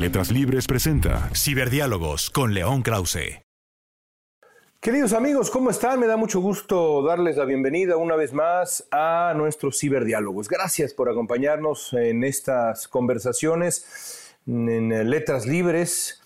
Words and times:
Letras 0.00 0.30
Libres 0.30 0.66
presenta 0.66 1.28
Ciberdiálogos 1.34 2.30
con 2.30 2.54
León 2.54 2.80
Krause. 2.80 3.42
Queridos 4.80 5.12
amigos, 5.12 5.50
¿cómo 5.50 5.68
están? 5.68 6.00
Me 6.00 6.06
da 6.06 6.16
mucho 6.16 6.40
gusto 6.40 7.02
darles 7.02 7.36
la 7.36 7.44
bienvenida 7.44 7.98
una 7.98 8.16
vez 8.16 8.32
más 8.32 8.88
a 8.90 9.34
nuestros 9.36 9.78
ciberdiálogos. 9.78 10.48
Gracias 10.48 10.94
por 10.94 11.10
acompañarnos 11.10 11.92
en 11.92 12.24
estas 12.24 12.88
conversaciones 12.88 14.34
en 14.46 15.10
Letras 15.10 15.44
Libres. 15.44 16.19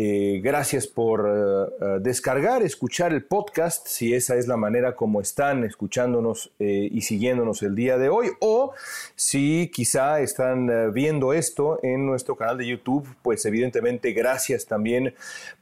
Eh, 0.00 0.40
gracias 0.44 0.86
por 0.86 1.26
eh, 1.26 1.74
eh, 1.80 1.98
descargar, 2.00 2.62
escuchar 2.62 3.12
el 3.12 3.24
podcast, 3.24 3.88
si 3.88 4.14
esa 4.14 4.36
es 4.36 4.46
la 4.46 4.56
manera 4.56 4.94
como 4.94 5.20
están 5.20 5.64
escuchándonos 5.64 6.52
y 6.60 7.00
siguiéndonos 7.00 7.64
el 7.64 7.74
día 7.74 7.98
de 7.98 8.08
hoy, 8.08 8.28
o 8.38 8.74
si 9.16 9.72
quizá 9.74 10.20
están 10.20 10.92
viendo 10.92 11.32
esto 11.32 11.80
en 11.82 12.06
nuestro 12.06 12.36
canal 12.36 12.58
de 12.58 12.68
YouTube, 12.68 13.08
pues 13.22 13.44
evidentemente 13.44 14.12
gracias 14.12 14.66
también 14.66 15.14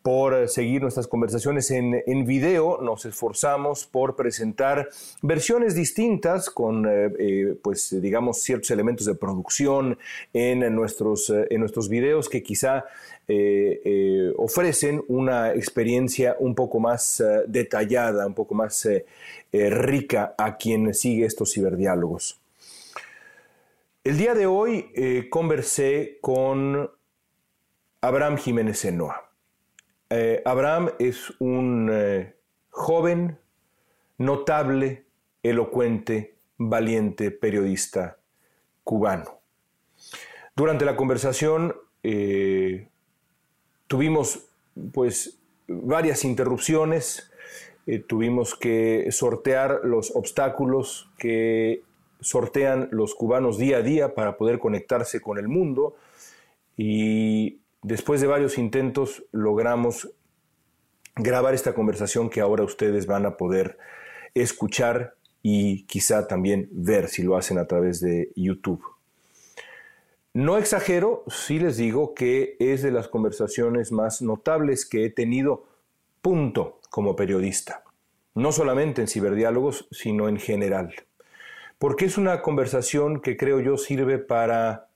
por 0.07 0.49
seguir 0.49 0.83
nuestras 0.83 1.09
conversaciones 1.09 1.69
en, 1.73 2.01
en 2.07 2.25
video. 2.27 2.79
Nos 2.81 3.05
esforzamos 3.07 3.87
por 3.87 4.15
presentar 4.15 4.89
versiones 5.21 5.75
distintas 5.75 6.49
con, 6.49 6.89
pues 7.61 8.01
digamos, 8.01 8.41
ciertos 8.41 8.71
elementos 8.71 9.05
de 9.05 9.17
producción 9.17 9.99
en 10.33 10.73
nuestros, 10.77 11.29
en 11.51 11.59
nuestros 11.59 11.89
videos 11.89 12.29
que 12.29 12.45
quizá 12.45 12.85
eh, 13.27 13.83
eh, 13.85 14.33
ofrecen 14.37 15.03
una 15.09 15.53
experiencia 15.53 16.37
un 16.39 16.55
poco 16.55 16.79
más 16.79 17.19
eh, 17.19 17.43
detallada, 17.49 18.29
un 18.29 18.35
poco 18.35 18.55
más 18.55 18.89
rica 19.53 20.37
a 20.39 20.57
quien 20.57 20.95
sigue 20.95 21.27
estos 21.27 21.53
ciberdiálogos. 21.53 22.41
El 24.05 24.19
día 24.19 24.35
de 24.35 24.47
hoy 24.47 25.29
conversé 25.31 26.19
con 26.21 26.89
Abraham 28.03 28.37
Jiménez 28.37 28.85
Enoa. 28.85 29.26
Abraham 30.45 30.91
es 30.99 31.33
un 31.41 31.91
joven, 32.71 33.39
notable, 34.19 35.05
elocuente, 35.43 36.37
valiente 36.59 37.31
periodista 37.31 38.19
cubano. 38.85 39.41
Durante 40.55 40.85
la 40.85 40.97
conversación 40.97 41.75
Tuvimos 43.87 44.49
pues 44.93 45.39
varias 45.69 46.25
interrupciones, 46.25 47.31
eh, 47.87 48.01
tuvimos 48.01 48.57
que 48.57 49.13
sortear 49.13 49.81
los 49.85 50.15
obstáculos 50.15 51.09
que 51.19 51.83
sortean 52.21 52.89
los 52.91 53.15
cubanos 53.15 53.59
día 53.59 53.79
a 53.79 53.83
día 53.83 54.15
para 54.15 54.37
poder 54.37 54.59
conectarse 54.59 55.21
con 55.21 55.39
el 55.39 55.47
mundo 55.47 55.95
y 56.77 57.61
después 57.87 58.21
de 58.21 58.27
varios 58.27 58.59
intentos 58.59 59.25
logramos 59.31 60.11
grabar 61.15 61.55
esta 61.55 61.73
conversación 61.73 62.29
que 62.29 62.41
ahora 62.41 62.65
ustedes 62.65 63.07
van 63.07 63.27
a 63.27 63.37
poder 63.37 63.79
escuchar 64.35 65.15
y 65.41 65.85
quizá 65.85 66.27
también 66.27 66.69
ver 66.73 67.09
si 67.09 67.23
lo 67.23 67.37
hacen 67.37 67.59
a 67.59 67.69
través 67.69 68.01
de 68.01 68.33
YouTube. 68.35 68.85
No 70.35 70.59
exagero 70.59 71.23
si 71.29 71.61
les 71.61 71.77
digo 71.77 72.13
que 72.13 72.57
es 72.59 72.83
de 72.83 72.91
las 72.91 73.07
conversaciones 73.07 73.93
más 73.93 74.21
notables 74.21 74.85
que 74.85 75.05
he 75.05 75.11
tenido, 75.11 75.69
punto, 76.21 76.81
como 76.91 77.15
periodista. 77.15 77.85
No 78.35 78.51
solamente 78.51 79.01
en 79.01 79.07
ciberdiálogos, 79.07 79.87
sino 79.93 80.29
en 80.29 80.39
general. 80.39 80.93
Porque 81.79 82.07
es 82.07 82.19
una 82.19 82.43
conversación 82.43 83.21
que 83.21 83.37
creo 83.37 83.61
yo 83.61 83.79
sirve 83.79 84.19
para 84.19 84.89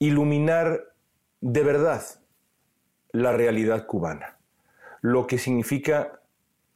iluminar 0.00 0.92
de 1.40 1.62
verdad 1.62 2.02
la 3.14 3.32
realidad 3.32 3.86
cubana. 3.86 4.38
Lo 5.00 5.28
que 5.28 5.38
significa 5.38 6.20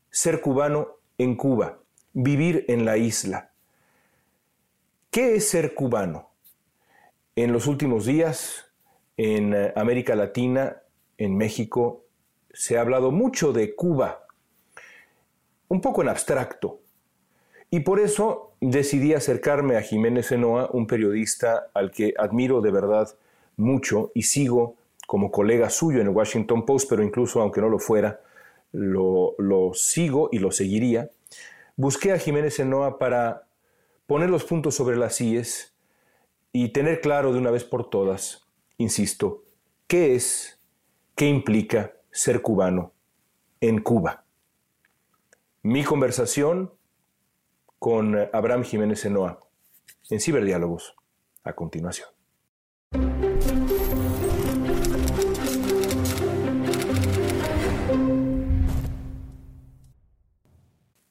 ser 0.09 0.41
cubano 0.41 0.99
en 1.19 1.35
Cuba, 1.35 1.81
vivir 2.13 2.65
en 2.69 2.85
la 2.85 2.97
isla. 2.97 3.51
¿Qué 5.11 5.35
es 5.35 5.49
ser 5.49 5.75
cubano? 5.75 6.31
En 7.35 7.53
los 7.53 7.67
últimos 7.67 8.07
días, 8.07 8.71
en 9.17 9.53
eh, 9.53 9.73
América 9.75 10.15
Latina, 10.15 10.77
en 11.17 11.37
México, 11.37 12.05
se 12.53 12.79
ha 12.79 12.83
hablado 12.83 13.11
mucho 13.11 13.53
de 13.53 13.75
Cuba, 13.75 14.25
un 15.67 15.81
poco 15.81 16.03
en 16.03 16.09
abstracto. 16.09 16.79
Y 17.69 17.81
por 17.81 17.99
eso 17.99 18.53
decidí 18.61 19.13
acercarme 19.13 19.77
a 19.77 19.83
Jiménez 19.83 20.31
Enoa, 20.31 20.71
un 20.73 20.87
periodista 20.87 21.69
al 21.75 21.91
que 21.91 22.15
admiro 22.17 22.61
de 22.61 22.71
verdad 22.71 23.09
mucho 23.57 24.13
y 24.15 24.23
sigo 24.23 24.77
como 25.09 25.31
colega 25.31 25.71
suyo 25.71 26.03
en 26.03 26.09
el 26.09 26.13
Washington 26.13 26.67
Post, 26.67 26.91
pero 26.91 27.03
incluso 27.03 27.41
aunque 27.41 27.63
no 27.63 27.71
lo 27.71 27.79
fuera, 27.79 28.21
lo, 28.73 29.35
lo 29.39 29.73
sigo 29.73 30.29
y 30.31 30.39
lo 30.39 30.53
seguiría. 30.53 31.09
Busqué 31.77 32.13
a 32.13 32.19
Jiménez 32.19 32.59
Enoa 32.59 32.99
para 32.99 33.49
poner 34.07 34.29
los 34.29 34.45
puntos 34.45 34.75
sobre 34.75 34.99
las 34.99 35.19
IES 35.19 35.75
y 36.53 36.75
tener 36.75 37.01
claro 37.01 37.33
de 37.33 37.39
una 37.39 37.51
vez 37.51 37.65
por 37.65 37.89
todas, 37.89 38.47
insisto, 38.77 39.45
qué 39.87 40.15
es, 40.15 40.61
qué 41.15 41.27
implica 41.27 41.95
ser 42.11 42.43
cubano 42.43 42.93
en 43.63 43.81
Cuba. 43.81 44.27
Mi 45.63 45.85
conversación 45.85 46.75
con 47.79 48.15
Abraham 48.35 48.63
Jiménez 48.63 49.07
Enoa 49.07 49.41
en 50.11 50.21
Ciberdiálogos 50.21 50.97
a 51.45 51.55
continuación. 51.55 52.18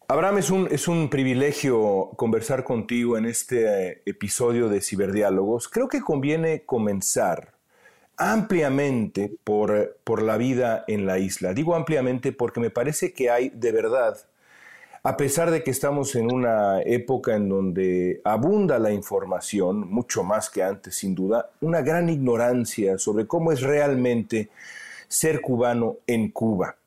Abraham, 0.09 0.37
es 0.37 0.51
un, 0.51 0.69
es 0.71 0.87
un 0.87 1.09
privilegio 1.09 2.11
conversar 2.15 2.63
contigo 2.63 3.17
en 3.17 3.25
este 3.25 3.89
eh, 3.89 4.01
episodio 4.05 4.69
de 4.69 4.79
Ciberdiálogos. 4.79 5.67
Creo 5.67 5.89
que 5.89 5.99
conviene 5.99 6.63
comenzar 6.63 7.55
ampliamente 8.15 9.35
por, 9.43 9.97
por 10.05 10.21
la 10.21 10.37
vida 10.37 10.85
en 10.87 11.05
la 11.05 11.19
isla. 11.19 11.53
Digo 11.53 11.75
ampliamente 11.75 12.31
porque 12.31 12.61
me 12.61 12.69
parece 12.69 13.11
que 13.11 13.29
hay 13.29 13.49
de 13.49 13.73
verdad, 13.73 14.17
a 15.03 15.17
pesar 15.17 15.51
de 15.51 15.61
que 15.61 15.71
estamos 15.71 16.15
en 16.15 16.31
una 16.31 16.81
época 16.83 17.35
en 17.35 17.49
donde 17.49 18.21
abunda 18.23 18.79
la 18.79 18.93
información, 18.93 19.89
mucho 19.89 20.23
más 20.23 20.49
que 20.49 20.63
antes 20.63 20.95
sin 20.95 21.15
duda, 21.15 21.49
una 21.59 21.81
gran 21.81 22.07
ignorancia 22.07 22.97
sobre 22.97 23.27
cómo 23.27 23.51
es 23.51 23.59
realmente 23.59 24.51
ser 25.07 25.41
cubano 25.41 25.97
en 26.07 26.29
Cuba. 26.31 26.77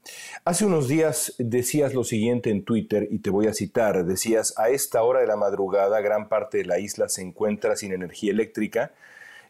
Hace 0.44 0.64
unos 0.64 0.88
días 0.88 1.34
decías 1.38 1.94
lo 1.94 2.04
siguiente 2.04 2.50
en 2.50 2.64
Twitter 2.64 3.08
y 3.10 3.19
te 3.19 3.31
voy 3.31 3.47
a 3.47 3.54
citar. 3.54 4.04
Decías, 4.04 4.54
a 4.56 4.70
esta 4.70 5.03
hora 5.03 5.20
de 5.20 5.26
la 5.26 5.36
madrugada 5.36 6.00
gran 6.00 6.28
parte 6.28 6.59
de 6.59 6.65
la 6.65 6.78
isla 6.78 7.09
se 7.09 7.22
encuentra 7.22 7.77
sin 7.77 7.92
energía 7.92 8.33
eléctrica. 8.33 8.92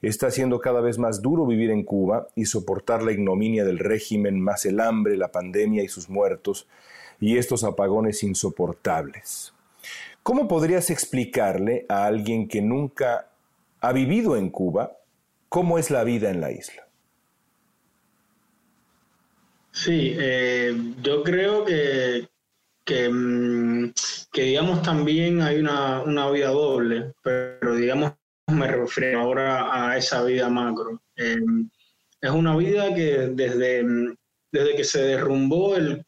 Está 0.02 0.30
siendo 0.30 0.60
cada 0.60 0.80
vez 0.80 0.98
más 0.98 1.22
duro 1.22 1.46
vivir 1.46 1.70
en 1.70 1.84
Cuba 1.84 2.28
y 2.34 2.46
soportar 2.46 3.02
la 3.02 3.12
ignominia 3.12 3.64
del 3.64 3.78
régimen, 3.78 4.40
más 4.40 4.64
el 4.66 4.80
hambre, 4.80 5.16
la 5.16 5.30
pandemia 5.30 5.82
y 5.82 5.88
sus 5.88 6.08
muertos, 6.08 6.66
y 7.20 7.36
estos 7.36 7.64
apagones 7.64 8.22
insoportables. 8.22 9.52
¿Cómo 10.22 10.48
podrías 10.48 10.90
explicarle 10.90 11.86
a 11.88 12.06
alguien 12.06 12.48
que 12.48 12.62
nunca 12.62 13.28
ha 13.80 13.92
vivido 13.92 14.36
en 14.36 14.50
Cuba 14.50 14.96
cómo 15.48 15.78
es 15.78 15.90
la 15.90 16.04
vida 16.04 16.30
en 16.30 16.40
la 16.40 16.50
isla? 16.50 16.89
Sí, 19.72 20.14
eh, 20.18 20.74
yo 21.02 21.22
creo 21.22 21.64
que, 21.64 22.28
mm, 23.10 23.90
que, 24.32 24.42
digamos, 24.42 24.82
también 24.82 25.40
hay 25.42 25.58
una, 25.58 26.30
vida 26.30 26.48
doble, 26.48 27.14
pero 27.22 27.76
digamos, 27.76 28.12
me 28.48 28.66
refiero 28.66 29.20
ahora 29.20 29.90
a 29.90 29.96
esa 29.96 30.22
vida 30.24 30.48
macro. 30.48 31.00
Eh, 31.16 31.40
es 32.20 32.30
una 32.30 32.56
vida 32.56 32.94
que 32.94 33.30
desde, 33.32 33.84
desde 34.52 34.76
que 34.76 34.84
se 34.84 35.02
derrumbó 35.02 35.76
el, 35.76 36.04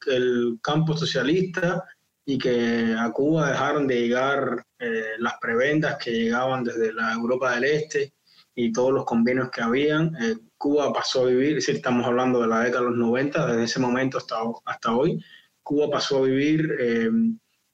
campo 0.63 0.97
socialista 0.97 1.85
y 2.25 2.39
que 2.39 2.95
a 2.99 3.11
Cuba 3.11 3.51
dejaron 3.51 3.87
de 3.87 4.01
llegar 4.01 4.65
eh, 4.79 5.15
las 5.19 5.35
prebendas 5.41 5.97
que 5.97 6.13
llegaban 6.13 6.65
desde 6.65 6.93
la 6.93 7.13
Europa 7.13 7.55
del 7.55 7.65
Este 7.65 8.13
y 8.55 8.73
todos 8.73 8.93
los 8.93 9.05
convenios 9.05 9.51
que 9.51 9.63
habían. 9.63 10.15
Eh, 10.17 10.37
Cuba 10.63 10.93
pasó 10.93 11.23
a 11.23 11.27
vivir, 11.27 11.49
es 11.49 11.67
decir, 11.67 11.77
estamos 11.77 12.07
hablando 12.07 12.41
de 12.41 12.47
la 12.47 12.61
década 12.61 12.85
de 12.85 12.91
los 12.91 12.99
90, 12.99 13.47
desde 13.49 13.65
ese 13.65 13.81
momento 13.81 14.19
hasta, 14.19 14.95
hoy, 14.95 15.21
Cuba 15.61 15.91
pasó 15.91 16.19
a 16.19 16.27
vivir 16.27 16.77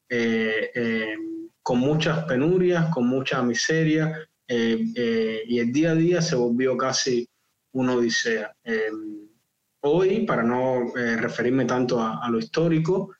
eh, 0.09 1.15
con 1.61 1.79
muchas 1.79 2.23
penurias, 2.25 2.89
con 2.89 3.07
mucha 3.07 3.43
miseria, 3.43 4.27
y 4.47 5.59
el 5.59 5.71
día 5.71 5.91
a 5.91 5.95
día 5.95 6.21
se 6.21 6.35
volvió 6.35 6.75
casi 6.75 7.29
una 7.73 7.93
odisea. 7.93 8.51
hoy, 9.81 10.25
para 10.25 10.41
no 10.41 10.91
referirme 10.95 11.65
tanto 11.65 11.99
a, 11.99 12.25
a 12.25 12.29
lo 12.31 12.39
histórico, 12.39 13.11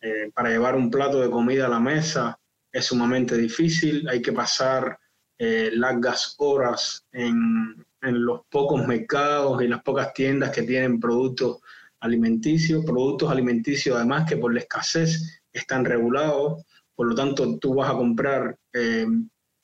eh, 0.00 0.30
para 0.32 0.50
llevar 0.50 0.76
un 0.76 0.90
plato 0.90 1.20
de 1.20 1.30
comida 1.30 1.66
a 1.66 1.70
la 1.70 1.80
mesa 1.80 2.38
es 2.70 2.86
sumamente 2.86 3.36
difícil, 3.36 4.08
hay 4.08 4.22
que 4.22 4.32
pasar 4.32 4.98
eh, 5.38 5.70
largas 5.72 6.36
horas 6.38 7.04
en, 7.12 7.84
en, 8.02 8.24
los 8.24 8.42
pocos 8.48 8.86
mercados 8.86 9.62
y 9.62 9.68
las 9.68 9.82
pocas 9.82 10.12
tiendas 10.14 10.50
que 10.50 10.62
tienen 10.62 11.00
productos 11.00 11.58
alimenticios, 12.00 12.84
productos 12.84 13.30
alimenticios 13.30 13.96
además 13.96 14.28
que 14.28 14.36
por 14.36 14.52
la 14.52 14.60
escasez 14.60 15.42
están 15.52 15.84
regulados, 15.84 16.64
por 16.94 17.08
lo 17.08 17.14
tanto 17.14 17.58
tú 17.58 17.74
vas 17.74 17.90
a 17.90 17.94
comprar, 17.94 18.56
eh, 18.72 19.06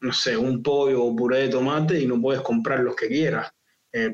no 0.00 0.12
sé, 0.12 0.36
un 0.36 0.62
pollo 0.62 1.04
o 1.04 1.16
puré 1.16 1.42
de 1.42 1.48
tomate 1.48 2.00
y 2.00 2.06
no 2.06 2.20
puedes 2.20 2.42
comprar 2.42 2.80
los 2.80 2.96
que 2.96 3.08
quieras, 3.08 3.50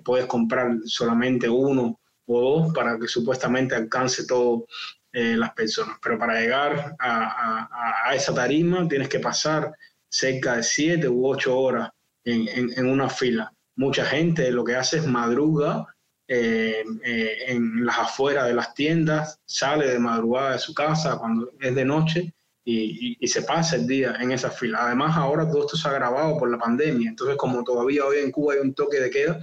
puedes 0.04 0.26
comprar 0.26 0.76
solamente 0.84 1.48
uno 1.48 1.98
o 2.26 2.40
dos 2.40 2.74
para 2.74 2.98
que 2.98 3.08
supuestamente 3.08 3.74
alcance 3.74 4.26
todo 4.26 4.66
eh, 5.12 5.36
las 5.36 5.52
personas. 5.54 5.98
Pero 6.00 6.18
para 6.18 6.40
llegar 6.40 6.94
a, 6.98 8.12
esa 8.14 8.32
tarima 8.32 8.86
tienes 8.86 9.08
que 9.08 9.18
pasar 9.18 9.72
cerca 10.08 10.56
de 10.56 10.62
siete 10.62 11.08
u 11.08 11.26
ocho 11.26 11.58
horas 11.58 11.90
en, 12.24 12.86
una 12.86 13.08
fila. 13.08 13.52
Mucha 13.80 14.04
gente 14.04 14.50
lo 14.50 14.62
que 14.62 14.76
hace 14.76 14.98
es 14.98 15.06
madruga 15.06 15.86
eh, 16.28 16.84
eh, 17.02 17.36
en 17.46 17.86
las 17.86 17.98
afueras 17.98 18.46
de 18.46 18.52
las 18.52 18.74
tiendas, 18.74 19.40
sale 19.46 19.88
de 19.88 19.98
madrugada 19.98 20.52
de 20.52 20.58
su 20.58 20.74
casa 20.74 21.16
cuando 21.16 21.50
es 21.58 21.74
de 21.74 21.84
noche 21.86 22.34
y, 22.62 23.26
se 23.26 23.40
pasa 23.40 23.76
el 23.76 23.86
día 23.86 24.16
en 24.20 24.32
esa 24.32 24.50
fila. 24.50 24.84
Además, 24.84 25.16
ahora 25.16 25.48
todo 25.48 25.62
esto 25.62 25.78
se 25.78 25.88
ha 25.88 25.92
agravado 25.92 26.36
por 26.36 26.50
la 26.50 26.58
pandemia. 26.58 27.08
Entonces, 27.08 27.38
como 27.38 27.64
todavía 27.64 28.04
hoy 28.04 28.18
en 28.18 28.30
Cuba 28.30 28.52
hay 28.52 28.60
un 28.60 28.74
toque 28.74 29.00
de 29.00 29.08
queda, 29.08 29.40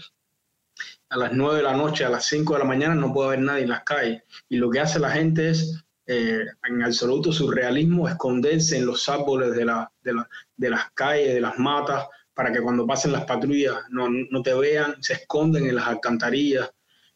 a 1.09 1.17
las 1.17 1.33
9 1.33 1.57
de 1.57 1.63
la 1.63 1.75
noche, 1.75 2.05
a 2.05 2.09
las 2.09 2.25
5 2.25 2.53
de 2.53 2.59
la 2.59 2.65
mañana 2.65 2.93
no 2.93 3.11
puede 3.11 3.29
haber 3.29 3.39
nadie 3.39 3.63
en 3.63 3.69
las 3.69 3.83
calles. 3.85 4.21
Y 4.49 4.57
lo 4.57 4.69
que 4.69 4.81
hace 4.81 4.99
la 4.99 5.09
gente 5.09 5.49
es, 5.49 5.83
eh, 6.05 6.45
en 6.69 6.83
absoluto 6.83 7.33
surrealismo, 7.33 8.07
esconderse 8.07 8.77
en 8.77 8.85
los 8.85 9.09
árboles 9.09 9.55
de, 9.55 9.65
la, 9.65 9.91
de, 10.03 10.69
las 10.69 10.91
calles, 10.91 11.33
de 11.33 11.41
las 11.41 11.57
matas, 11.57 12.05
para 12.37 12.51
que 12.53 12.61
cuando 12.61 12.85
pasen 12.85 13.13
las 13.13 13.25
patrullas 13.25 13.77
no, 13.89 14.09
no 14.09 14.43
te 14.43 14.53
vean, 14.53 15.01
se 15.01 15.13
esconden 15.13 15.65
en 15.65 15.75
las 15.75 15.87
alcantarillas, 15.87 16.69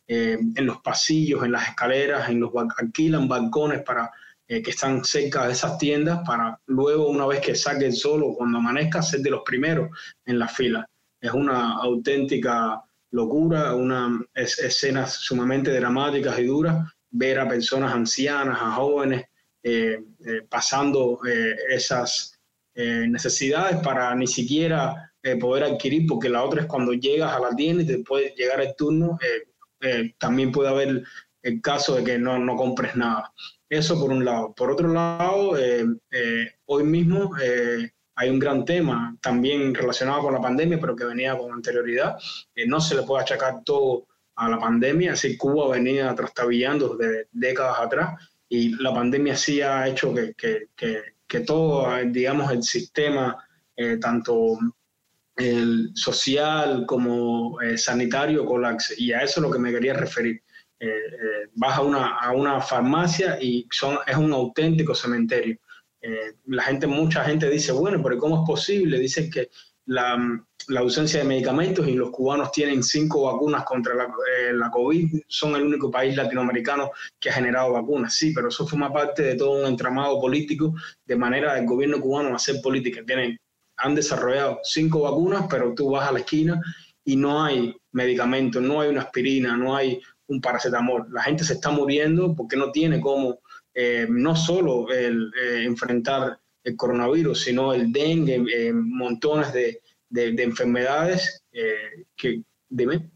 eh, 0.08 0.36
en 0.56 0.66
los 0.66 0.82
pasillos, 0.82 1.44
en 1.44 1.52
las 1.52 1.68
escaleras, 1.70 2.28
en 2.28 2.40
los 2.40 2.50
alquilan 2.76 3.28
balcones 3.28 3.84
para 3.84 4.10
eh, 4.48 4.64
que 4.64 4.72
están 4.72 5.06
cerca 5.06 5.46
de 5.46 5.54
esas 5.54 5.78
tiendas 5.78 6.22
para 6.26 6.60
luego, 6.66 7.08
una 7.08 7.28
vez 7.28 7.40
que 7.40 7.54
saque 7.54 7.86
el 7.86 7.94
sol 7.94 8.24
o 8.24 8.34
cuando 8.34 8.58
amanezca, 8.58 9.04
ser 9.04 9.20
de 9.20 9.30
los 9.30 9.44
primeros 9.46 9.96
en 10.26 10.40
la 10.40 10.48
fila. 10.48 10.90
Es 11.20 11.34
una 11.34 11.74
auténtica 11.74 12.82
locura, 13.12 13.76
una 13.76 14.26
escenas 14.34 15.14
sumamente 15.14 15.72
dramáticas 15.72 16.40
y 16.40 16.46
duras, 16.46 16.92
ver 17.12 17.40
a 17.40 17.48
personas 17.48 17.94
ancianas, 17.94 18.58
a 18.60 18.72
jóvenes, 18.72 19.26
eh, 19.62 20.00
pasando 20.50 21.20
esas 21.70 22.40
necesidades 22.74 23.78
para 23.84 24.16
ni 24.16 24.26
siquiera 24.26 25.11
poder 25.40 25.64
adquirir, 25.64 26.08
porque 26.08 26.30
la 26.30 26.44
otra 26.44 26.62
es 26.62 26.68
cuando 26.68 26.94
llegas 26.94 27.34
a 27.34 27.40
la 27.40 27.56
tienda 27.56 27.84
y 27.84 27.88
te 27.88 28.00
puede 28.00 28.34
llegar 28.36 28.62
el 28.62 28.76
turno, 28.76 29.18
también 30.18 30.52
puede 30.52 30.70
haber 30.70 31.04
el 31.44 31.62
caso 31.62 31.96
de 31.96 32.04
que 32.04 32.18
no, 32.18 32.40
no 32.40 32.56
compres 32.56 32.96
nada. 32.96 33.32
Eso 33.70 34.00
por 34.00 34.12
un 34.12 34.26
lado. 34.26 34.54
Por 34.54 34.72
otro 34.72 34.88
lado, 34.88 35.54
hoy 36.66 36.84
mismo 36.84 37.32
hay 38.22 38.30
un 38.30 38.38
gran 38.38 38.66
tema 38.66 39.18
también 39.20 39.74
relacionado 39.74 40.22
con 40.22 40.34
la 40.34 40.42
pandemia, 40.42 40.80
pero 40.80 40.96
que 40.96 41.06
venía 41.06 41.36
con 41.36 41.52
anterioridad. 41.52 42.18
Eh, 42.54 42.68
no 42.68 42.80
se 42.80 42.94
le 42.94 43.02
puede 43.02 43.24
achacar 43.24 43.64
todo 43.64 44.06
a 44.36 44.48
la 44.48 44.60
pandemia, 44.60 45.14
así 45.14 45.38
Cuba 45.38 45.70
venía 45.70 46.14
trastabillando 46.14 46.96
desde 46.96 47.28
décadas 47.32 47.80
atrás 47.80 48.22
y 48.48 48.76
la 48.82 48.94
pandemia 48.94 49.36
sí 49.36 49.62
ha 49.62 49.88
hecho 49.88 50.14
que, 50.14 50.36
que, 50.36 50.68
que, 51.28 51.40
todo, 51.40 51.88
digamos, 52.06 52.52
el 52.52 52.62
sistema, 52.62 53.38
eh, 53.76 53.98
tanto 53.98 54.60
social 55.94 56.86
como 56.86 57.60
eh, 57.62 57.78
sanitario, 57.78 58.46
colapse. 58.46 58.96
Y 58.98 59.12
a 59.14 59.22
eso 59.22 59.40
es 59.40 59.44
lo 59.44 59.52
que 59.52 59.60
me 59.60 59.72
quería 59.72 59.94
referir. 59.94 60.42
vas 61.56 61.78
a 61.78 61.82
una, 61.82 62.18
a 62.18 62.32
una 62.32 62.60
farmacia 62.62 63.38
y 63.42 63.68
son, 63.72 64.00
es 64.08 64.18
un 64.18 64.34
auténtico 64.34 64.96
cementerio. 64.96 65.58
Eh, 66.02 66.34
la 66.48 66.64
gente, 66.64 66.88
mucha 66.88 67.24
gente 67.24 67.50
dice, 67.50 67.72
bueno, 67.72 68.02
pero 68.02 68.18
¿cómo 68.18 68.42
es 68.42 68.48
posible? 68.48 68.98
Dicen 68.98 69.30
que 69.30 69.50
la, 69.86 70.18
ausencia 70.78 71.20
de 71.20 71.28
medicamentos 71.28 71.88
y 71.88 71.94
los 71.94 72.10
cubanos 72.10 72.52
tienen 72.52 72.82
cinco 72.82 73.24
vacunas 73.32 73.64
contra 73.66 73.94
la, 73.94 74.06
eh, 74.06 74.54
la, 74.54 74.72
COVID, 74.72 75.22
son 75.28 75.56
el 75.56 75.64
único 75.64 75.92
país 75.92 76.16
latinoamericano 76.16 76.92
que 77.20 77.30
ha 77.30 77.34
generado 77.34 77.74
vacunas. 77.74 78.16
Sí, 78.16 78.34
pero 78.34 78.48
eso 78.48 78.68
forma 78.68 78.92
parte 78.92 79.22
de 79.22 79.36
todo 79.36 79.62
un 79.62 79.68
entramado 79.68 80.20
político 80.20 80.74
de 81.06 81.16
manera 81.16 81.54
del 81.54 81.68
gobierno 81.68 82.02
cubano 82.02 82.36
hacer 82.36 82.62
política. 82.64 83.02
Tienen, 83.06 83.38
han 83.82 83.96
desarrollado 83.96 84.60
cinco 84.64 85.02
vacunas, 85.02 85.46
pero 85.50 85.74
tú 85.74 85.92
vas 85.92 86.08
a 86.08 86.12
la 86.12 86.20
esquina 86.20 86.62
y 87.04 87.16
no 87.16 87.44
hay 87.44 87.76
medicamentos, 87.92 88.62
no 88.62 88.82
hay 88.82 88.90
una 88.90 89.02
aspirina, 89.02 89.58
no 89.58 89.76
hay 89.76 90.02
un 90.28 90.40
paracetamol. 90.40 91.08
La 91.12 91.24
gente 91.24 91.44
se 91.44 91.54
está 91.54 91.72
muriendo 91.72 92.36
porque 92.36 92.56
no 92.56 92.72
tiene 92.72 93.02
cómo 93.02 93.40
eh, 93.74 94.06
no 94.10 94.36
solo 94.36 94.90
el 94.90 95.32
eh, 95.42 95.64
enfrentar 95.64 96.40
el 96.64 96.76
coronavirus, 96.76 97.44
sino 97.44 97.74
el 97.74 97.92
dengue, 97.92 98.44
eh, 98.54 98.74
montones 98.74 99.54
de, 99.54 99.82
enfermedades 100.14 101.44
que... 102.16 102.44
Dime. 102.70 103.10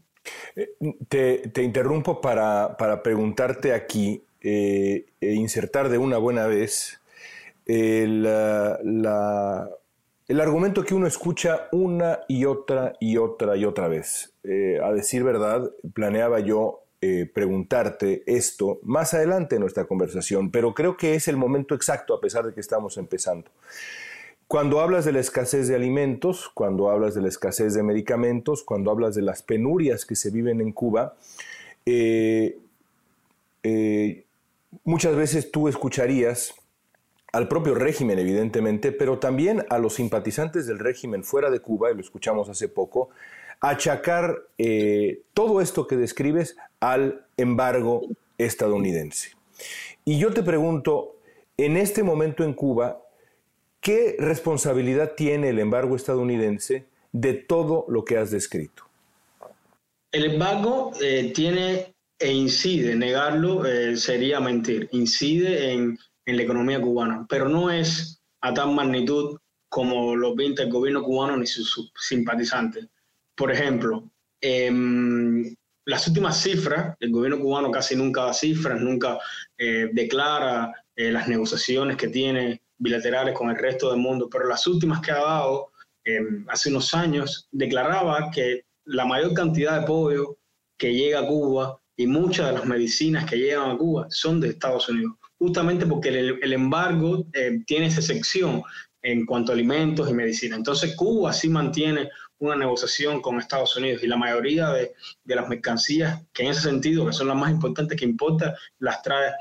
Te, 1.08 1.62
interrumpo 1.62 2.20
para, 2.20 2.76
preguntarte 3.02 3.72
aquí 3.72 4.22
e 4.40 5.04
insertar 5.20 5.88
de 5.88 5.98
una 5.98 6.18
buena 6.18 6.46
vez 6.46 7.00
el, 7.66 8.26
el 10.28 10.40
argumento 10.40 10.84
que 10.84 10.94
uno 10.94 11.06
escucha 11.06 11.68
una 11.72 12.20
y 12.28 12.44
otra 12.44 12.94
y 13.00 13.16
otra 13.16 13.56
y 13.56 13.64
otra 13.64 13.88
vez. 13.88 14.32
a 14.82 14.92
decir 14.92 15.24
verdad, 15.24 15.70
planeaba 15.92 16.40
yo 16.40 16.86
eh, 17.02 17.30
preguntarte 17.32 18.22
esto 18.24 18.80
más 18.82 19.12
adelante 19.12 19.56
en 19.56 19.60
nuestra 19.60 19.84
conversación, 19.84 20.50
pero 20.50 20.72
creo 20.72 20.96
que 20.96 21.14
es 21.14 21.28
el 21.28 21.36
momento 21.36 21.74
exacto 21.74 22.14
a 22.14 22.20
pesar 22.22 22.46
de 22.46 22.54
que 22.54 22.60
estamos 22.60 22.96
empezando. 22.96 23.50
Cuando 24.48 24.80
hablas 24.80 25.04
de 25.04 25.12
la 25.12 25.20
escasez 25.20 25.68
de 25.68 25.74
alimentos, 25.74 26.50
cuando 26.54 26.88
hablas 26.88 27.14
de 27.14 27.20
la 27.20 27.28
escasez 27.28 27.74
de 27.74 27.82
medicamentos, 27.82 28.62
cuando 28.62 28.90
hablas 28.90 29.14
de 29.14 29.20
las 29.20 29.42
penurias 29.42 30.06
que 30.06 30.16
se 30.16 30.30
viven 30.30 30.62
en 30.62 30.72
Cuba, 30.72 31.16
eh, 31.84 32.58
eh, 33.62 34.24
muchas 34.82 35.14
veces 35.14 35.50
tú 35.50 35.68
escucharías 35.68 36.54
al 37.32 37.48
propio 37.48 37.74
régimen, 37.74 38.18
evidentemente, 38.18 38.92
pero 38.92 39.18
también 39.18 39.64
a 39.68 39.78
los 39.78 39.94
simpatizantes 39.94 40.66
del 40.66 40.78
régimen 40.78 41.24
fuera 41.24 41.50
de 41.50 41.60
Cuba, 41.60 41.90
y 41.90 41.94
lo 41.94 42.00
escuchamos 42.00 42.48
hace 42.48 42.68
poco, 42.68 43.10
achacar 43.60 44.42
todo 45.34 45.60
esto 45.60 45.86
que 45.86 45.96
describes 45.96 46.56
al 46.80 47.26
embargo 47.36 48.02
estadounidense. 48.38 49.30
Y 50.04 50.18
yo 50.18 50.32
te 50.32 50.42
pregunto, 50.42 51.16
en 51.56 51.76
este 51.76 52.02
momento 52.02 52.44
en 52.44 52.52
Cuba, 52.52 53.02
¿qué 53.80 54.16
responsabilidad 54.18 55.12
tiene 55.16 55.48
el 55.48 55.58
embargo 55.58 55.96
estadounidense 55.96 56.84
de 57.12 57.34
todo 57.34 57.86
lo 57.88 58.04
que 58.04 58.18
has 58.18 58.30
descrito? 58.30 58.84
El 60.12 60.24
embargo 60.24 60.92
eh, 61.00 61.32
tiene 61.34 61.94
e 62.18 62.32
incide, 62.32 62.94
negarlo 62.94 63.66
eh, 63.66 63.96
sería 63.96 64.40
mentir, 64.40 64.88
incide 64.92 65.72
en, 65.72 65.98
la 66.26 66.42
economía 66.42 66.80
cubana, 66.80 67.24
pero 67.28 67.48
no 67.48 67.70
es 67.70 68.20
a 68.40 68.52
tan 68.52 68.74
magnitud 68.74 69.38
como 69.68 70.16
lo 70.16 70.34
pinta 70.34 70.62
el 70.62 70.70
gobierno 70.70 71.02
cubano 71.02 71.36
ni 71.36 71.46
sus, 71.46 71.92
simpatizantes. 71.96 72.88
Por 73.34 73.52
ejemplo, 73.52 74.10
em, 74.40 75.54
las 75.84 76.06
últimas 76.08 76.40
cifras, 76.42 76.96
el 77.00 77.12
gobierno 77.12 77.38
cubano 77.38 77.70
casi 77.70 77.94
nunca 77.94 78.24
da 78.24 78.32
cifras, 78.32 78.80
nunca 78.80 79.18
eh, 79.58 79.88
declara 79.92 80.72
eh, 80.96 81.12
las 81.12 81.28
negociaciones 81.28 81.96
que 81.96 82.08
tiene 82.08 82.62
bilaterales 82.78 83.34
con 83.34 83.50
el 83.50 83.56
resto 83.56 83.90
del 83.90 84.00
mundo, 84.00 84.28
pero 84.30 84.48
las 84.48 84.66
últimas 84.66 85.00
que 85.00 85.12
ha 85.12 85.20
dado 85.20 85.70
em, 86.04 86.44
hace 86.48 86.70
unos 86.70 86.92
años 86.94 87.48
declaraba 87.52 88.30
que 88.32 88.64
la 88.84 89.04
mayor 89.04 89.34
cantidad 89.34 89.80
de 89.80 89.86
pollo 89.86 90.38
que 90.76 90.94
llega 90.94 91.20
a 91.20 91.26
Cuba 91.26 91.80
y 91.96 92.06
muchas 92.06 92.46
de 92.48 92.52
las 92.52 92.66
medicinas 92.66 93.24
que 93.28 93.36
llegan 93.36 93.70
a 93.70 93.76
Cuba 93.76 94.06
son 94.10 94.40
de 94.40 94.48
Estados 94.48 94.88
Unidos, 94.88 95.14
justamente 95.38 95.86
porque 95.86 96.08
el, 96.08 96.52
embargo 96.52 97.26
eh, 97.32 97.60
tiene 97.66 97.86
esa 97.86 98.02
sección 98.02 98.62
en 99.02 99.26
cuanto 99.26 99.52
a 99.52 99.54
alimentos 99.54 100.08
y 100.08 100.14
medicina. 100.14 100.56
Entonces 100.56 100.96
Cuba 100.96 101.32
sí 101.32 101.48
mantiene 101.48 102.10
una 102.38 102.56
negociación 102.56 103.20
con 103.20 103.38
Estados 103.38 103.76
Unidos 103.76 104.02
y 104.02 104.06
la 104.06 104.16
mayoría 104.16 104.70
de, 104.70 104.92
las 105.24 105.48
mercancías 105.48 106.22
que 106.32 106.44
en 106.44 106.50
ese 106.50 106.62
sentido, 106.62 107.06
que 107.06 107.12
son 107.12 107.28
las 107.28 107.36
más 107.36 107.50
importantes 107.50 107.98
que 107.98 108.04
importa, 108.04 108.56
las 108.78 109.02
trae 109.02 109.32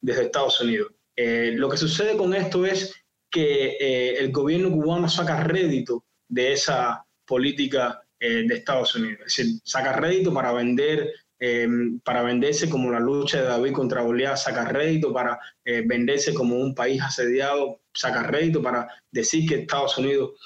desde 0.00 0.24
Estados 0.24 0.60
Unidos. 0.60 0.92
Eh, 1.16 1.52
lo 1.54 1.68
que 1.68 1.76
sucede 1.76 2.16
con 2.16 2.34
esto 2.34 2.66
es 2.66 2.94
que 3.30 3.76
eh, 3.78 4.16
el 4.18 4.32
gobierno 4.32 4.70
cubano 4.70 5.08
saca 5.08 5.42
rédito 5.44 6.04
de 6.28 6.52
esa 6.52 7.04
política 7.26 8.02
de 8.20 8.54
Estados 8.54 8.94
Unidos, 8.94 9.18
es 9.26 9.36
decir, 9.36 9.60
saca 9.64 9.94
rédito 9.94 10.32
para 10.32 10.52
vender 10.52 11.12
Em, 11.44 11.98
para 12.04 12.22
venderse 12.22 12.70
como 12.70 12.92
la 12.92 13.00
lucha 13.00 13.42
de 13.42 13.48
David 13.48 13.72
contra 13.72 14.02
Goliat, 14.02 14.36
saca 14.36 14.64
rédito 14.64 15.12
para 15.12 15.40
eh, 15.64 15.82
venderse 15.84 16.32
como 16.32 16.54
un 16.54 16.72
país 16.72 17.02
asediado, 17.02 17.80
saca 17.92 18.22
rédito 18.22 18.62
para 18.62 18.86
decir 19.10 19.48
que 19.48 19.56
Estados 19.56 19.98
Unidos 19.98 20.38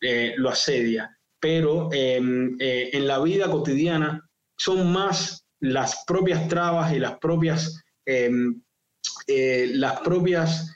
eh, 0.00 0.34
lo 0.36 0.50
asedia. 0.50 1.18
Pero 1.40 1.88
em, 1.92 2.56
eh, 2.60 2.90
en 2.92 3.08
la 3.08 3.18
vida 3.18 3.50
cotidiana 3.50 4.30
son 4.56 4.92
más 4.92 5.44
las 5.58 6.04
propias 6.06 6.46
trabas 6.46 6.92
y 6.92 7.00
las 7.00 7.18
propias, 7.18 7.82
em, 8.06 8.62
las 9.26 10.00
propias 10.02 10.70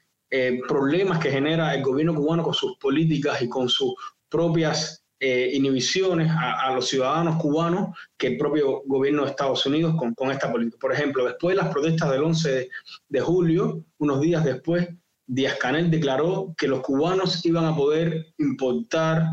problemas 0.66 1.20
que 1.20 1.30
genera 1.30 1.72
el 1.72 1.82
gobierno 1.82 2.16
cubano 2.16 2.42
con 2.42 2.52
sus 2.52 2.76
políticas 2.78 3.40
y 3.42 3.48
con 3.48 3.68
sus 3.68 3.94
propias 4.28 5.04
eh, 5.20 5.50
inhibiciones 5.52 6.30
a, 6.30 6.72
los 6.72 6.88
ciudadanos 6.88 7.42
cubanos 7.42 7.96
que 8.16 8.28
el 8.28 8.38
propio 8.38 8.82
gobierno 8.86 9.24
de 9.24 9.30
Estados 9.30 9.66
Unidos 9.66 9.96
con, 9.96 10.30
esta 10.30 10.50
política. 10.52 10.78
Por 10.80 10.92
ejemplo, 10.92 11.24
después 11.24 11.56
de 11.56 11.62
las 11.62 11.72
protestas 11.72 12.12
del 12.12 12.22
11 12.22 12.68
de, 13.08 13.20
julio, 13.20 13.84
unos 13.98 14.20
días 14.20 14.44
después, 14.44 14.88
Díaz 15.26 15.56
Canel 15.58 15.90
declaró 15.90 16.54
que 16.56 16.68
los 16.68 16.82
cubanos 16.82 17.44
iban 17.44 17.64
a 17.64 17.74
poder 17.74 18.32
importar 18.38 19.24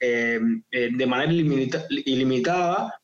eh, 0.00 0.40
eh, 0.70 0.90
de 0.92 1.06
manera 1.06 1.32
ilimitada 1.32 2.98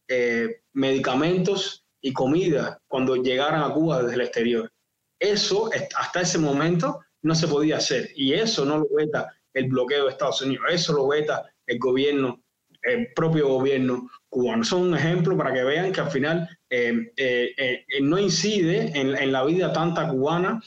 medicamentos 0.72 1.84
y 2.00 2.12
comida 2.12 2.80
cuando 2.88 3.16
llegaran 3.16 3.62
a 3.62 3.72
Cuba 3.74 4.02
desde 4.02 4.14
el 4.14 4.20
exterior. 4.22 4.72
Eso 5.18 5.68
hasta 5.94 6.22
ese 6.22 6.38
momento 6.38 7.00
no 7.22 7.34
se 7.34 7.48
podía 7.48 7.76
hacer 7.76 8.10
y 8.16 8.32
eso 8.32 8.64
no 8.64 8.78
lo 8.78 8.86
veta 8.96 9.28
el 9.52 9.68
bloqueo 9.68 10.04
de 10.04 10.12
Estados 10.12 10.40
Unidos, 10.42 10.64
eso 10.70 10.92
lo 10.92 11.08
veta 11.08 11.44
el 11.70 11.78
gobierno, 11.78 12.42
el 12.82 13.12
propio 13.14 13.48
gobierno 13.48 14.10
cubano. 14.28 14.64
Son 14.64 14.82
un 14.82 14.96
ejemplo 14.96 15.36
para 15.36 15.52
que 15.52 15.62
vean 15.62 15.92
que 15.92 16.00
al 16.00 16.10
final 16.10 16.48
eh, 16.68 17.12
eh, 17.16 17.54
eh, 17.56 17.84
no 18.02 18.18
incide 18.18 18.92
en, 18.94 19.32
la 19.32 19.44
vida 19.44 19.72
tanta 19.72 20.08
cubana 20.08 20.60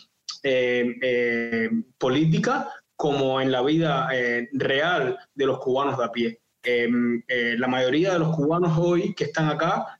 política 1.97 2.69
como 2.95 3.41
en 3.41 3.51
la 3.51 3.61
vida 3.61 4.09
real 4.53 5.17
de 5.33 5.45
los 5.45 5.59
cubanos 5.59 5.97
de 5.97 6.03
a 6.05 6.11
pie. 6.11 6.39
la 7.57 7.67
mayoría 7.67 8.13
de 8.13 8.19
los 8.19 8.35
cubanos 8.35 8.77
hoy 8.77 9.13
que 9.13 9.25
están 9.25 9.49
acá, 9.49 9.99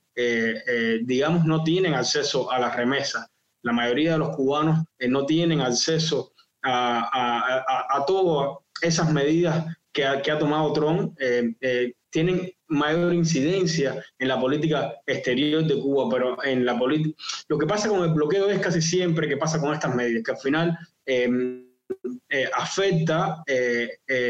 digamos, 1.02 1.44
no 1.44 1.64
tienen 1.64 1.94
acceso 1.94 2.50
a 2.50 2.58
las 2.58 2.76
remesas. 2.76 3.26
La 3.62 3.72
mayoría 3.72 4.12
de 4.12 4.18
los 4.18 4.36
cubanos 4.36 4.84
no 5.08 5.24
tienen 5.24 5.62
acceso 5.62 6.32
a, 6.62 8.04
todas 8.06 8.58
esas 8.82 9.10
medidas 9.10 9.64
que 9.94 10.04
ha, 10.04 10.38
tomado 10.38 10.72
Trump 10.72 11.16
eh, 11.20 11.54
eh, 11.60 11.92
tienen 12.10 12.50
mayor 12.66 13.14
incidencia 13.14 14.04
en 14.18 14.28
la 14.28 14.40
política 14.40 14.92
exterior 15.06 15.64
de 15.64 15.80
Cuba, 15.80 16.08
pero 16.10 16.44
en 16.44 16.66
la 16.66 16.76
política... 16.76 17.16
Lo 17.48 17.58
que 17.58 17.66
pasa 17.66 17.88
con 17.88 18.02
el 18.02 18.12
bloqueo 18.12 18.50
es 18.50 18.58
casi 18.58 18.82
siempre 18.82 19.28
que 19.28 19.36
pasa 19.36 19.60
con 19.60 19.72
estas 19.72 19.94
medidas, 19.94 20.24
que 20.24 20.32
al 20.32 20.38
final 20.38 20.78
eh, 21.06 22.50
afecta 22.52 23.44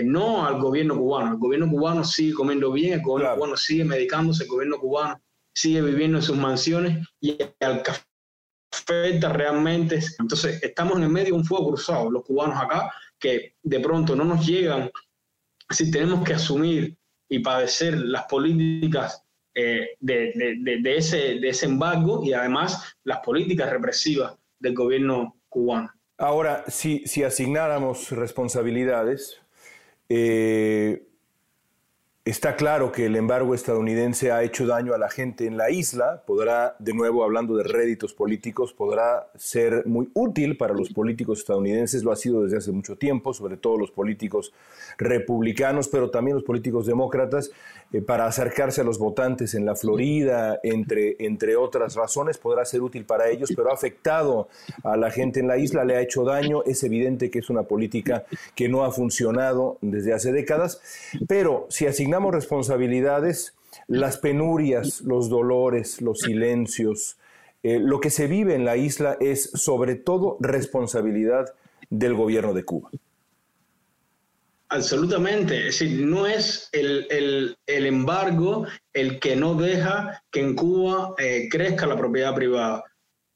no 0.05 0.47
al 0.47 0.61
gobierno 0.61 0.99
cubano, 0.99 1.33
el 1.33 1.39
gobierno 1.39 1.71
cubano 1.71 2.05
sigue 2.05 2.35
comiendo 2.35 2.71
bien, 2.71 2.95
el 2.95 3.03
gobierno 3.03 3.35
cubano 3.35 3.57
sigue 3.57 3.85
medicándose, 3.85 4.45
el 4.45 4.51
gobierno 4.51 4.79
cubano 4.79 5.21
sigue 5.55 5.81
viviendo 5.81 6.19
en 6.19 6.25
sus 6.25 6.37
mansiones 6.37 7.07
y 7.21 7.39
al 7.61 7.83
que 7.83 7.93
afecta 8.71 9.33
realmente. 9.33 10.01
Entonces, 10.19 10.63
estamos 10.63 10.97
en 10.99 11.05
el 11.05 11.09
medio 11.09 11.29
de 11.29 11.41
un 11.41 11.45
fuego 11.45 11.69
cruzado, 11.69 12.11
los 12.11 12.25
cubanos 12.25 12.61
acá, 12.61 12.93
que 13.19 13.55
de 13.63 13.81
pronto 13.81 14.15
no 14.15 14.25
nos 14.25 14.47
llegan 14.47 14.91
si 15.71 15.91
tenemos 15.91 16.25
que 16.25 16.35
asumir 16.35 16.97
y 17.29 17.39
padecer 17.41 17.99
las 17.99 18.25
políticas 18.25 19.23
eh, 19.55 19.91
de, 20.01 20.97
ese, 20.97 21.39
de 21.39 21.49
ese 21.49 21.67
embargo 21.67 22.23
y 22.25 22.33
además 22.33 22.97
las 23.05 23.21
políticas 23.21 23.71
represivas 23.71 24.35
del 24.59 24.75
gobierno 24.75 25.37
cubano. 25.49 25.91
Ahora, 26.19 26.65
si, 26.69 27.07
si 27.07 27.23
asignáramos 27.23 28.11
responsabilidades, 28.11 29.41
eh, 30.09 31.07
Está 32.27 32.57
claro 32.57 32.91
que 32.91 33.05
el 33.05 33.17
embargo 33.17 33.55
estadounidense 33.55 34.33
ha 34.33 34.43
hecho 34.43 34.67
daño 34.67 34.95
a 34.95 34.99
la 34.99 35.11
gente 35.11 35.47
en 35.47 35.59
la 35.59 35.69
isla, 35.71 36.23
podrá, 36.27 36.75
de 36.79 36.95
nuevo 36.95 37.23
hablando 37.23 37.55
de 37.55 37.65
réditos 37.65 38.15
políticos, 38.15 38.73
podrá 38.73 39.29
ser 39.37 39.85
muy 39.85 40.09
útil 40.15 40.57
para 40.57 40.73
los 40.73 40.89
políticos 40.89 41.41
estadounidenses, 41.41 42.03
lo 42.03 42.13
ha 42.13 42.17
sido 42.17 42.43
desde 42.43 42.57
hace 42.57 42.73
mucho 42.73 42.97
tiempo, 42.97 43.35
sobre 43.35 43.59
todo 43.59 43.77
los 43.77 43.91
políticos 43.91 44.55
republicanos, 44.97 45.89
pero 45.89 46.09
también 46.09 46.37
los 46.37 46.45
políticos 46.45 46.87
demócratas, 46.87 47.51
eh, 47.95 48.03
para 48.03 48.27
acercarse 48.27 48.81
a 48.81 48.85
los 48.85 48.99
votantes 48.99 49.55
en 49.55 49.65
la 49.65 49.77
Florida, 49.77 50.59
entre, 50.65 51.15
entre 51.21 51.55
otras 51.55 51.95
razones, 51.95 52.39
podrá 52.39 52.65
ser 52.65 52.83
útil 52.83 53.05
para 53.05 53.29
ellos, 53.29 53.53
pero 53.55 53.71
ha 53.71 53.75
afectado 53.75 54.49
a 54.83 54.97
la 54.97 55.13
gente 55.13 55.39
en 55.39 55.47
la 55.47 55.59
isla, 55.59 55.85
le 55.85 55.95
ha 55.95 56.01
hecho 56.01 56.25
daño, 56.25 56.65
es 56.65 56.83
evidente 56.83 57.31
que 57.31 57.39
es 57.39 57.51
una 57.51 57.63
política 57.63 58.25
que 58.57 58.69
no 58.69 58.83
ha 58.83 58.91
funcionado 58.91 59.79
desde 59.81 60.13
hace 60.13 60.33
décadas, 60.33 60.81
pero 61.29 61.69
si 61.71 61.87
asignamos 61.87 62.35
responsabilidades, 62.35 63.55
las 63.87 64.19
penurias, 64.19 65.03
los 65.03 65.29
dolores, 65.29 66.03
los 66.03 66.19
silencios, 66.19 67.17
eh, 67.63 67.79
lo 67.79 68.01
que 68.01 68.11
se 68.11 68.27
vive 68.27 68.57
en 68.57 68.65
la 68.65 68.77
isla 68.77 69.17
es 69.21 69.51
sobre 69.55 69.95
todo 69.95 70.37
responsabilidad 70.41 71.55
del 71.91 72.15
gobierno 72.15 72.55
de 72.55 72.65
Cuba. 72.65 72.91
Absolutamente, 74.75 75.69
es 75.69 75.79
decir, 75.79 76.05
no 76.05 76.27
es 76.27 76.69
el, 76.73 77.57
embargo 77.69 78.67
el 78.93 79.21
que 79.21 79.37
no 79.37 79.55
deja 79.55 80.21
que 80.33 80.41
en 80.41 80.57
Cuba 80.57 81.15
eh, 81.17 81.49
crezca 81.49 81.87
la 81.87 81.97
propiedad 81.97 82.35
privada. 82.35 82.83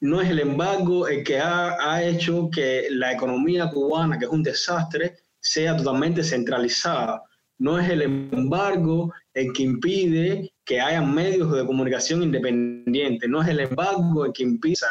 No 0.00 0.21
es 0.21 0.30
el 0.30 0.40
embargo 0.40 1.07
el 1.07 1.23
que 1.23 1.38
ha, 1.38 1.76
ha 1.78 2.02
hecho 2.02 2.50
que 2.52 2.88
la 2.90 3.12
economía 3.12 3.71
cubana, 3.71 4.18
que 4.18 4.25
es 4.25 4.30
un 4.33 4.42
desastre, 4.42 5.14
sea 5.38 5.76
totalmente 5.76 6.25
centralizada. 6.25 7.23
No 7.59 7.78
es 7.78 7.88
el 7.88 8.02
embargo 8.02 9.14
el 9.33 9.52
que 9.52 9.62
impide 9.62 10.52
que 10.64 10.80
haya 10.80 11.02
medios 11.02 11.52
de 11.52 11.64
comunicación 11.64 12.25
independientes, 12.25 13.30
no 13.30 13.42
es 13.42 13.49
el 13.49 13.61
embargo 13.61 14.25
el 14.25 14.33
que 14.33 14.42
impide 14.42 14.87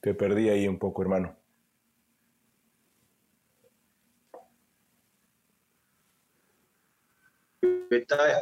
Te 0.00 0.14
perdí 0.14 0.48
ahí 0.48 0.66
un 0.66 0.78
poco, 0.78 1.02
hermano. 1.02 1.36
Está 7.90 8.40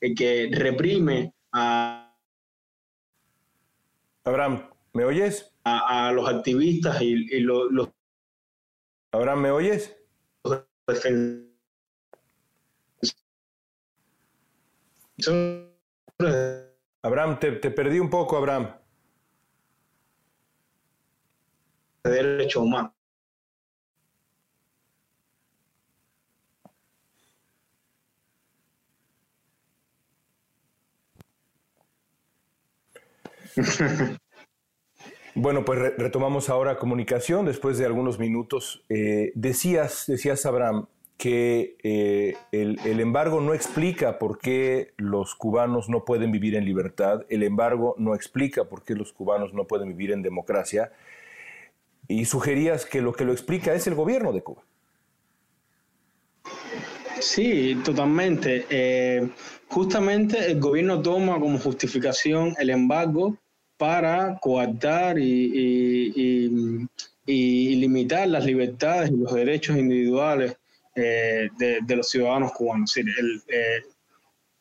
el 0.00 0.14
que 0.14 0.50
reprime 0.52 1.34
a... 1.52 2.14
Abraham, 4.24 4.70
¿me 4.92 5.04
oyes? 5.04 5.50
a, 5.64 6.12
los 6.12 6.28
activistas 6.28 7.00
y, 7.00 7.40
los... 7.40 7.88
Abraham, 9.12 9.40
¿me 9.40 9.50
oyes? 9.50 9.96
Abraham, 17.02 17.38
te, 17.40 17.52
te 17.52 17.70
perdí 17.70 17.98
un 17.98 18.10
poco, 18.10 18.36
Abraham. 18.36 18.79
Derecho 22.04 22.62
humano. 22.62 22.94
Bueno, 35.36 35.64
pues 35.64 35.96
retomamos 35.96 36.50
ahora 36.50 36.76
comunicación 36.76 37.46
después 37.46 37.78
de 37.78 37.86
algunos 37.86 38.18
minutos. 38.18 38.84
Eh, 38.88 39.30
decías, 39.36 40.04
decías, 40.08 40.44
Abraham, 40.44 40.86
que 41.16 41.76
eh, 41.82 42.34
el, 42.50 42.98
embargo 42.98 43.40
no 43.40 43.54
explica 43.54 44.18
por 44.18 44.38
qué 44.38 44.92
los 44.96 45.34
cubanos 45.34 45.88
no 45.88 46.04
pueden 46.04 46.32
vivir 46.32 46.56
en 46.56 46.64
libertad, 46.64 47.26
el 47.28 47.42
embargo 47.42 47.94
no 47.98 48.14
explica 48.14 48.64
por 48.64 48.82
qué 48.82 48.94
los 48.94 49.12
cubanos 49.12 49.54
no 49.54 49.66
pueden 49.66 49.88
vivir 49.88 50.12
en 50.12 50.22
democracia, 50.22 50.92
y 52.10 52.24
sugerías 52.24 52.86
que 52.86 53.00
lo 53.00 53.12
que 53.12 53.24
lo 53.24 53.32
explica 53.32 53.72
es 53.72 53.86
el 53.86 53.94
gobierno 53.94 54.32
de 54.32 54.42
Cuba. 54.42 54.62
Sí, 57.20 57.80
totalmente. 57.84 58.66
Eh, 58.68 59.30
justamente 59.68 60.50
el 60.50 60.58
gobierno 60.58 61.00
toma 61.00 61.38
como 61.38 61.58
justificación 61.58 62.54
el 62.58 62.70
embargo 62.70 63.36
para 63.76 64.38
coartar 64.40 65.18
y, 65.18 66.88
limitar 67.26 68.26
las 68.26 68.44
libertades 68.44 69.12
y 69.12 69.16
los 69.16 69.32
derechos 69.32 69.76
individuales 69.76 70.56
eh, 70.96 71.48
de, 71.58 71.96
los 71.96 72.10
ciudadanos 72.10 72.50
cubanos. 72.52 72.96
Eh, 72.96 73.02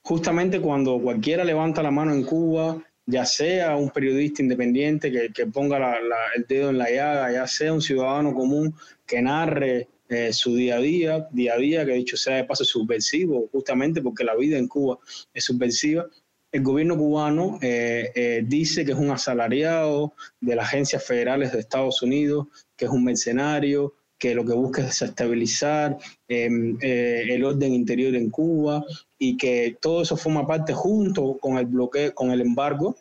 justamente 0.04 0.62
cuando 0.62 1.00
cualquiera 1.00 1.44
levanta 1.44 1.82
la 1.82 1.90
mano 1.90 2.14
en 2.14 2.24
Cuba, 2.24 2.80
ya 3.10 3.26
sea 3.26 3.76
un 3.76 3.90
periodista 3.90 4.44
independiente 4.44 5.12
que, 5.12 5.46
ponga 5.48 5.98
el 6.36 6.46
dedo 6.48 6.70
en 6.70 6.78
la 6.78 6.90
llaga, 6.90 7.32
ya 7.32 7.48
sea 7.48 7.74
un 7.74 7.82
ciudadano 7.82 8.34
común 8.34 8.76
que 9.06 9.22
narre 9.22 9.88
eh, 10.08 10.32
su 10.32 10.56
día 10.56 10.76
a 10.76 10.80
día, 10.80 11.28
día 11.32 11.54
a 11.56 11.58
día, 11.58 11.86
que 11.86 11.94
dicho 11.94 12.18
sea 12.18 12.36
de 12.36 12.44
paso 12.44 12.64
subversivo, 12.64 13.50
justamente 13.52 14.02
porque 14.02 14.24
la 14.24 14.36
vida 14.36 14.58
en 14.58 14.68
Cuba 14.68 15.00
es 15.34 15.44
subversiva. 15.44 16.06
El 16.52 16.62
gobierno 16.62 16.98
cubano 16.98 17.58
eh, 17.62 18.12
eh, 18.16 18.44
dice 18.46 18.86
que 18.86 18.92
es 18.92 18.98
un 18.98 19.10
asalariado 19.10 20.14
de 20.40 20.56
las 20.56 20.68
agencias 20.68 21.04
federales 21.04 21.52
de 21.52 21.60
Estados 21.60 22.02
Unidos, 22.04 22.48
que 22.76 22.86
es 22.86 22.92
un 22.92 23.04
mercenario, 23.04 23.96
que 24.20 24.36
lo 24.36 24.46
que 24.46 24.54
busca 24.54 24.82
es 24.82 24.88
desestabilizar 24.88 25.98
em, 26.28 26.78
el 26.82 27.44
orden 27.44 27.74
interior 27.74 28.14
en 28.16 28.30
Cuba 28.30 28.86
y 29.18 29.38
que 29.38 29.78
todo 29.82 30.04
eso 30.04 30.18
forma 30.18 30.46
parte 30.46 30.74
junto 30.74 31.38
con 31.40 31.58
el 31.58 31.66
bloqueo, 31.66 32.14
con 32.14 32.32
el 32.32 32.42
embargo 32.42 32.96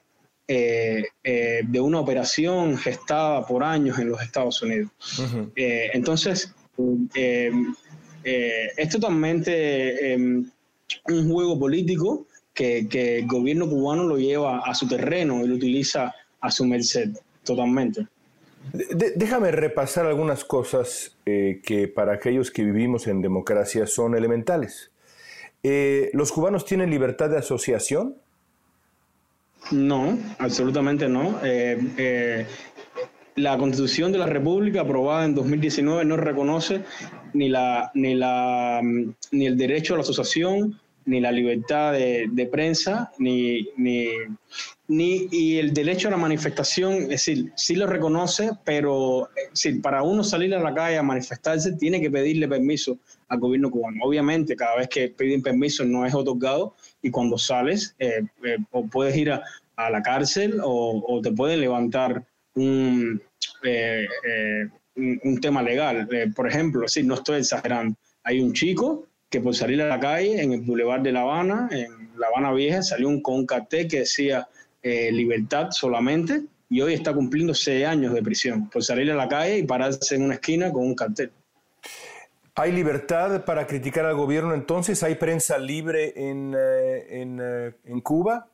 de 0.46 1.80
una 1.80 2.00
operación 2.00 2.78
gestada 2.78 3.46
por 3.46 3.62
años 3.62 3.98
en 3.98 4.08
los 4.08 4.22
Estados 4.22 4.62
Unidos. 4.62 4.90
entonces, 5.56 6.54
eh, 7.14 7.50
eh, 8.24 8.68
es 8.76 8.88
totalmente 8.88 10.12
em, 10.12 10.48
un 11.08 11.32
juego 11.32 11.58
político 11.58 12.26
que, 12.54 12.86
el 13.18 13.26
gobierno 13.26 13.68
cubano 13.68 14.04
lo 14.04 14.16
lleva 14.16 14.60
a 14.60 14.74
su 14.74 14.86
terreno 14.86 15.44
y 15.44 15.48
lo 15.48 15.54
utiliza 15.54 16.14
a 16.40 16.50
su 16.50 16.64
merced, 16.64 17.10
totalmente. 17.44 18.06
Déjame 18.72 19.50
repasar 19.52 20.06
algunas 20.06 20.44
cosas 20.44 21.16
eh, 21.26 21.60
que 21.64 21.88
para 21.88 22.14
aquellos 22.14 22.50
que 22.50 22.64
vivimos 22.64 23.06
en 23.06 23.22
democracia 23.22 23.86
son 23.86 24.14
elementales. 24.14 24.90
¿Los 26.12 26.32
cubanos 26.32 26.64
tienen 26.64 26.88
libertad 26.88 27.28
de 27.28 27.38
asociación? 27.38 28.16
No, 29.70 30.18
absolutamente 30.38 31.08
no 31.08 31.38
la 33.38 33.56
Constitución 33.56 34.12
de 34.12 34.18
la 34.18 34.26
República 34.26 34.82
aprobada 34.82 35.24
en 35.24 35.34
2019 35.34 36.04
no 36.04 36.16
reconoce 36.16 36.82
ni, 37.32 37.48
la, 37.48 37.90
ni, 37.94 38.14
la, 38.14 38.80
ni 38.82 39.46
el 39.46 39.56
derecho 39.56 39.94
a 39.94 39.98
la 39.98 40.02
asociación, 40.02 40.80
ni 41.08 41.20
la 41.20 41.32
libertad 41.32 41.94
de, 41.94 42.48
prensa, 42.52 43.10
ni, 43.18 43.66
ni, 43.78 44.08
ni, 44.88 45.26
y 45.30 45.56
el 45.56 45.72
derecho 45.72 46.08
a 46.08 46.10
la 46.10 46.18
manifestación, 46.18 46.94
es 46.94 47.08
decir, 47.08 47.50
sí 47.56 47.76
lo 47.76 47.86
reconoce, 47.86 48.50
pero 48.62 49.30
si 49.54 49.72
para 49.80 50.02
uno 50.02 50.22
salir 50.22 50.54
a 50.54 50.60
la 50.60 50.74
calle 50.74 50.98
a 50.98 51.02
manifestarse 51.02 51.72
tiene 51.72 51.98
que 51.98 52.10
pedirle 52.10 52.46
permiso 52.46 52.98
al 53.28 53.40
gobierno 53.40 53.70
cubano. 53.70 54.04
Obviamente, 54.04 54.54
cada 54.54 54.76
vez 54.76 54.88
que 54.88 55.08
piden 55.08 55.40
permiso 55.40 55.82
no 55.84 56.04
es 56.04 56.14
otorgado 56.14 56.76
y 57.00 57.10
cuando 57.10 57.38
sales 57.38 57.96
eh, 57.98 58.22
eh, 58.44 58.58
o 58.70 58.86
puedes 58.86 59.16
ir 59.16 59.32
a, 59.32 59.42
la 59.90 60.02
cárcel 60.02 60.60
o, 60.62 61.20
te 61.22 61.32
pueden 61.32 61.60
levantar 61.60 62.26
un, 62.54 63.22
eh, 63.62 64.06
eh, 64.26 64.68
un, 64.96 65.40
tema 65.40 65.62
legal. 65.62 66.06
Eh, 66.10 66.30
por 66.34 66.48
ejemplo, 66.48 66.86
si 66.88 67.02
no 67.02 67.14
estoy 67.14 67.38
exagerando, 67.38 67.96
hay 68.24 68.40
un 68.40 68.52
chico 68.52 69.07
que 69.28 69.40
por 69.40 69.54
salir 69.54 69.80
a 69.82 69.88
la 69.88 70.00
calle 70.00 70.42
en 70.42 70.52
el 70.52 70.60
Boulevard 70.62 71.02
de 71.02 71.12
La 71.12 71.20
Habana, 71.22 71.68
en 71.70 72.10
La 72.18 72.28
Habana 72.28 72.52
Vieja, 72.52 72.82
salió 72.82 73.08
un, 73.08 73.20
con 73.20 73.36
un 73.36 73.46
cartel 73.46 73.88
que 73.88 74.00
decía 74.00 74.48
libertad 74.82 75.68
solamente 75.70 76.44
y 76.70 76.80
hoy 76.80 76.94
está 76.94 77.12
cumpliendo 77.12 77.52
seis 77.52 77.84
años 77.84 78.14
de 78.14 78.22
prisión 78.22 78.70
por 78.70 78.82
salir 78.82 79.10
a 79.10 79.14
la 79.14 79.28
calle 79.28 79.58
y 79.58 79.62
pararse 79.64 80.14
en 80.14 80.22
una 80.22 80.34
esquina 80.34 80.72
con 80.72 80.86
un 80.86 80.94
cartel. 80.94 81.30
¿Hay 82.54 82.72
libertad 82.72 83.44
para 83.44 83.66
criticar 83.66 84.06
al 84.06 84.16
gobierno 84.16 84.54
entonces? 84.54 85.02
¿Hay 85.02 85.16
prensa 85.16 85.58
libre 85.58 86.12
en, 86.16 86.56
en, 87.10 87.40
en 87.84 88.00
Cuba? 88.00 88.48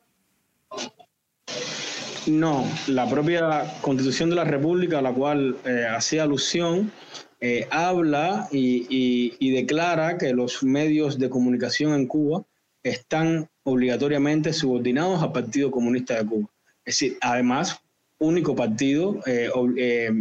No, 2.27 2.65
la 2.87 3.07
propia 3.09 3.63
Constitución 3.81 4.29
de 4.29 4.35
la 4.35 4.43
República, 4.43 4.99
a 4.99 5.01
la 5.01 5.13
cual 5.13 5.57
eh, 5.65 5.85
hacía 5.89 6.23
alusión, 6.23 6.91
eh, 7.41 7.67
habla 7.69 8.47
y, 8.51 9.51
declara 9.51 10.17
que 10.17 10.33
los 10.33 10.63
medios 10.63 11.19
de 11.19 11.29
comunicación 11.29 11.93
en 11.93 12.07
Cuba 12.07 12.45
están 12.83 13.49
obligatoriamente 13.63 14.53
subordinados 14.53 15.21
al 15.21 15.31
Partido 15.31 15.71
Comunista 15.71 16.15
de 16.15 16.25
Cuba. 16.25 16.49
Es 16.85 16.99
decir, 16.99 17.17
además, 17.21 17.79
único 18.19 18.55
partido 18.55 19.19
eh, 19.25 19.49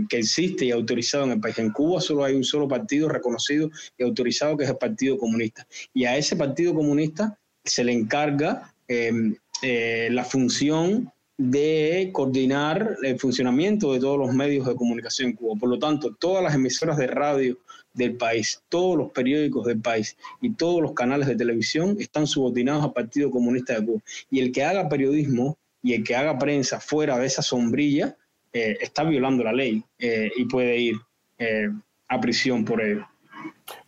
que 0.09 0.19
existe 0.19 0.65
y 0.65 0.71
autorizado 0.71 1.25
en 1.25 1.33
el 1.33 1.41
país. 1.41 1.59
En 1.59 1.71
Cuba 1.71 2.01
solo 2.01 2.25
hay 2.25 2.35
un 2.35 2.45
solo 2.45 2.67
partido 2.67 3.09
reconocido 3.09 3.71
y 3.97 4.03
autorizado 4.03 4.57
que 4.57 4.65
es 4.65 4.71
el 4.71 4.77
Partido 4.77 5.17
Comunista. 5.19 5.67
Y 5.93 6.05
a 6.05 6.17
ese 6.17 6.37
Partido 6.37 6.75
Comunista 6.75 7.39
se 7.65 7.85
le 7.85 7.93
encarga 7.93 8.75
la 8.91 10.25
función 10.25 11.14
de 11.37 12.11
coordinar 12.13 12.97
el 13.03 13.19
funcionamiento 13.19 13.93
de 13.93 14.01
todos 14.01 14.19
los 14.19 14.33
medios 14.33 14.67
de 14.67 14.77
comunicación 14.77 15.31
en 15.31 15.37
Cuba. 15.37 15.59
Por 15.59 15.69
lo 15.69 15.79
tanto, 15.79 16.15
todas 16.15 16.43
las 16.43 16.55
emisoras 16.55 16.97
de 16.97 17.09
radio 17.09 17.59
del 17.93 18.17
país, 18.17 18.63
todos 18.69 18.97
los 18.97 19.11
periódicos 19.11 19.67
del 19.67 19.81
país 19.81 20.17
y 20.41 20.51
todos 20.51 20.81
los 20.81 20.93
canales 20.93 21.27
de 21.27 21.37
televisión 21.37 21.97
están 21.99 22.27
subordinados 22.27 22.85
al 22.85 22.93
Partido 22.93 23.31
Comunista 23.31 23.79
de 23.79 23.87
Cuba. 23.87 24.01
Y 24.31 24.41
el 24.41 24.53
que 24.53 24.65
haga 24.65 24.89
periodismo 24.89 25.59
y 25.83 25.95
el 25.95 26.05
que 26.05 26.17
haga 26.17 26.39
prensa 26.39 26.81
fuera 26.81 27.19
de 27.19 27.27
esa 27.27 27.43
sombrilla 27.43 28.17
eh, 28.53 28.79
está 28.81 29.03
violando 29.03 29.43
la 29.43 29.53
ley 29.53 29.85
eh, 29.99 30.31
y 30.37 30.45
puede 30.45 30.77
ir 30.79 30.97
eh, 31.39 31.69
a 32.09 32.21
prisión 32.21 32.65
por 32.65 32.81
ello. 32.81 33.07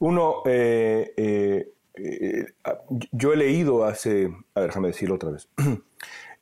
Uno, 0.00 0.42
yo 3.12 3.32
he 3.32 3.36
leído 3.36 3.84
hace, 3.84 4.28
a 4.54 4.60
ver, 4.60 4.70
déjame 4.70 4.88
decirlo 4.88 5.14
otra 5.14 5.30
vez. 5.30 5.48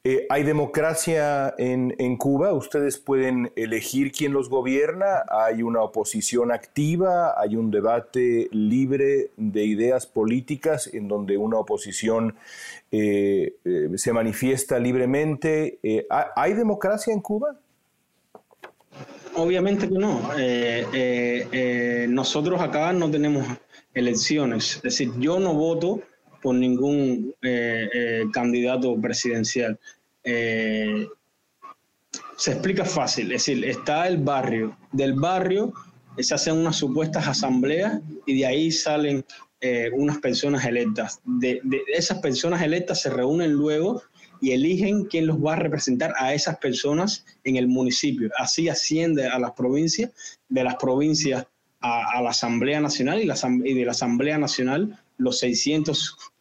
Eh, 0.07 0.27
¿Hay 0.29 0.43
democracia 0.43 1.55
en, 1.57 2.17
Cuba? 2.19 2.53
¿Ustedes 2.53 2.99
pueden 2.99 3.51
elegir 3.57 4.13
quién 4.13 4.35
los 4.35 4.51
gobierna? 4.51 5.25
¿Hay 5.31 5.63
una 5.63 5.81
oposición 5.81 6.53
activa? 6.53 7.41
¿Hay 7.41 7.57
un 7.57 7.71
debate 7.71 8.49
libre 8.53 9.31
de 9.39 9.65
ideas 9.65 10.05
políticas 10.05 10.91
en 10.93 11.09
donde 11.09 11.39
una 11.39 11.57
oposición 11.57 12.37
eh, 12.93 13.55
eh, 13.65 13.89
se 13.97 14.13
manifiesta 14.13 14.79
libremente? 14.79 15.79
¿Hay 16.37 16.53
democracia 16.53 17.11
en 17.11 17.23
Cuba? 17.23 17.57
Obviamente 19.37 19.89
que 19.89 19.99
no. 19.99 20.21
nosotros 22.09 22.61
acá 22.61 22.93
no 22.93 23.11
tenemos 23.11 23.47
elecciones. 23.95 24.77
Es 24.77 24.83
decir, 24.83 25.13
yo 25.19 25.41
no 25.41 25.55
voto 25.55 26.03
por 26.45 26.55
ningún 26.55 27.35
eh, 27.41 27.89
eh, 27.95 28.25
candidato 28.31 29.01
presidencial. 29.01 29.81
Eh, 30.23 31.09
se 32.37 32.51
explica 32.53 32.85
fácil, 32.85 33.33
es 33.33 33.47
decir, 33.47 33.65
está 33.65 34.07
el 34.07 34.19
barrio, 34.19 34.77
del 34.93 35.15
barrio 35.15 35.73
se 36.19 36.35
hacen 36.35 36.59
unas 36.59 36.77
supuestas 36.77 37.27
asambleas 37.27 37.99
y 38.27 38.39
de 38.39 38.47
ahí 38.47 38.71
salen 38.71 39.25
unas 39.95 40.19
personas 40.19 40.67
electas. 40.67 41.21
De, 41.25 41.63
esas 41.89 42.19
personas 42.19 42.61
electas 42.61 43.01
se 43.01 43.09
reúnen 43.09 43.53
luego 43.53 44.03
y 44.43 44.53
eligen 44.53 45.07
quién 45.07 45.27
los 45.27 45.39
va 45.39 45.55
a 45.55 45.57
representar 45.57 46.13
a 46.19 46.35
esas 46.35 46.59
personas 46.59 47.25
en 47.45 47.57
el 47.57 47.67
municipio. 47.67 48.31
Así 48.37 48.69
asciende 48.69 49.27
a 49.27 49.39
las 49.39 49.53
provincias, 49.53 50.11
de 50.51 50.63
las 50.63 50.77
provincias 50.77 51.47
a, 51.81 52.21
la 52.23 52.31
Asamblea 52.31 52.81
Nacional 52.81 53.21
y, 53.21 53.71
y 53.71 53.75
de 53.75 53.85
la 53.85 53.93
Asamblea 53.93 54.37
Nacional 54.37 55.01
los 55.17 55.43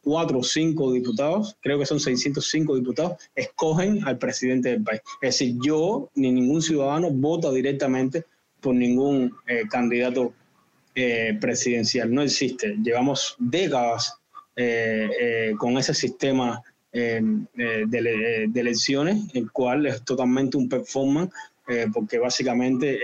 604 0.04 0.38
o 0.38 0.42
5 0.42 0.92
diputados, 0.92 1.56
creo 1.60 1.78
que 1.78 1.86
son 1.86 1.98
605 1.98 2.76
diputados, 2.76 3.16
escogen 3.34 4.06
al 4.06 4.18
presidente 4.18 4.70
del 4.70 4.82
país. 4.82 5.00
Es 5.20 5.38
decir, 5.38 5.56
yo 5.64 6.10
ni 6.14 6.30
ningún 6.30 6.62
ciudadano 6.62 7.10
vota 7.10 7.50
directamente 7.50 8.24
por 8.60 8.74
ningún 8.74 9.34
eh, 9.46 9.64
candidato 9.70 10.32
eh, 10.94 11.36
presidencial. 11.40 12.12
No 12.12 12.22
existe. 12.22 12.76
Llevamos 12.82 13.36
décadas 13.38 14.14
eh, 14.56 15.52
con 15.58 15.76
ese 15.78 15.94
sistema 15.94 16.62
de, 16.92 17.20
de, 17.56 18.60
elecciones, 18.60 19.24
el 19.34 19.50
cual 19.50 19.86
es 19.86 20.04
totalmente 20.04 20.56
un 20.56 20.68
performance, 20.68 21.32
porque 21.92 22.20
básicamente 22.20 23.00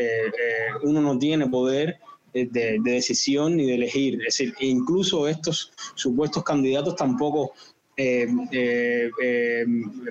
uno 0.84 1.00
no 1.00 1.18
tiene 1.18 1.48
poder 1.48 1.98
de, 2.32 2.78
decisión 2.82 3.56
ni 3.56 3.66
de 3.66 3.74
elegir. 3.74 4.14
Es 4.26 4.38
decir, 4.38 4.54
incluso 4.60 5.28
estos 5.28 5.72
supuestos 5.94 6.44
candidatos 6.44 6.96
tampoco 6.96 7.52
eh, 7.96 8.26
eh, 8.52 9.10
eh, 9.22 9.66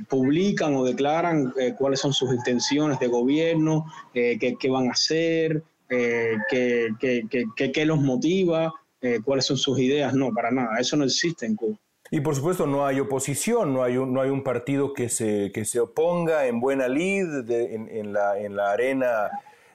publican 0.08 0.76
o 0.76 0.84
declaran 0.84 1.54
cuáles 1.78 2.00
son 2.00 2.14
sus 2.14 2.32
intenciones 2.34 3.00
de 3.00 3.08
gobierno, 3.08 3.86
qué, 4.14 4.58
van 4.70 4.90
a 4.90 4.92
hacer, 4.92 5.64
qué, 5.88 6.90
qué, 7.00 7.86
los 7.86 8.00
motiva. 8.00 8.74
cuáles 9.24 9.46
son 9.46 9.58
sus 9.58 9.80
ideas, 9.80 10.14
no, 10.14 10.32
para 10.32 10.52
nada, 10.52 10.80
eso 10.80 10.98
no 10.98 11.06
existe 11.06 11.46
en 11.46 11.56
Cuba. 11.56 11.78
Y 12.12 12.22
por 12.22 12.36
supuesto 12.36 12.66
no 12.66 12.86
hay 12.86 13.00
oposición, 13.00 13.74
no 13.74 13.84
hay 13.84 13.98
un, 13.98 14.14
no 14.14 14.22
hay 14.22 14.30
un 14.30 14.44
partido 14.44 14.94
que 14.94 15.10
se, 15.10 15.52
que 15.52 15.64
se 15.66 15.80
oponga 15.80 16.48
en 16.48 16.60
buena 16.60 16.88
lid 16.88 17.50
en, 17.50 18.14
la, 18.14 18.40
en 18.40 18.56
la 18.56 18.72
arena 18.72 19.30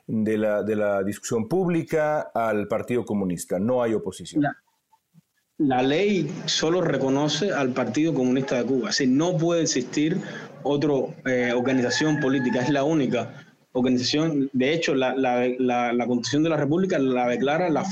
de 0.07 0.39
la, 0.39 0.63
de 0.63 0.77
la 0.77 1.03
discusión 1.03 1.49
pública 1.49 2.31
al 2.35 2.69
Partido 2.69 3.05
Comunista. 3.05 3.59
No 3.59 3.83
hay 3.83 3.95
oposición. 3.95 4.45
La, 5.59 5.83
ley 5.83 6.31
solo 6.47 6.81
reconoce 6.81 7.53
al 7.53 7.71
Partido 7.71 8.13
Comunista 8.13 8.57
de 8.57 8.65
Cuba. 8.65 8.89
Así 8.91 9.07
no 9.07 9.37
puede 9.37 9.63
existir 9.63 10.19
otra 10.63 10.93
eh, 11.27 11.53
organización 11.55 12.21
política. 12.21 12.63
Es 12.63 12.71
la 12.71 12.85
única 12.85 13.45
organización. 13.73 14.51
De 14.53 14.73
hecho, 14.73 14.95
la, 14.95 15.15
la, 15.15 16.07
Constitución 16.07 16.43
de 16.43 16.51
la 16.51 16.57
República 16.57 16.99
la 16.99 17.29
declara 17.29 17.71
la 17.71 17.85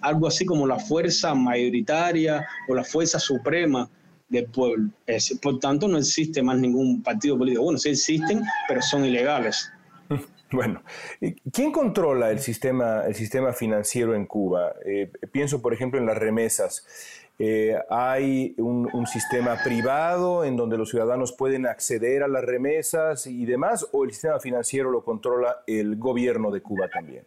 algo 0.00 0.26
así 0.26 0.44
como 0.44 0.66
la 0.66 0.78
fuerza 0.78 1.34
mayoritaria 1.34 2.46
o 2.68 2.74
la 2.74 2.84
fuerza 2.84 3.18
suprema 3.18 3.88
del 4.28 4.46
pueblo. 4.46 4.90
por 5.42 5.58
tanto, 5.58 5.86
no 5.86 5.98
existe 5.98 6.42
más 6.42 6.58
ningún 6.58 7.02
partido 7.02 7.36
político. 7.36 7.64
Bueno, 7.64 7.78
sí 7.78 7.90
existen, 7.90 8.42
pero 8.68 8.80
son 8.80 9.04
ilegales. 9.04 9.70
Bueno, 10.52 10.82
¿quién 11.52 11.70
controla 11.70 12.30
el 12.30 12.40
sistema, 12.40 13.04
el 13.06 13.14
sistema 13.14 13.52
financiero 13.52 14.14
en 14.14 14.26
Cuba? 14.26 14.74
Eh, 14.84 15.10
pienso, 15.30 15.62
por 15.62 15.72
ejemplo, 15.72 16.00
en 16.00 16.06
las 16.06 16.18
remesas. 16.18 16.84
Eh, 17.38 17.74
¿Hay 17.88 18.54
un, 18.58 19.06
sistema 19.06 19.56
privado 19.62 20.44
en 20.44 20.56
donde 20.56 20.76
los 20.76 20.90
ciudadanos 20.90 21.32
pueden 21.32 21.66
acceder 21.66 22.22
a 22.22 22.28
las 22.28 22.44
remesas 22.44 23.26
y 23.26 23.46
demás? 23.46 23.86
¿O 23.92 24.04
el 24.04 24.10
sistema 24.10 24.40
financiero 24.40 24.90
lo 24.90 25.04
controla 25.04 25.62
el 25.66 25.96
gobierno 25.96 26.50
de 26.50 26.60
Cuba 26.60 26.88
también? 26.88 27.24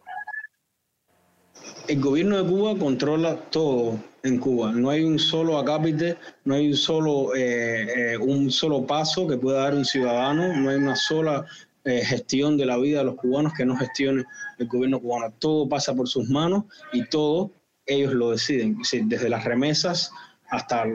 El 1.88 2.02
gobierno 2.02 2.44
de 2.44 2.50
Cuba 2.50 2.78
controla 2.78 3.36
todo 3.50 3.98
en 4.22 4.38
Cuba. 4.38 4.72
No 4.72 4.90
hay 4.90 5.04
un 5.04 5.18
solo 5.18 5.58
acápite, 5.58 6.18
no 6.46 6.56
hay 6.56 6.68
un 6.68 6.76
solo, 6.76 7.36
eh, 7.36 8.18
un 8.18 8.52
solo 8.52 8.86
paso 8.86 9.28
que 9.28 9.38
pueda 9.38 9.64
dar 9.64 9.74
un 9.74 9.86
ciudadano, 9.86 10.54
no 10.54 10.70
hay 10.70 10.76
una 10.76 10.96
sola 10.96 11.46
eh, 11.86 12.04
gestión 12.06 12.58
de 12.58 12.66
la 12.66 12.78
vida 12.78 13.00
de 13.00 13.06
los 13.06 13.16
cubanos 13.16 13.54
que 13.54 13.66
no 13.66 13.76
gestione 13.76 14.24
el 14.58 14.68
gobierno 14.68 15.02
cubano. 15.02 15.34
Todo 15.40 15.68
pasa 15.68 15.94
por 15.94 16.08
sus 16.08 16.30
manos 16.30 16.66
y 16.94 17.06
todo 17.10 17.52
ellos 17.86 18.14
lo 18.14 18.32
deciden, 18.32 18.78
desde 19.06 19.30
las 19.30 19.44
remesas 19.44 20.12
hasta 20.50 20.86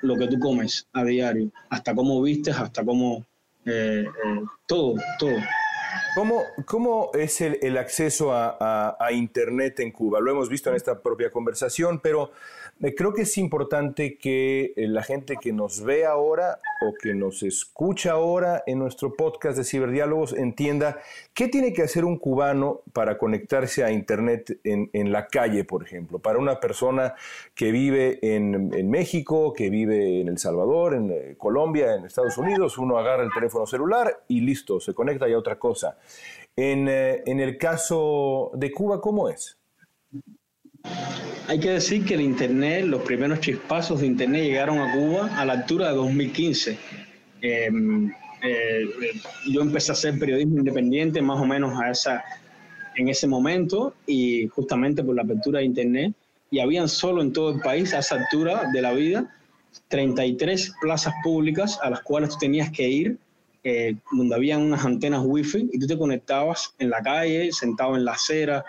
lo 0.00 0.16
que 0.16 0.28
tú 0.28 0.38
comes 0.38 0.86
a 0.92 1.04
diario, 1.04 1.50
hasta 1.70 1.94
cómo 1.94 2.22
vistes, 2.22 2.56
hasta 2.56 2.84
cómo... 2.84 3.26
Eh, 3.66 4.06
eh, 4.06 4.40
todo, 4.66 4.94
todo. 5.18 5.36
¿Cómo, 6.14 6.42
¿Cómo, 6.64 7.10
es 7.12 7.40
el, 7.40 7.76
acceso 7.76 8.32
a, 8.32 8.96
a, 8.98 9.12
Internet 9.12 9.80
en 9.80 9.92
Cuba? 9.92 10.20
Lo 10.20 10.30
hemos 10.30 10.48
visto 10.48 10.70
en 10.70 10.76
esta 10.76 11.02
propia 11.02 11.30
conversación, 11.30 12.00
pero 12.00 12.32
creo 12.96 13.12
que 13.12 13.22
es 13.22 13.38
importante 13.38 14.18
que 14.18 14.72
eh, 14.76 14.86
la 14.86 15.02
gente 15.02 15.36
que 15.40 15.52
nos 15.52 15.82
ve 15.82 16.06
ahora 16.06 16.60
o 16.80 16.94
que 16.94 17.12
nos 17.12 17.42
escucha 17.42 18.12
ahora 18.12 18.62
en 18.66 18.78
nuestro 18.78 19.14
podcast 19.14 19.58
de 19.58 19.64
Ciberdiálogos 19.64 20.32
entienda 20.32 20.98
qué 21.34 21.48
tiene 21.48 21.72
que 21.72 21.82
hacer 21.82 22.04
un 22.04 22.18
cubano 22.18 22.82
para 22.92 23.18
conectarse 23.18 23.82
a 23.82 23.90
Internet 23.90 24.60
en, 24.62 24.90
en 24.92 25.10
la 25.10 25.26
calle, 25.26 25.64
por 25.64 25.82
ejemplo, 25.82 26.20
para 26.20 26.38
una 26.38 26.60
persona 26.60 27.14
que 27.54 27.72
vive 27.72 28.20
en, 28.22 28.72
en, 28.72 28.90
México, 28.90 29.52
que 29.52 29.70
vive 29.70 30.20
en 30.20 30.28
El 30.28 30.38
Salvador, 30.38 30.94
en 30.94 31.10
eh, 31.10 31.34
Colombia, 31.36 31.94
en 31.94 32.04
Estados 32.04 32.38
Unidos, 32.38 32.78
uno 32.78 32.96
agarra 32.96 33.24
el 33.24 33.32
teléfono 33.32 33.66
celular 33.66 34.22
y 34.28 34.40
listo, 34.40 34.78
se 34.78 34.94
conecta 34.94 35.28
y 35.28 35.32
a 35.32 35.38
otra 35.38 35.58
cosa. 35.58 35.98
En, 36.54 36.88
eh, 36.88 37.22
en 37.26 37.40
el 37.40 37.58
caso 37.58 38.52
de 38.54 38.70
Cuba, 38.70 39.00
¿cómo 39.00 39.28
es? 39.28 39.57
Hay 41.48 41.58
que 41.58 41.70
decir 41.70 42.04
que 42.04 42.14
el 42.14 42.20
Internet, 42.20 42.84
los 42.84 43.02
primeros 43.02 43.40
chispazos 43.40 44.00
de 44.00 44.06
Internet 44.06 44.44
llegaron 44.44 44.78
a 44.80 44.92
Cuba 44.92 45.30
a 45.34 45.46
la 45.46 45.54
altura 45.54 45.88
de 45.88 45.94
2015. 45.94 46.78
Em, 47.40 48.12
eh, 48.42 48.84
yo 49.50 49.62
empecé 49.62 49.92
a 49.92 49.94
hacer 49.94 50.18
periodismo 50.18 50.58
independiente 50.58 51.22
más 51.22 51.40
o 51.40 51.46
menos 51.46 51.80
a 51.80 51.90
esa, 51.90 52.22
en 52.96 53.08
ese 53.08 53.26
momento 53.26 53.94
y 54.06 54.46
justamente 54.48 55.02
por 55.02 55.16
la 55.16 55.22
apertura 55.22 55.60
de 55.60 55.64
Internet. 55.64 56.12
Y 56.50 56.60
habían 56.60 56.88
solo 56.88 57.22
en 57.22 57.32
todo 57.32 57.50
el 57.54 57.60
país, 57.60 57.94
a 57.94 58.00
esa 58.00 58.16
altura 58.16 58.70
de 58.70 58.82
la 58.82 58.92
vida, 58.92 59.34
33 59.88 60.74
plazas 60.80 61.14
públicas 61.22 61.78
a 61.82 61.90
las 61.90 62.02
cuales 62.02 62.30
tú 62.30 62.36
tenías 62.40 62.70
que 62.70 62.88
ir, 62.88 63.16
eh, 63.64 63.96
donde 64.12 64.34
habían 64.34 64.62
unas 64.62 64.84
antenas 64.84 65.22
wifi 65.24 65.68
y 65.72 65.78
tú 65.78 65.86
te 65.86 65.98
conectabas 65.98 66.74
en 66.78 66.90
la 66.90 67.02
calle, 67.02 67.52
sentado 67.52 67.96
en 67.96 68.04
la 68.04 68.12
acera, 68.12 68.64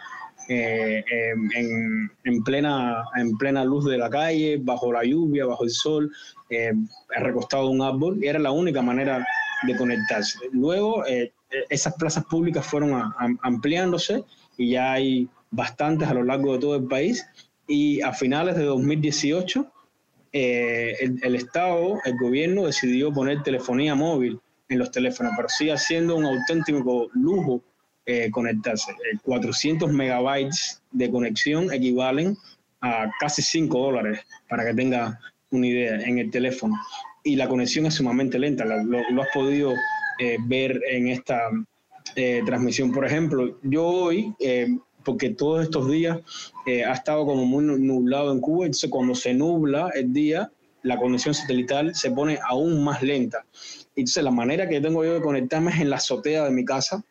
eh, 0.51 1.03
em, 1.11 2.09
en, 2.23 2.43
plena, 2.43 3.03
en 3.15 3.37
plena 3.37 3.63
luz 3.63 3.85
de 3.85 3.99
la 3.99 4.09
calle, 4.09 4.57
bajo 4.59 4.91
la 4.91 5.03
lluvia, 5.03 5.45
bajo 5.45 5.63
el 5.63 5.69
sol, 5.69 6.11
eh, 6.49 6.73
recostado 7.19 7.69
en 7.69 7.75
un 7.75 7.81
árbol, 7.83 8.17
y 8.19 8.27
era 8.27 8.39
la 8.39 8.51
única 8.51 8.81
manera 8.81 9.23
de 9.67 9.77
conectarse. 9.77 10.39
Luego, 10.51 11.05
eh, 11.05 11.31
esas 11.69 11.93
plazas 11.93 12.25
públicas 12.25 12.65
fueron 12.65 12.99
ampliándose 13.43 14.23
y 14.57 14.71
ya 14.71 14.93
hay 14.93 15.29
bastantes 15.51 16.07
a 16.07 16.15
lo 16.15 16.23
largo 16.23 16.53
de 16.53 16.59
todo 16.59 16.75
el 16.75 16.85
país, 16.85 17.23
y 17.67 18.01
a 18.01 18.11
finales 18.11 18.55
de 18.55 18.63
2018, 18.63 19.71
el, 20.31 21.19
el 21.21 21.35
Estado, 21.35 21.99
el 22.05 22.17
gobierno 22.17 22.65
decidió 22.65 23.13
poner 23.13 23.43
telefonía 23.43 23.93
móvil 23.93 24.39
en 24.67 24.79
los 24.79 24.89
teléfonos, 24.89 25.33
pero 25.35 25.47
sigue 25.47 25.77
siendo 25.77 26.15
un 26.15 26.25
auténtico 26.25 27.09
lujo 27.13 27.61
eh, 28.11 28.31
conectarse. 28.31 28.95
400 29.21 29.87
eh, 29.87 29.93
megabytes 29.93 30.81
de 30.89 31.11
conexión 31.11 31.71
equivalen 31.71 32.35
a 32.81 33.11
casi 33.19 33.43
5 33.43 33.77
dólares, 33.77 34.21
para 34.49 34.65
que 34.65 34.73
tenga 34.73 35.19
una 35.51 35.67
idea, 35.67 36.01
en 36.01 36.17
el 36.17 36.31
teléfono. 36.31 36.75
Y 37.23 37.35
la 37.35 37.47
conexión 37.47 37.85
es 37.85 37.93
sumamente 37.93 38.39
lenta, 38.39 38.65
lo, 38.65 39.21
has 39.21 39.27
podido 39.31 39.73
eh, 40.17 40.37
ver 40.47 40.81
en 40.89 41.09
esta 41.09 41.39
transmisión. 42.47 42.91
Por 42.91 43.05
ejemplo, 43.05 43.59
yo 43.61 43.85
hoy, 43.85 44.33
porque 45.05 45.29
todos 45.29 45.63
estos 45.63 45.89
días 45.89 46.17
ha 46.65 46.93
estado 46.93 47.27
como 47.27 47.45
muy 47.45 47.63
nublado 47.63 48.33
en 48.33 48.41
Cuba, 48.41 48.65
entonces 48.65 48.89
cuando 48.89 49.13
se 49.13 49.35
nubla 49.35 49.91
el 49.93 50.11
día, 50.11 50.51
la 50.81 50.97
conexión 50.97 51.35
satelital 51.35 51.93
se 51.93 52.09
pone 52.09 52.39
aún 52.43 52.83
más 52.83 53.03
lenta. 53.03 53.45
Entonces 53.95 54.23
la 54.23 54.31
manera 54.31 54.67
que 54.67 54.81
tengo 54.81 55.05
yo 55.05 55.13
de 55.13 55.21
conectarme 55.21 55.71
es 55.71 55.79
en 55.79 55.91
la 55.91 55.97
azotea 55.97 56.45
de 56.45 56.51
mi 56.51 56.65
casa, 56.65 57.03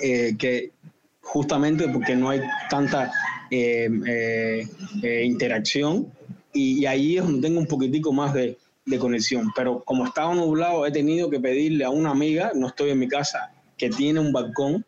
eh, 0.00 0.36
que 0.38 0.72
justamente 1.20 1.88
porque 1.88 2.16
no 2.16 2.30
hay 2.30 2.40
tanta 2.68 3.10
eh, 3.50 3.88
eh, 4.06 5.24
interacción 5.24 6.12
y, 6.52 6.86
ahí 6.86 7.16
es 7.16 7.24
donde 7.24 7.48
tengo 7.48 7.60
un 7.60 7.66
poquitico 7.66 8.12
más 8.12 8.34
de, 8.34 8.56
conexión. 8.98 9.50
Pero 9.56 9.82
como 9.82 10.04
estaba 10.04 10.34
nublado, 10.34 10.86
he 10.86 10.92
tenido 10.92 11.30
que 11.30 11.40
pedirle 11.40 11.84
a 11.84 11.90
una 11.90 12.10
amiga, 12.10 12.52
no 12.54 12.68
estoy 12.68 12.90
en 12.90 12.98
mi 12.98 13.08
casa, 13.08 13.52
que 13.76 13.88
tiene 13.88 14.20
un 14.20 14.32
balcón 14.32 14.84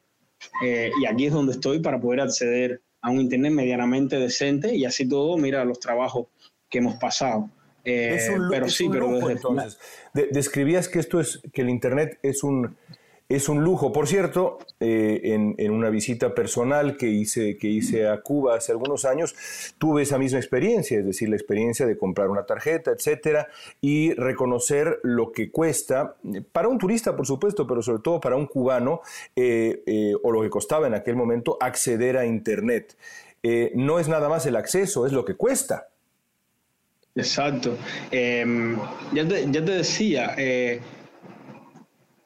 y 0.62 1.06
aquí 1.06 1.26
es 1.26 1.32
donde 1.32 1.52
estoy 1.52 1.80
para 1.80 1.98
poder 1.98 2.20
acceder 2.20 2.82
a 3.00 3.10
un 3.10 3.22
internet 3.22 3.52
medianamente 3.52 4.18
decente 4.18 4.76
y 4.76 4.84
así 4.84 5.08
todo, 5.08 5.38
mira 5.38 5.64
los 5.64 5.80
trabajos 5.80 6.26
que 6.68 6.78
hemos 6.78 6.96
pasado. 6.96 7.50
pero 7.82 8.68
sí, 8.68 8.88
pero 8.92 9.30
entonces. 9.30 9.78
describías 10.12 10.88
que 10.88 10.98
esto 10.98 11.18
es 11.18 11.40
que 11.52 11.62
el 11.62 11.70
internet 11.70 12.18
es 12.22 12.44
un 12.44 12.76
es 13.28 13.48
un 13.48 13.62
lujo. 13.62 13.92
Por 13.92 14.06
cierto, 14.06 14.58
eh, 14.78 15.20
en, 15.58 15.70
una 15.70 15.90
visita 15.90 16.34
personal 16.34 16.96
que 16.96 17.08
hice, 17.08 17.56
que 17.56 17.68
hice 17.68 18.08
a 18.08 18.20
Cuba 18.20 18.56
hace 18.56 18.72
algunos 18.72 19.04
años, 19.04 19.34
tuve 19.78 20.02
esa 20.02 20.18
misma 20.18 20.38
experiencia, 20.38 20.98
es 20.98 21.06
decir, 21.06 21.28
la 21.28 21.36
experiencia 21.36 21.86
de 21.86 21.98
comprar 21.98 22.28
una 22.28 22.46
tarjeta, 22.46 22.92
etcétera, 22.92 23.48
y 23.80 24.14
reconocer 24.14 25.00
lo 25.02 25.32
que 25.32 25.50
cuesta, 25.50 26.16
para 26.52 26.68
un 26.68 26.78
turista, 26.78 27.16
por 27.16 27.26
supuesto, 27.26 27.66
pero 27.66 27.82
sobre 27.82 28.02
todo 28.02 28.20
para 28.20 28.36
un 28.36 28.46
cubano, 28.46 29.00
eh, 29.34 29.82
eh, 29.86 30.14
o 30.22 30.30
lo 30.30 30.42
que 30.42 30.50
costaba 30.50 30.86
en 30.86 30.94
aquel 30.94 31.16
momento, 31.16 31.56
acceder 31.60 32.16
a 32.16 32.26
Internet. 32.26 32.96
no 33.74 34.00
es 34.00 34.08
nada 34.08 34.28
más 34.28 34.44
el 34.46 34.56
acceso, 34.56 35.06
es 35.06 35.12
lo 35.12 35.24
que 35.24 35.34
cuesta. 35.34 35.88
Exacto. 37.14 37.78
Em, 38.10 38.76
ya, 39.14 39.26
te, 39.26 39.46
ya, 39.50 39.64
te, 39.64 39.72
decía, 39.72 40.34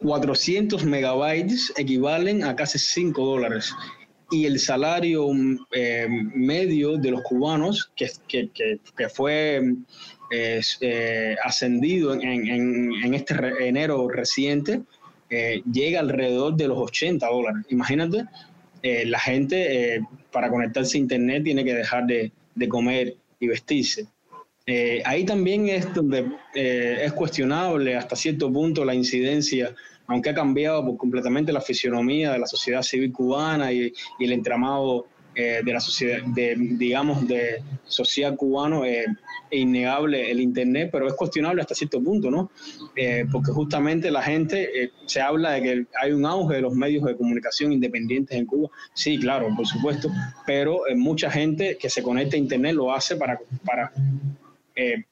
400 0.01 0.85
megabytes 0.85 1.73
equivalen 1.77 2.43
a 2.45 2.57
casi 2.57 2.79
5 2.79 3.25
dólares. 3.25 3.75
Y 4.31 4.47
el 4.47 4.59
salario 4.59 5.29
eh, 5.73 6.07
medio 6.09 6.97
de 6.97 7.11
los 7.11 7.23
cubanos, 7.23 7.91
que, 7.97 8.09
que, 8.29 9.09
fue 9.09 9.61
eh, 10.31 11.37
ascendido 11.45 12.15
en, 12.15 13.15
este 13.15 13.35
enero 13.61 14.09
reciente, 14.09 14.83
eh, 15.29 15.63
llega 15.71 16.01
alrededor 16.01 16.57
de 16.57 16.69
los 16.69 16.79
80 16.79 17.27
dólares. 17.27 17.67
Imagínate, 17.71 18.25
la 18.83 19.19
gente 19.19 20.01
para 20.33 20.49
conectarse 20.49 20.97
a 20.97 21.01
Internet 21.01 21.45
tiene 21.45 21.65
que 21.65 21.75
dejar 21.75 22.07
de, 22.07 22.33
de 22.55 22.69
comer 22.69 23.17
y 23.39 23.49
vestirse. 23.49 24.07
Ahí 25.05 25.25
también 25.25 25.69
es 25.69 25.93
donde 25.93 26.31
es 26.55 27.13
cuestionable 27.13 27.97
hasta 27.97 28.15
cierto 28.15 28.53
punto 28.53 28.85
la 28.85 28.95
incidencia 28.95 29.75
aunque 30.11 30.31
ha 30.31 30.35
cambiado 30.35 30.85
por 30.85 30.97
completamente 30.97 31.53
la 31.53 31.61
fisionomía 31.61 32.33
de 32.33 32.41
la 32.41 32.47
sociedad 32.47 32.83
civil 32.83 33.13
cubana 33.13 33.73
y, 33.73 33.93
el 34.19 34.33
entramado 34.33 35.07
eh, 35.37 35.61
de 35.65 35.73
la 35.73 35.79
sociedad, 35.79 36.23
de, 36.25 36.57
digamos, 36.59 37.29
de 37.29 37.63
sociedad 37.85 38.35
cubano, 38.35 38.85
eh, 38.85 39.07
es 39.49 39.59
innegable 39.61 40.29
el 40.29 40.41
Internet, 40.41 40.91
pero 40.91 41.07
es 41.07 41.15
cuestionable 41.15 41.63
hasta 41.63 41.77
cierto 41.77 42.03
punto, 42.03 42.29
¿no? 42.29 42.51
Eh, 42.97 43.25
porque 43.31 43.53
justamente 43.53 44.11
la 44.11 44.23
gente, 44.23 44.91
se 45.07 45.21
habla 45.21 45.53
de 45.53 45.63
que 45.63 45.87
hay 46.03 46.11
un 46.11 46.27
auge 46.27 46.57
de 46.57 46.63
los 46.63 46.75
medios 46.75 47.05
de 47.05 47.17
comunicación 47.17 47.73
independientes 47.73 48.37
en 48.37 48.47
Cuba. 48.47 48.69
Sí, 48.93 49.17
claro, 49.17 49.49
por 49.57 49.67
supuesto, 49.67 50.11
pero 50.45 50.81
mucha 50.97 51.31
gente 51.31 51.79
que 51.81 51.89
se 51.89 52.03
conecta 52.03 52.35
a 52.35 52.41
Internet 52.41 52.75
lo 52.75 52.93
hace 52.93 53.15
para, 53.15 53.39
para 53.65 53.93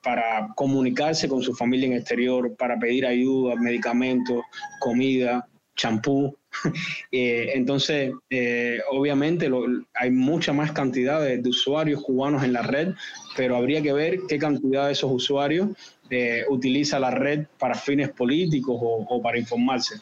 para 0.03 0.49
comunicarse 0.55 1.29
con 1.29 1.43
su 1.43 1.55
familia 1.55 1.87
en 1.87 1.93
exterior, 1.95 2.55
para 2.57 2.79
pedir 2.79 3.07
ayuda, 3.07 3.55
medicamentos, 3.57 4.43
comida, 4.81 5.47
champú. 5.79 6.37
Eh, 7.13 7.53
entonces, 7.55 8.13
eh, 8.31 8.81
obviamente 8.91 9.49
hay 9.95 10.11
mucha 10.11 10.53
más 10.53 10.73
cantidad 10.73 11.23
de, 11.23 11.41
usuarios 11.49 12.03
cubanos 12.03 12.43
en 12.43 12.53
la 12.53 12.63
red, 12.63 12.95
pero 13.37 13.57
habría 13.57 13.81
que 13.81 13.93
ver 13.93 14.21
qué 14.29 14.39
cantidad 14.39 14.87
de 14.87 14.93
esos 14.93 15.11
usuarios 15.11 15.69
eh, 16.11 16.45
utiliza 16.49 16.99
la 16.99 17.11
red 17.11 17.47
para 17.59 17.75
fines 17.75 18.11
políticos 18.11 18.77
o, 18.81 19.23
para 19.23 19.39
informarse. 19.39 20.01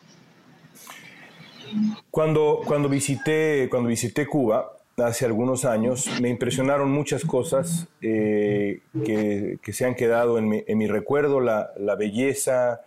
Cuando, 2.10 2.62
cuando, 2.64 2.88
visité, 2.88 3.68
cuando 3.70 3.88
visité 3.88 4.26
Cuba, 4.26 4.75
hace 5.04 5.26
algunos 5.26 5.64
años, 5.64 6.08
me 6.22 6.30
impresionaron 6.30 6.90
muchas 6.90 7.24
cosas 7.24 7.88
que, 8.00 8.80
que, 9.04 9.72
se 9.72 9.84
han 9.84 9.94
quedado 9.94 10.38
en 10.38 10.48
mi, 10.48 10.64
en 10.66 10.78
mi 10.78 10.86
recuerdo, 10.86 11.40
la, 11.40 11.70
la 11.76 11.96
belleza 11.96 12.80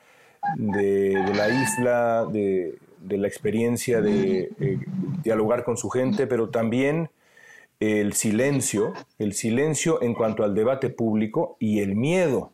de, 0.55 1.09
de, 1.09 1.33
la 1.35 1.49
isla, 1.49 2.25
de, 2.25 2.79
de 2.99 3.17
la 3.17 3.27
experiencia 3.27 4.01
de 4.01 4.49
eh, 4.59 4.79
dialogar 5.23 5.63
con 5.63 5.77
su 5.77 5.89
gente, 5.89 6.25
pero 6.25 6.49
también 6.49 7.09
el 7.79 8.13
silencio, 8.13 8.93
el 9.19 9.33
silencio 9.33 10.01
en 10.01 10.13
cuanto 10.13 10.43
al 10.43 10.55
debate 10.55 10.89
público 10.89 11.57
y 11.59 11.79
el 11.79 11.95
miedo. 11.95 12.51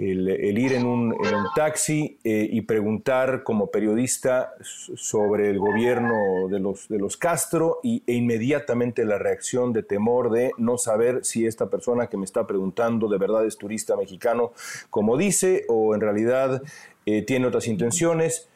El, 0.00 0.58
ir 0.58 0.72
en 0.72 0.86
un, 0.86 1.14
taxi 1.54 2.18
eh, 2.24 2.48
y 2.50 2.62
preguntar 2.62 3.42
como 3.42 3.70
periodista 3.70 4.54
sobre 4.62 5.50
el 5.50 5.58
gobierno 5.58 6.48
de 6.48 6.58
los, 6.58 6.88
de 6.88 6.98
los 6.98 7.18
Castro 7.18 7.80
y, 7.82 8.02
e 8.06 8.14
inmediatamente 8.14 9.04
la 9.04 9.18
reacción 9.18 9.74
de 9.74 9.82
temor 9.82 10.30
de 10.30 10.52
no 10.56 10.78
saber 10.78 11.22
si 11.24 11.44
esta 11.44 11.68
persona 11.68 12.06
que 12.06 12.16
me 12.16 12.24
está 12.24 12.46
preguntando 12.46 13.08
de 13.08 13.18
verdad 13.18 13.44
es 13.44 13.58
turista 13.58 13.94
mexicano, 13.94 14.52
como 14.88 15.18
dice, 15.18 15.66
o 15.68 15.94
en 15.94 16.00
realidad 16.00 16.62
eh, 17.04 17.20
tiene 17.20 17.46
otras 17.46 17.66
intenciones. 17.66 18.48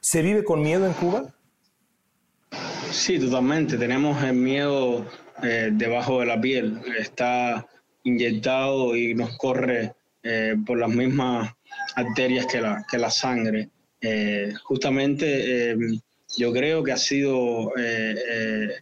¿Se 0.00 0.22
vive 0.22 0.44
con 0.44 0.62
miedo 0.62 0.86
en 0.86 0.94
Cuba? 0.94 1.34
Sí, 2.90 3.18
totalmente. 3.18 3.76
Tenemos 3.76 4.22
el 4.22 4.34
miedo 4.34 5.04
eh, 5.42 5.68
debajo 5.72 6.20
de 6.20 6.26
la 6.26 6.40
piel. 6.40 6.80
Está 6.98 7.66
inyectado 8.04 8.96
y 8.96 9.14
nos 9.14 9.36
corre 9.36 9.94
eh, 10.26 10.56
por 10.64 10.78
las 10.78 10.90
mismas 10.90 11.54
arterias 11.94 12.46
que 12.46 12.60
la, 12.60 12.84
que 12.90 12.98
la 12.98 13.10
sangre. 13.10 13.70
Eh, 14.00 14.52
justamente 14.62 15.76
yo 16.36 16.52
creo 16.52 16.82
que 16.84 16.92
ha 16.92 16.96
sido 16.96 17.72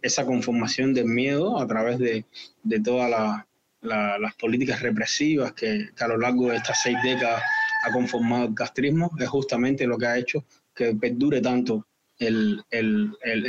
esa 0.03 0.27
conformación 0.27 0.95
del 0.95 1.07
miedo 1.07 1.61
a 1.61 1.67
través 1.67 1.99
de, 1.99 2.25
de 2.63 2.81
todas 2.81 3.45
las 3.83 4.35
políticas 4.37 4.81
represivas 4.81 5.53
que, 5.53 5.91
que, 5.97 6.05
a 6.05 6.09
lo 6.09 6.19
largo 6.19 6.51
de 6.51 6.57
estas 6.57 6.83
seis 6.83 6.97
décadas 7.05 7.43
ha 7.85 7.93
conformado 7.93 8.47
el 8.47 8.55
castrismo, 8.55 9.11
es 9.21 9.29
justamente 9.29 9.87
lo 9.87 9.99
que 9.99 10.07
ha 10.07 10.19
hecho 10.19 10.45
que 10.75 10.95
perdure 10.95 11.41
tanto 11.41 11.87
el, 12.19 12.65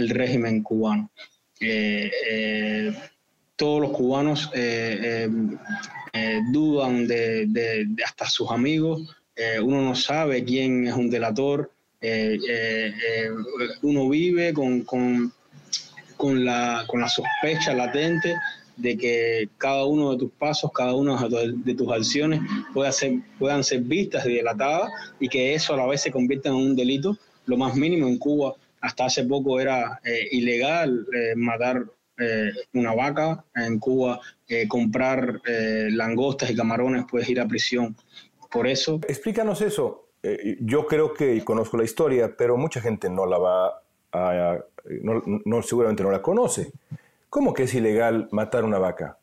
régimen 0.09 0.61
cubano. 0.63 1.11
Eh, 1.59 2.11
eh, 2.29 2.93
todos 3.55 3.81
los 3.81 3.91
cubanos 3.91 4.49
eh, 4.53 5.29
dudan 6.51 7.07
de, 7.07 7.87
hasta 8.05 8.29
sus 8.29 8.51
amigos, 8.51 9.15
uno 9.61 9.81
no 9.81 9.95
sabe 9.95 10.43
quién 10.43 10.87
es 10.87 10.93
un 10.93 11.09
delator, 11.09 11.71
uno 13.81 14.09
vive 14.09 14.53
con, 14.53 14.81
con, 14.81 16.45
la, 16.45 16.85
con 16.87 17.01
la 17.01 17.09
sospecha 17.09 17.73
latente 17.73 18.35
de 18.77 18.97
que 18.97 19.49
cada 19.57 19.85
uno 19.85 20.11
de 20.11 20.17
tus 20.17 20.31
pasos, 20.31 20.71
cada 20.73 20.93
una 20.93 21.17
de 21.27 21.75
tus 21.75 21.91
acciones 21.91 22.41
pueda 22.73 22.91
ser, 22.91 23.19
puedan 23.39 23.63
ser 23.63 23.81
vistas 23.81 24.25
y 24.25 24.33
delatadas 24.33 24.91
y 25.19 25.29
que 25.29 25.53
eso 25.53 25.73
a 25.73 25.77
la 25.77 25.87
vez 25.87 26.01
se 26.01 26.11
convierta 26.11 26.49
en 26.49 26.55
un 26.55 26.75
delito. 26.75 27.17
Lo 27.45 27.57
más 27.57 27.75
mínimo 27.75 28.07
en 28.07 28.17
Cuba, 28.17 28.55
hasta 28.81 29.05
hace 29.05 29.23
poco 29.23 29.59
era 29.59 29.99
eh, 30.03 30.27
ilegal 30.31 31.05
eh, 31.13 31.35
matar 31.35 31.85
eh, 32.17 32.51
una 32.73 32.93
vaca, 32.93 33.43
en 33.55 33.79
Cuba 33.79 34.19
comprar 34.67 35.41
langostas 35.89 36.51
y 36.51 36.55
camarones 36.55 37.05
puedes 37.09 37.27
ir 37.29 37.39
a 37.39 37.47
prisión. 37.47 37.95
Por 38.51 38.67
eso... 38.67 39.01
Explícanos 39.07 39.61
eso. 39.61 40.09
yo 40.59 40.85
creo 40.85 41.13
que 41.13 41.43
conozco 41.43 41.77
la 41.77 41.83
historia, 41.83 42.35
pero 42.37 42.57
mucha 42.57 42.79
gente 42.79 43.09
no 43.09 43.25
la 43.25 43.37
va 43.39 43.81
a... 44.11 44.59
no, 45.01 45.23
no 45.45 45.61
seguramente 45.63 46.03
no 46.03 46.11
la 46.11 46.21
conoce. 46.21 46.71
¿Cómo 47.29 47.53
que 47.53 47.63
es 47.63 47.73
ilegal 47.73 48.29
matar 48.31 48.63
una 48.63 48.77
vaca? 48.77 49.17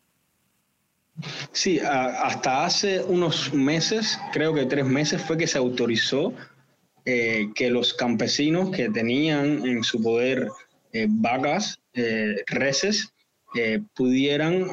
Sí, 1.53 1.79
hasta 1.81 2.65
hace 2.65 3.03
unos 3.05 3.53
meses, 3.53 4.19
creo 4.33 4.55
que 4.55 4.65
tres 4.65 4.87
meses, 4.87 5.23
fue 5.23 5.37
que 5.37 5.47
se 5.47 5.59
autorizó 5.59 6.33
eh, 7.05 7.51
que 7.55 7.71
los 7.71 7.93
campesinos 7.95 8.71
que 8.71 8.89
tenían 8.89 9.67
en 9.67 9.83
su 9.85 10.03
poder 10.03 10.49
eh, 10.93 11.07
vacas, 11.09 11.75
eh, 11.75 11.82
reses, 12.47 13.13
pudieran 13.95 14.71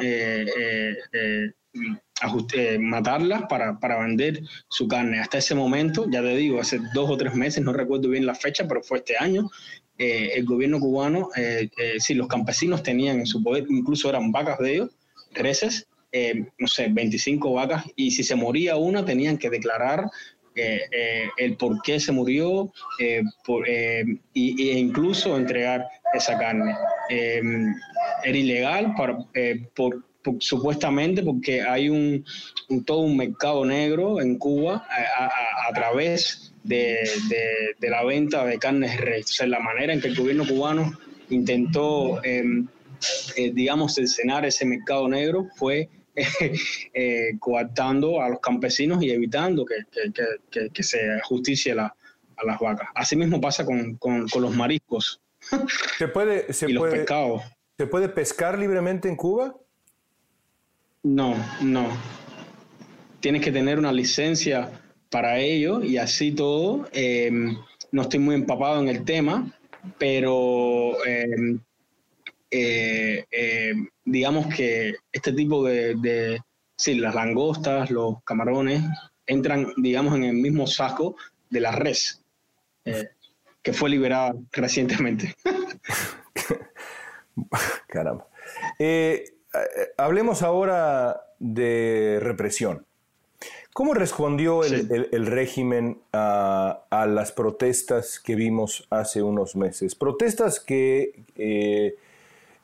matarlas 2.79 3.43
para, 3.49 3.79
para, 3.79 3.99
vender 3.99 4.41
su 4.69 4.87
carne. 4.87 5.19
Hasta 5.19 5.37
ese 5.37 5.55
momento, 5.55 6.09
ya 6.09 6.21
te 6.21 6.35
digo, 6.35 6.59
hace 6.59 6.79
dos 6.93 7.09
o 7.09 7.17
tres 7.17 7.35
meses, 7.35 7.63
no 7.63 7.73
recuerdo 7.73 8.09
bien 8.09 8.25
la 8.25 8.35
fecha, 8.35 8.67
pero 8.67 8.81
fue 8.83 8.99
este 8.99 9.17
año, 9.17 9.49
eh, 9.99 10.31
el 10.35 10.45
gobierno 10.45 10.79
cubano, 10.79 11.29
eh, 11.35 11.69
eh, 11.77 11.95
si 11.99 12.13
los 12.13 12.29
campesinos 12.29 12.83
tenían 12.83 13.19
en 13.19 13.25
su 13.25 13.43
poder, 13.43 13.65
incluso 13.67 14.09
eran 14.09 14.31
vacas 14.31 14.57
de 14.59 14.75
ellos, 14.75 14.89
reses, 15.33 15.87
no 16.57 16.67
sé, 16.67 16.87
25 16.89 17.53
vacas, 17.53 17.83
y 17.97 18.11
si 18.11 18.23
se 18.23 18.35
moría 18.35 18.77
una, 18.77 19.03
tenían 19.03 19.37
que 19.37 19.49
declarar 19.49 20.05
el 21.37 21.55
por 21.57 21.81
qué 21.81 21.99
se 21.99 22.11
murió 22.11 22.71
por, 23.45 23.67
y, 23.67 24.69
e 24.69 24.77
incluso 24.77 25.37
entregar 25.37 25.85
esa 26.13 26.37
carne. 26.37 26.75
era 27.09 28.37
ilegal 28.37 28.93
por, 28.95 29.27
supuestamente 30.39 31.23
porque 31.23 31.61
hay 31.61 31.89
un, 31.89 32.25
todo 32.85 32.99
un 32.99 33.17
mercado 33.17 33.65
negro 33.65 34.21
en 34.21 34.37
Cuba 34.37 34.85
a, 34.87 35.73
través 35.73 36.53
de, 36.63 36.99
la 37.79 38.03
venta 38.03 38.45
de 38.45 38.57
carnes 38.57 38.99
de 38.99 39.19
O 39.19 39.27
sea, 39.27 39.47
la 39.47 39.59
manera 39.59 39.93
en 39.93 40.01
que 40.01 40.07
el 40.07 40.15
gobierno 40.15 40.45
cubano 40.47 40.97
intentó, 41.29 42.23
em, 42.23 42.67
eh, 43.35 43.51
digamos, 43.53 43.97
escenar 43.97 44.45
ese 44.45 44.65
mercado 44.65 45.07
negro 45.07 45.47
fue 45.55 45.89
eh, 46.93 47.31
coartando 47.39 48.21
a 48.21 48.29
los 48.29 48.39
campesinos 48.39 49.01
y 49.03 49.11
evitando 49.11 49.65
que, 49.65 50.83
se 50.83 51.19
justicie 51.23 51.73
a 51.73 51.93
las 52.45 52.59
vacas. 52.59 52.89
Asimismo 52.95 53.39
pasa 53.39 53.65
con, 53.65 53.97
los 54.39 54.55
mariscos 54.55 55.21
¿Se 55.97 56.07
puede, 56.07 56.51
se 56.53 56.69
y 56.69 56.73
los 56.73 56.89
pescados. 56.89 57.43
¿Se 57.77 57.87
puede 57.87 58.09
pescar 58.09 58.59
libremente 58.59 59.07
en 59.07 59.15
Cuba? 59.15 59.55
No, 61.03 61.35
no. 61.61 61.87
Tienes 63.21 63.41
que 63.41 63.51
tener 63.51 63.79
una 63.79 63.91
licencia 63.91 64.69
para 65.09 65.39
ello 65.39 65.81
y 65.81 65.97
así 65.97 66.31
todo. 66.31 66.87
Em, 66.91 67.57
no 67.91 68.01
estoy 68.01 68.19
muy 68.19 68.35
empapado 68.35 68.81
en 68.81 68.89
el 68.89 69.05
tema, 69.05 69.57
pero 69.97 71.03
em, 71.05 71.59
eh, 72.51 73.25
em, 73.31 73.87
digamos 74.03 74.53
que 74.53 74.95
este 75.11 75.33
tipo 75.33 75.63
de, 75.63 75.95
de, 75.95 76.41
sí, 76.75 76.95
las 76.95 77.15
langostas, 77.15 77.89
los 77.91 78.23
camarones, 78.23 78.83
entran, 79.25 79.73
digamos, 79.77 80.15
en 80.15 80.23
el 80.23 80.33
mismo 80.33 80.67
saco 80.67 81.15
de 81.49 81.59
la 81.59 81.71
res, 81.71 82.23
eh, 82.85 83.09
que 83.61 83.73
fue 83.73 83.89
liberada 83.89 84.33
recientemente. 84.51 85.35
Caramba. 87.87 88.27
Eh, 88.77 89.23
hablemos 89.97 90.41
ahora 90.41 91.21
de 91.39 92.19
represión. 92.21 92.85
¿Cómo 93.73 93.93
respondió 93.93 94.63
el, 94.63 95.25
régimen 95.25 96.01
a, 96.11 97.05
las 97.07 97.31
protestas 97.31 98.19
que 98.19 98.35
vimos 98.35 98.85
hace 98.89 99.21
unos 99.21 99.55
meses? 99.55 99.95
Protestas 99.95 100.59
que 100.59 101.23
eh, 101.37 101.95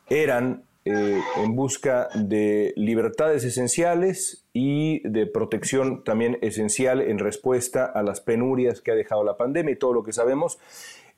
eran 0.10 0.64
eh, 0.88 1.20
en 1.38 1.56
busca 1.56 2.10
de 2.14 2.72
libertades 2.76 3.44
esenciales 3.44 4.46
y 4.54 5.00
de 5.08 5.26
protección 5.26 6.04
también 6.04 6.38
esencial 6.42 7.02
en 7.02 7.18
respuesta 7.18 7.86
a 7.86 8.04
las 8.04 8.22
penurias 8.22 8.82
que 8.82 8.92
ha 8.92 8.96
dejado 8.96 9.24
la 9.24 9.36
pandemia 9.36 9.74
y 9.74 9.78
todo 9.78 9.94
lo 9.94 10.04
que 10.04 10.14
sabemos. 10.14 10.60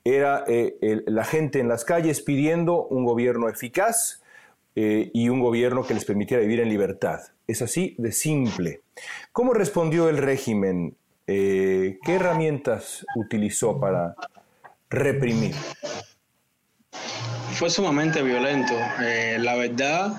Era 0.06 0.45
eh, 0.47 1.04
la 1.08 1.26
gente 1.26 1.60
en 1.60 1.67
las 1.67 1.84
calles 1.84 2.21
pidiendo 2.21 2.88
un 2.88 3.04
gobierno 3.04 3.50
eficaz, 3.50 4.23
eh, 4.80 5.10
y 5.12 5.30
un 5.30 5.39
gobierno 5.39 5.84
que 5.88 5.95
les 5.95 6.06
permitiera 6.06 6.39
vivir 6.41 6.60
en 6.60 6.69
libertad. 6.69 7.19
Es 7.47 7.63
así 7.63 7.95
de 7.97 8.12
simple. 8.12 8.82
¿Cómo 9.32 9.56
respondió 9.56 10.08
el 10.08 10.17
régimen? 10.17 10.95
¿Qué 11.26 11.97
herramientas 12.06 13.04
utilizó 13.15 13.80
para 13.80 14.15
reprimir? 14.89 15.56
Fue 17.58 17.72
sumamente 17.72 18.22
violento. 18.22 18.74
Eh, 19.02 19.38
la 19.39 19.56
verdad, 19.56 20.13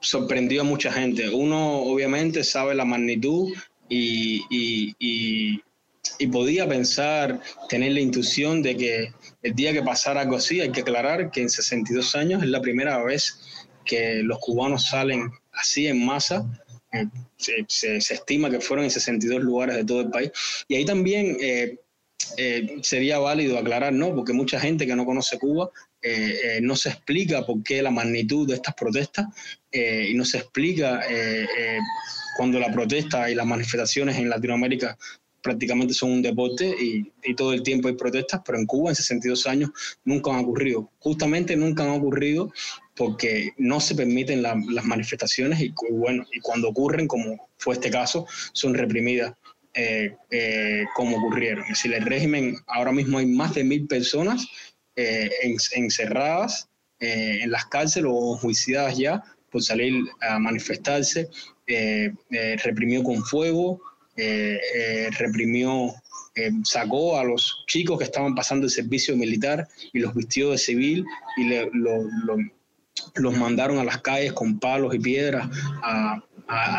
sorprendió 0.00 0.60
a 0.60 0.64
mucha 0.64 0.92
gente. 0.92 1.28
Uno 1.28 1.78
obviamente 1.82 2.44
sabe 2.44 2.76
la 2.76 2.84
magnitud 2.84 3.52
y, 3.88 4.44
y, 5.00 5.60
podía 6.28 6.68
pensar, 6.68 7.40
tener 7.68 7.90
la 7.90 8.00
intuición 8.00 8.62
de 8.62 8.76
que 8.76 9.12
el 9.42 9.54
día 9.56 9.72
que 9.72 9.82
pasara 9.82 10.20
algo 10.20 10.36
así, 10.36 10.60
hay 10.60 10.70
que 10.70 10.82
aclarar 10.82 11.32
que 11.32 11.42
en 11.42 11.50
62 11.50 12.14
años 12.14 12.42
es 12.44 12.50
la 12.50 12.60
primera 12.60 13.02
vez 13.02 13.66
que 13.84 14.22
los 14.22 14.38
cubanos 14.38 14.86
salen 14.86 15.32
así 15.52 15.88
en 15.88 16.06
masa. 16.06 16.46
Eh, 16.92 17.06
se, 17.68 17.96
estima 17.96 18.48
que 18.48 18.60
fueron 18.60 18.84
en 18.84 18.92
62 18.92 19.42
lugares 19.42 19.74
de 19.74 19.84
todo 19.84 20.02
el 20.02 20.10
país. 20.10 20.30
Y 20.68 20.76
ahí 20.76 20.84
también 20.84 21.36
eh, 22.36 22.66
eh, 22.68 22.78
sería 22.82 23.18
válido 23.18 23.58
aclarar, 23.58 23.92
¿no? 23.92 24.14
Porque 24.14 24.32
mucha 24.32 24.60
gente 24.60 24.86
que 24.86 24.96
no 24.96 25.04
conoce 25.04 25.38
Cuba 25.38 25.70
no 26.62 26.76
se 26.76 26.88
explica 26.88 27.44
por 27.44 27.62
qué 27.62 27.82
la 27.82 27.90
magnitud 27.90 28.48
de 28.48 28.54
estas 28.54 28.74
protestas 28.74 29.26
y 29.70 30.14
no 30.14 30.24
se 30.24 30.38
explica 30.38 31.02
cuando 32.38 32.58
la 32.58 32.72
protesta 32.72 33.30
y 33.30 33.34
las 33.34 33.44
manifestaciones 33.44 34.16
en 34.16 34.30
Latinoamérica 34.30 34.96
prácticamente 35.42 35.94
son 35.94 36.12
un 36.12 36.22
deporte 36.22 36.74
y, 36.78 37.34
todo 37.34 37.52
el 37.52 37.62
tiempo 37.62 37.88
hay 37.88 37.94
protestas, 37.94 38.40
pero 38.44 38.58
en 38.58 38.66
Cuba 38.66 38.90
en 38.90 38.96
62 38.96 39.46
años 39.46 39.70
nunca 40.04 40.30
han 40.30 40.40
ocurrido. 40.40 40.90
Justamente 40.98 41.56
nunca 41.56 41.84
han 41.84 41.90
ocurrido 41.90 42.52
porque 42.96 43.52
no 43.56 43.80
se 43.80 43.94
permiten 43.94 44.42
las 44.42 44.84
manifestaciones 44.84 45.60
y, 45.60 45.72
bueno, 45.90 46.26
y 46.32 46.40
cuando 46.40 46.68
ocurren, 46.68 47.06
como 47.06 47.48
fue 47.56 47.74
este 47.74 47.90
caso, 47.90 48.26
son 48.52 48.74
reprimidas 48.74 49.34
eh, 49.74 50.16
eh, 50.30 50.84
como 50.94 51.18
ocurrieron. 51.18 51.64
Es 51.64 51.70
decir, 51.70 51.94
el 51.94 52.04
régimen, 52.04 52.56
ahora 52.66 52.92
mismo 52.92 53.18
hay 53.18 53.26
más 53.26 53.54
de 53.54 53.64
mil 53.64 53.86
personas 53.86 54.46
eh, 54.96 55.30
encerradas 55.72 56.68
en 57.02 57.50
las 57.50 57.64
cárceles 57.64 58.10
o 58.12 58.34
enjuiciadas 58.34 58.98
ya 58.98 59.24
por 59.50 59.62
salir 59.62 60.04
a 60.20 60.38
manifestarse, 60.38 61.30
reprimió 62.62 63.02
con 63.02 63.24
fuego, 63.24 63.80
eh, 64.22 64.60
eh, 64.74 65.08
reprimió, 65.18 65.94
eh, 66.34 66.50
sacó 66.64 67.18
a 67.18 67.24
los 67.24 67.64
chicos 67.66 67.96
que 67.96 68.04
estaban 68.04 68.34
pasando 68.34 68.66
el 68.66 68.70
servicio 68.70 69.16
militar 69.16 69.66
y 69.94 70.00
los 70.00 70.14
vistió 70.14 70.50
de 70.50 70.58
civil 70.58 71.06
y 71.38 71.48
los 73.14 73.34
mandaron 73.38 73.78
a 73.78 73.84
las 73.84 74.02
calles 74.02 74.34
con 74.34 74.58
palos 74.58 74.94
y 74.94 74.98
piedras 74.98 75.48
a, 75.82 76.22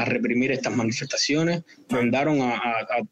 reprimir 0.06 0.52
estas 0.52 0.76
manifestaciones, 0.76 1.64
mandaron 1.90 2.42
a, 2.42 2.62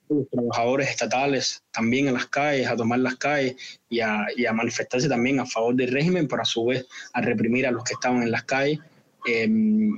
todos 0.08 0.22
los 0.22 0.30
trabajadores 0.30 0.90
estatales 0.90 1.64
también 1.72 2.08
a 2.10 2.12
las 2.12 2.28
calles, 2.28 2.68
a 2.68 2.76
tomar 2.76 3.00
las 3.00 3.16
calles 3.16 3.56
y 3.90 4.02
a, 4.02 4.54
manifestarse 4.54 5.08
también 5.08 5.40
a 5.40 5.46
favor 5.46 5.76
del 5.76 5.92
régimen, 5.92 6.28
pero 6.28 6.42
a 6.42 6.46
su 6.46 6.66
vez 6.66 6.86
a 7.14 7.22
reprimir 7.22 7.66
a 7.66 7.72
los 7.72 7.84
que 7.84 7.94
estaban 7.94 8.24
en 8.24 8.32
las 8.32 8.44
calles. 8.44 8.80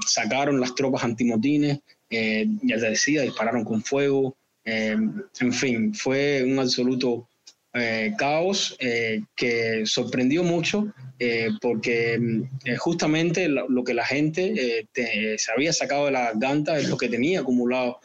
sacaron 0.05 0.59
las 0.59 0.75
tropas 0.75 1.03
antimotines, 1.03 1.79
eh, 2.09 2.45
ya 2.63 2.77
te 2.77 2.89
decía, 2.89 3.21
dispararon 3.21 3.63
con 3.63 3.81
fuego, 3.81 4.35
eh, 4.63 4.95
en 5.39 5.53
fin, 5.53 5.93
fue 5.93 6.43
un 6.45 6.59
absoluto 6.59 7.27
eh, 7.73 8.13
caos 8.17 8.77
que 9.35 9.83
sorprendió 9.85 10.43
mucho 10.43 10.93
porque 11.61 12.19
justamente 12.79 13.47
lo, 13.47 13.83
que 13.83 13.93
la 13.93 14.05
gente 14.05 14.87
se 14.93 15.51
había 15.55 15.71
sacado 15.71 16.05
de 16.05 16.11
la 16.11 16.31
garganta 16.31 16.79
es 16.79 16.89
lo 16.89 16.97
que 16.97 17.09
tenía 17.09 17.41
acumulado 17.41 17.99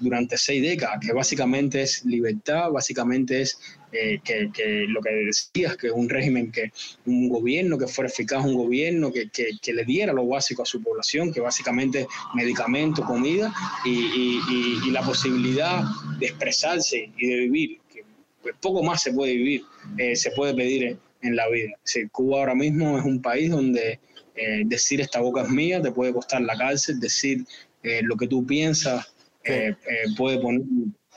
durante 0.00 0.38
seis 0.38 0.62
décadas, 0.62 1.00
que 1.04 1.12
básicamente 1.12 1.82
es 1.82 2.02
libertad, 2.06 2.70
básicamente 2.70 3.42
es 3.42 3.58
eh, 3.92 4.20
que, 4.22 4.86
lo 4.88 5.00
que 5.00 5.10
decías, 5.10 5.76
que 5.76 5.90
un 5.90 6.08
régimen, 6.08 6.50
que 6.50 6.72
un 7.06 7.28
gobierno 7.28 7.78
que 7.78 7.86
fuera 7.86 8.08
eficaz, 8.08 8.44
un 8.44 8.54
gobierno 8.54 9.12
que, 9.12 9.30
que 9.30 9.72
le 9.72 9.84
diera 9.84 10.12
lo 10.12 10.26
básico 10.26 10.62
a 10.62 10.66
su 10.66 10.82
población, 10.82 11.32
que 11.32 11.40
básicamente 11.40 12.06
medicamento, 12.34 13.02
comida 13.04 13.52
y, 13.84 14.40
y, 14.84 14.90
la 14.90 15.02
posibilidad 15.02 15.84
de 16.18 16.26
expresarse 16.26 17.10
y 17.16 17.26
de 17.26 17.36
vivir, 17.40 17.80
poco 18.54 18.82
más 18.82 19.02
se 19.02 19.12
puede 19.12 19.34
vivir, 19.34 19.62
eh, 19.98 20.16
se 20.16 20.30
puede 20.32 20.54
pedir 20.54 20.98
en, 21.22 21.36
la 21.36 21.48
vida. 21.48 21.72
Cuba 22.12 22.38
ahora 22.38 22.54
mismo 22.54 22.98
es 22.98 23.04
un 23.04 23.20
país 23.20 23.50
donde 23.50 23.98
eh, 24.36 24.62
decir 24.66 25.00
esta 25.00 25.20
boca 25.20 25.42
es 25.42 25.48
mía 25.48 25.82
te 25.82 25.90
puede 25.90 26.12
costar 26.12 26.40
la 26.42 26.56
cárcel, 26.56 27.00
decir 27.00 27.44
lo 28.02 28.16
que 28.16 28.26
tú 28.26 28.44
piensas 28.44 29.14
puede 30.16 30.38
poner 30.38 30.62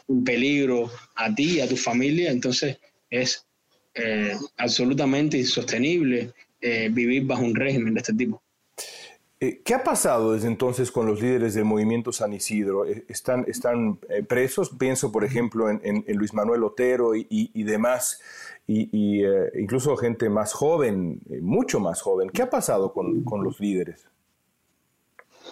un 0.09 0.23
peligro 0.23 0.91
a 1.15 1.33
ti 1.33 1.57
y 1.57 1.61
a 1.61 1.67
tu 1.67 1.77
familia, 1.77 2.31
entonces 2.31 2.77
es 3.09 3.45
eh, 3.93 4.35
absolutamente 4.57 5.37
insostenible 5.37 6.33
eh, 6.61 6.89
vivir 6.91 7.25
bajo 7.25 7.43
un 7.43 7.55
régimen 7.55 7.93
de 7.93 7.99
este 7.99 8.13
tipo. 8.13 8.41
Eh, 9.41 9.62
¿Qué 9.63 9.73
ha 9.73 9.84
pasado 9.84 10.34
desde 10.34 10.47
entonces 10.47 10.91
con 10.91 11.06
los 11.06 11.21
líderes 11.21 11.54
del 11.54 11.65
movimiento 11.65 12.12
San 12.12 12.34
Isidro? 12.34 12.86
¿Están, 12.86 13.45
están 13.47 13.97
presos? 14.28 14.71
Pienso, 14.78 15.12
por 15.12 15.23
ejemplo, 15.23 15.69
en, 15.69 16.04
Luis 16.08 16.34
Manuel 16.34 16.63
Otero 16.63 17.15
y, 17.15 17.63
demás, 17.63 18.19
y, 18.67 19.23
incluso 19.58 19.95
gente 19.95 20.30
más 20.30 20.52
joven, 20.52 21.21
mucho 21.41 21.80
más 21.80 22.02
joven. 22.02 22.30
¿Qué 22.30 22.41
ha 22.41 22.49
pasado 22.49 22.91
con, 22.91 23.23
con 23.23 23.43
los 23.43 23.62
líderes? 23.62 24.10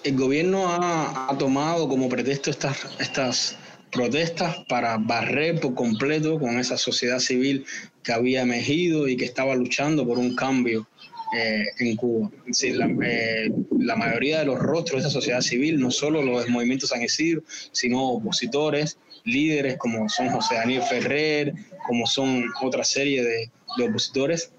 El 0.04 0.16
gobierno 0.16 0.68
ha, 0.70 1.36
tomado 1.40 1.88
como 1.90 2.08
pretexto 2.10 2.52
estas 2.52 3.58
protestas 3.92 4.58
para 4.68 4.98
barrer 4.98 5.60
por 5.60 5.74
completo 5.74 6.40
con 6.40 6.60
esa 6.60 6.78
sociedad 6.78 7.20
civil 7.20 7.66
que 8.04 8.14
había 8.14 8.42
emergido 8.42 9.08
y 9.08 9.18
que 9.18 9.26
estaba 9.26 9.56
luchando 9.56 10.06
por 10.06 10.18
un 10.18 10.36
cambio 10.36 10.88
eh, 11.36 11.66
en 11.80 11.96
Cuba. 11.96 12.30
Eh, 12.62 13.50
la, 13.80 13.96
mayoría 13.96 14.40
de 14.40 14.46
los 14.46 14.60
rostros 14.60 15.02
de 15.02 15.08
esa 15.08 15.14
sociedad 15.14 15.42
civil, 15.42 15.80
no 15.80 15.92
solo 15.92 16.22
los 16.22 16.44
del 16.44 16.54
movimiento 16.54 16.88
San 16.88 17.02
Isidro, 17.02 17.44
sino 17.72 18.12
opositores, 18.12 18.98
líderes 19.26 19.78
como 19.78 20.08
son 20.10 20.30
José 20.30 20.56
Daniel 20.56 20.84
Ferrer, 20.84 21.54
como 21.86 22.06
son 22.06 22.46
otra 22.62 22.84
serie 22.84 23.24
de, 23.24 23.52
de 23.78 23.84
opositores, 23.90 24.52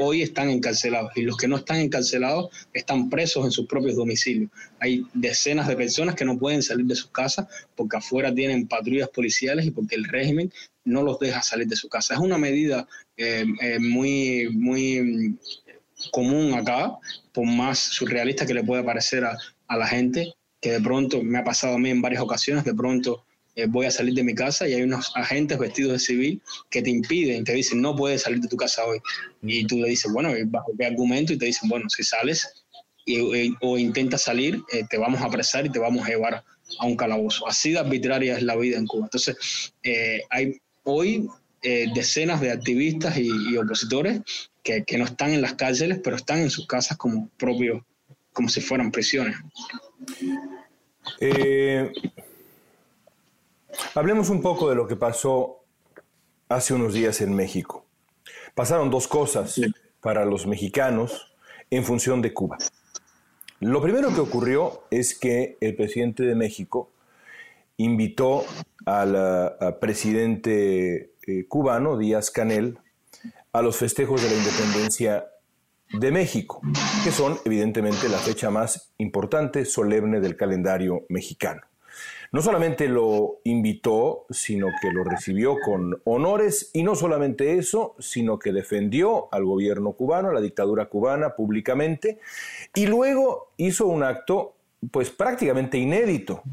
hoy 0.00 0.22
están 0.22 0.48
encarcelados 0.48 1.12
y 1.14 1.22
los 1.22 1.36
que 1.36 1.46
no 1.46 1.56
están 1.56 1.78
encarcelados 1.78 2.48
están 2.72 3.10
presos 3.10 3.44
en 3.44 3.50
sus 3.50 3.66
propios 3.66 3.96
domicilios. 3.96 4.50
Hay 4.78 5.04
decenas 5.12 5.68
de 5.68 5.76
personas 5.76 6.14
que 6.14 6.24
no 6.24 6.38
pueden 6.38 6.62
salir 6.62 6.86
de 6.86 6.94
sus 6.94 7.10
casas 7.10 7.46
porque 7.76 7.98
afuera 7.98 8.34
tienen 8.34 8.66
patrullas 8.66 9.10
policiales 9.10 9.66
y 9.66 9.70
porque 9.70 9.96
el 9.96 10.04
régimen 10.04 10.52
no 10.84 11.02
los 11.02 11.18
deja 11.18 11.42
salir 11.42 11.66
de 11.66 11.76
su 11.76 11.88
casa. 11.88 12.14
Es 12.14 12.20
una 12.20 12.38
medida 12.38 12.88
eh, 13.16 13.44
eh, 13.60 13.78
muy, 13.78 14.48
muy 14.50 15.36
común 16.12 16.54
acá, 16.54 16.98
por 17.32 17.46
más 17.46 17.78
surrealista 17.78 18.46
que 18.46 18.54
le 18.54 18.64
pueda 18.64 18.84
parecer 18.84 19.24
a, 19.24 19.36
a 19.68 19.76
la 19.76 19.86
gente, 19.86 20.32
que 20.60 20.72
de 20.72 20.80
pronto 20.80 21.22
me 21.22 21.38
ha 21.38 21.44
pasado 21.44 21.74
a 21.74 21.78
mí 21.78 21.90
en 21.90 22.02
varias 22.02 22.22
ocasiones, 22.22 22.64
de 22.64 22.74
pronto 22.74 23.24
eh, 23.56 23.66
voy 23.68 23.86
a 23.86 23.90
salir 23.90 24.14
de 24.14 24.22
mi 24.22 24.34
casa 24.34 24.68
y 24.68 24.74
hay 24.74 24.82
unos 24.82 25.12
agentes 25.16 25.58
vestidos 25.58 25.92
de 25.92 25.98
civil 25.98 26.42
que 26.70 26.82
te 26.82 26.90
impiden, 26.90 27.44
te 27.44 27.52
dicen, 27.52 27.80
no 27.80 27.96
puedes 27.96 28.22
salir 28.22 28.40
de 28.40 28.48
tu 28.48 28.56
casa 28.56 28.84
hoy. 28.84 29.00
Y 29.42 29.66
tú 29.66 29.78
le 29.78 29.88
dices, 29.88 30.12
bueno, 30.12 30.30
¿bajo 30.46 30.72
qué 30.78 30.86
argumento? 30.86 31.32
Y 31.32 31.38
te 31.38 31.46
dicen, 31.46 31.68
bueno, 31.68 31.88
si 31.90 32.04
sales 32.04 32.64
o 33.60 33.78
intentas 33.78 34.22
salir, 34.22 34.62
eh, 34.72 34.84
te 34.88 34.98
vamos 34.98 35.20
a 35.20 35.24
apresar 35.24 35.66
y 35.66 35.70
te 35.70 35.80
vamos 35.80 36.06
a 36.06 36.10
llevar 36.10 36.44
a 36.78 36.86
un 36.86 36.96
calabozo. 36.96 37.46
Así 37.48 37.72
de 37.72 37.80
arbitraria 37.80 38.36
es 38.36 38.42
la 38.42 38.56
vida 38.56 38.78
en 38.78 38.86
Cuba. 38.86 39.06
Entonces, 39.06 39.72
eh, 39.82 40.22
hay 40.30 40.58
hoy 40.84 41.28
decenas 41.94 42.40
de 42.40 42.52
activistas 42.52 43.18
y, 43.18 43.54
opositores 43.58 44.22
que, 44.62 44.84
que, 44.84 44.98
no 44.98 45.04
están 45.04 45.32
en 45.32 45.42
las 45.42 45.54
cárceles, 45.54 46.00
pero 46.02 46.16
están 46.16 46.38
en 46.38 46.50
sus 46.50 46.66
casas 46.66 46.96
como 46.96 47.28
propios, 47.38 47.82
como 48.32 48.48
si 48.48 48.60
fueran 48.60 48.90
prisiones. 48.90 49.36
Eh, 51.20 51.90
Hablemos 53.94 54.30
un 54.30 54.42
poco 54.42 54.68
de 54.68 54.74
lo 54.74 54.86
que 54.86 54.96
pasó 54.96 55.64
hace 56.48 56.74
unos 56.74 56.94
días 56.94 57.20
en 57.20 57.34
México. 57.34 57.86
Pasaron 58.54 58.90
dos 58.90 59.08
cosas 59.08 59.60
para 60.00 60.24
los 60.24 60.46
mexicanos 60.46 61.32
en 61.70 61.84
función 61.84 62.20
de 62.20 62.32
Cuba. 62.32 62.58
Lo 63.60 63.82
primero 63.82 64.12
que 64.14 64.20
ocurrió 64.20 64.84
es 64.90 65.18
que 65.18 65.56
el 65.60 65.76
presidente 65.76 66.22
de 66.24 66.34
México 66.34 66.90
invitó 67.76 68.44
al 68.86 69.78
presidente 69.80 71.12
eh, 71.26 71.46
cubano, 71.46 71.96
Díaz 71.96 72.30
Canel, 72.30 72.78
a 73.52 73.62
los 73.62 73.76
festejos 73.76 74.22
de 74.22 74.30
la 74.30 74.36
independencia 74.36 75.26
de 75.92 76.10
México, 76.12 76.60
que 77.02 77.10
son 77.10 77.38
evidentemente 77.44 78.08
la 78.08 78.18
fecha 78.18 78.50
más 78.50 78.92
importante, 78.98 79.64
solemne 79.64 80.20
del 80.20 80.36
calendario 80.36 81.04
mexicano. 81.08 81.62
no 82.32 82.42
solamente 82.42 82.86
lo 82.86 83.40
invitó, 83.42 84.26
sino 84.30 84.68
que 84.80 84.92
lo 84.92 85.02
recibió 85.02 85.56
con 85.58 86.00
honores 86.04 86.70
y 86.72 86.84
no 86.84 86.94
solamente 86.94 87.58
eso, 87.58 87.96
sino 87.98 88.38
que 88.38 88.52
defendió 88.52 89.28
al 89.34 89.44
gobierno 89.44 89.94
cubano, 89.94 90.28
a 90.28 90.34
la 90.34 90.40
dictadura 90.40 90.86
cubana 90.86 91.34
públicamente 91.34 92.20
y 92.72 92.86
luego 92.86 93.50
hizo 93.56 93.88
un 93.88 94.04
acto 94.04 94.54
pues 94.92 95.10
prácticamente 95.10 95.76
inédito, 95.76 96.44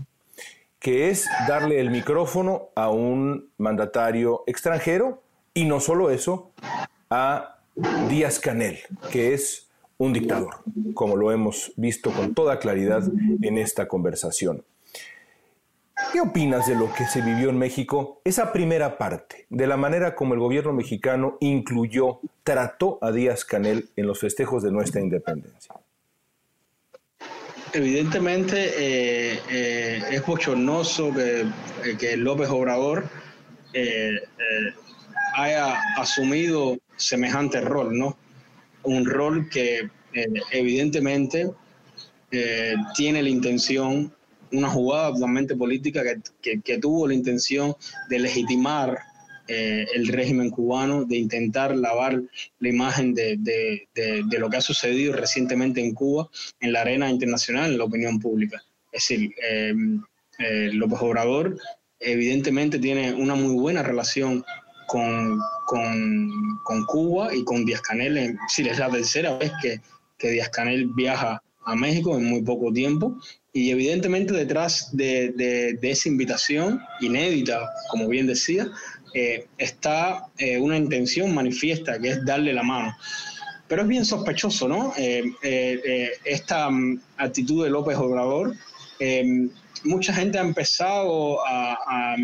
que 0.80 1.12
es 1.12 1.28
darle 1.48 1.80
el 1.80 1.92
micrófono 1.92 2.70
a 2.76 2.90
un 2.90 3.52
mandatario 3.58 4.44
extranjero 4.48 5.22
y 5.58 5.66
no 5.66 5.80
solo 5.80 6.12
eso, 6.12 6.52
a 7.10 7.58
Díaz 8.10 8.40
Canel, 8.40 8.78
que 9.12 9.34
es 9.34 9.68
un 9.98 10.14
dictador, 10.14 10.58
como 10.94 11.16
lo 11.16 11.32
hemos 11.32 11.72
visto 11.76 12.12
con 12.12 12.36
toda 12.36 12.60
claridad 12.60 13.02
en 13.42 13.58
esta 13.58 13.88
conversación. 13.88 14.64
¿Qué 16.14 16.22
opinas 16.22 16.68
de 16.68 16.76
lo 16.76 16.94
que 16.94 17.08
se 17.08 17.24
vivió 17.24 17.50
en 17.50 17.58
México, 17.58 18.22
esa 18.24 18.54
primera 18.54 19.00
parte, 19.00 19.48
de 19.50 19.66
la 19.66 19.78
manera 19.78 20.14
como 20.14 20.36
el 20.36 20.40
gobierno 20.40 20.74
mexicano 20.74 21.38
incluyó, 21.40 22.20
trató 22.44 23.00
a 23.02 23.12
Díaz 23.12 23.44
Canel 23.44 23.90
en 23.96 24.06
los 24.06 24.20
festejos 24.20 24.62
de 24.62 24.72
nuestra 24.72 25.02
independencia? 25.02 25.74
Evidentemente 27.74 28.74
eh, 28.78 29.40
eh, 29.50 30.04
es 30.12 30.24
bochornoso 30.24 31.12
que, 31.16 31.42
eh, 31.84 31.98
que 31.98 32.16
López 32.16 32.48
Obrador 32.50 33.06
haya 35.38 35.80
asumido 35.96 36.78
semejante 36.96 37.62
rol, 37.62 37.98
¿no? 37.98 38.18
Un 38.84 39.06
rol 39.06 39.50
que 39.50 39.90
evidentemente 40.52 41.52
tiene 42.96 43.22
la 43.22 43.30
intención 43.30 44.12
una 44.52 44.70
jugada 44.70 45.14
totalmente 45.14 45.56
política 45.56 46.02
que, 46.42 46.78
tuvo 46.78 47.08
la 47.08 47.14
intención 47.14 47.76
de 48.10 48.20
legitimar 48.20 49.00
eh, 49.48 49.86
el 49.94 50.08
régimen 50.08 50.50
cubano, 50.50 51.06
de 51.06 51.18
intentar 51.18 51.76
lavar 51.76 52.22
la 52.60 52.70
imagen 52.70 53.14
de, 53.14 53.88
lo 54.38 54.50
que 54.50 54.58
ha 54.58 54.62
sucedido 54.62 55.14
recientemente 55.14 55.82
en 55.82 55.94
Cuba 55.94 56.30
en 56.60 56.74
la 56.74 56.82
arena 56.82 57.10
internacional, 57.10 57.72
en 57.72 57.78
la 57.78 57.86
opinión 57.86 58.20
pública. 58.20 58.62
Es 58.92 59.08
decir, 59.08 59.34
eh, 59.50 59.74
eh, 60.40 60.70
López 60.74 61.00
Obrador 61.02 61.58
evidentemente 62.00 62.78
tiene 62.78 63.14
una 63.14 63.36
muy 63.36 63.54
buena 63.54 63.84
relación 63.84 64.46
con, 64.88 65.40
Cuba 66.88 67.36
y 67.36 67.44
con 67.44 67.66
Díaz 67.66 67.82
Canel. 67.82 68.18
Es 68.18 68.60
es 68.60 68.80
la 68.80 68.90
tercera 68.90 69.38
vez 69.38 69.52
que, 69.62 69.82
que 70.18 70.32
Díaz 70.32 70.50
Canel 70.50 70.88
viaja 70.96 71.42
a 71.66 71.76
México 71.76 72.18
en 72.18 72.26
muy 72.26 72.42
poco 72.42 72.72
tiempo 72.72 73.18
y 73.58 73.72
evidentemente 73.72 74.34
detrás 74.34 74.96
de, 74.96 75.80
esa 75.82 76.10
invitación 76.10 76.80
inédita, 77.02 77.68
como 77.90 78.08
bien 78.08 78.28
decía, 78.28 78.70
eh, 79.16 79.48
está 79.58 80.28
eh, 80.38 80.60
una 80.60 80.78
intención 80.78 81.34
manifiesta 81.34 82.00
que 82.00 82.10
es 82.10 82.26
darle 82.26 82.54
la 82.54 82.62
mano. 82.62 82.96
Pero 83.68 83.82
es 83.82 83.88
bien 83.88 84.06
sospechoso, 84.06 84.68
¿no? 84.68 84.94
Eh, 84.96 86.12
esta 86.24 86.70
mm, 86.70 87.02
actitud 87.18 87.64
de 87.64 87.72
López 87.72 87.98
Obrador. 87.98 88.56
mucha 89.84 90.14
gente 90.14 90.38
ha 90.38 90.42
empezado 90.42 91.40
a, 91.46 92.16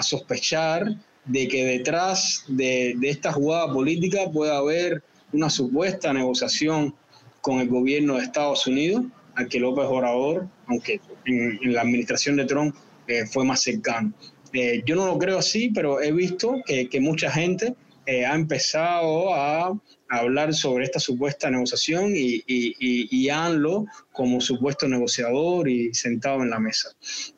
sospechar 0.00 0.88
de 1.26 1.48
que 1.48 1.64
detrás 1.64 2.44
de, 2.48 2.94
de 2.98 3.10
esta 3.10 3.32
jugada 3.32 3.72
política 3.72 4.30
puede 4.32 4.54
haber 4.54 5.02
una 5.32 5.50
supuesta 5.50 6.12
negociación 6.12 6.94
con 7.40 7.60
el 7.60 7.68
gobierno 7.68 8.16
de 8.16 8.24
Estados 8.24 8.66
Unidos 8.66 9.04
a 9.36 9.44
que 9.46 9.60
López 9.60 9.84
Obrador, 9.84 10.48
aunque 10.66 11.00
en, 11.26 11.72
la 11.72 11.82
administración 11.82 12.36
de 12.36 12.44
Trump 12.44 12.74
eh, 13.06 13.26
fue 13.26 13.44
más 13.44 13.62
cercano. 13.62 14.12
Eh, 14.52 14.82
yo 14.86 14.96
no 14.96 15.06
lo 15.06 15.18
creo 15.18 15.38
así, 15.38 15.70
pero 15.74 16.00
he 16.00 16.10
visto 16.12 16.56
que, 16.66 16.88
mucha 17.00 17.30
gente 17.30 17.74
eh, 18.06 18.24
ha 18.24 18.34
empezado 18.34 19.34
a, 19.34 19.78
hablar 20.08 20.54
sobre 20.54 20.84
esta 20.84 21.00
supuesta 21.00 21.50
negociación 21.50 22.12
y, 22.14 22.40
y, 22.46 23.28
ANLO 23.28 23.86
como 24.12 24.40
supuesto 24.40 24.86
negociador 24.86 25.68
y 25.68 25.92
sentado 25.94 26.44
en 26.44 26.50
la 26.50 26.60
mesa. 26.60 26.90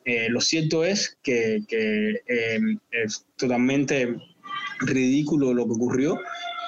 lo 0.05 0.39
cierto 0.39 0.85
es 0.85 1.17
que, 1.23 1.63
que 1.67 2.21
es 2.91 3.25
totalmente 3.37 4.15
ridículo 4.81 5.51
lo 5.51 5.65
que 5.65 5.73
ocurrió 5.73 6.19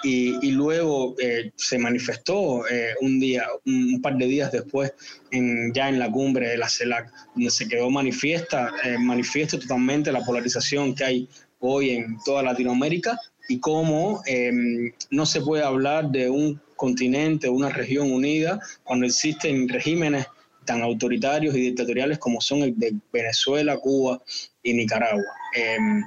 y, 0.04 0.52
luego 0.52 1.16
eh, 1.20 1.52
se 1.56 1.78
manifestó 1.78 2.68
eh, 2.68 2.96
un 3.02 3.20
día, 3.20 3.48
un, 3.66 4.02
par 4.02 4.18
de 4.18 4.26
días 4.26 4.52
después, 4.52 4.94
en, 5.32 5.74
ya 5.74 5.90
en 5.90 6.00
la 6.00 6.12
cumbre 6.12 6.50
de 6.50 6.58
la 6.58 6.70
CELAC, 6.70 7.12
donde 7.36 7.52
se 7.52 7.68
quedó 7.68 7.90
manifiesta, 7.90 8.72
eh, 8.84 8.98
manifiesto 8.98 9.60
totalmente 9.60 10.12
la 10.12 10.24
polarización 10.26 10.96
que 10.96 11.04
hay 11.04 11.30
hoy 11.60 11.92
en 11.92 12.18
toda 12.26 12.42
Latinoamérica 12.42 13.20
y 13.48 13.60
cómo 13.60 14.22
em, 14.26 14.92
no 15.10 15.26
se 15.26 15.42
puede 15.42 15.64
hablar 15.64 16.10
de 16.12 16.30
un 16.30 16.60
continente, 16.76 17.50
una 17.50 17.70
región 17.70 18.12
unida, 18.12 18.60
cuando 18.84 19.06
existen 19.06 19.70
regímenes 19.70 20.26
tan 20.66 20.82
autoritarios 20.82 21.56
y 21.56 21.62
dictatoriales 21.62 22.20
como 22.20 22.40
son 22.42 22.64
el 22.64 22.78
de 22.78 22.96
Venezuela, 23.12 23.78
Cuba 23.78 24.22
y 24.64 24.74
Nicaragua. 24.74 25.24
Em, 25.56 26.04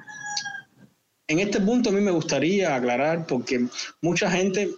en 1.26 1.38
este 1.38 1.60
punto 1.60 1.90
a 1.90 1.92
mí 1.92 2.00
me 2.00 2.10
gustaría 2.10 2.74
aclarar 2.74 3.26
porque 3.26 3.66
mucha 4.02 4.30
gente 4.30 4.70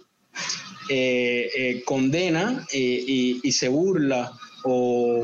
eh, 0.89 1.49
eh, 1.57 1.83
condena 1.83 2.65
eh, 2.71 3.03
y, 3.43 3.51
se 3.51 3.67
burla 3.67 4.31
o, 4.63 5.23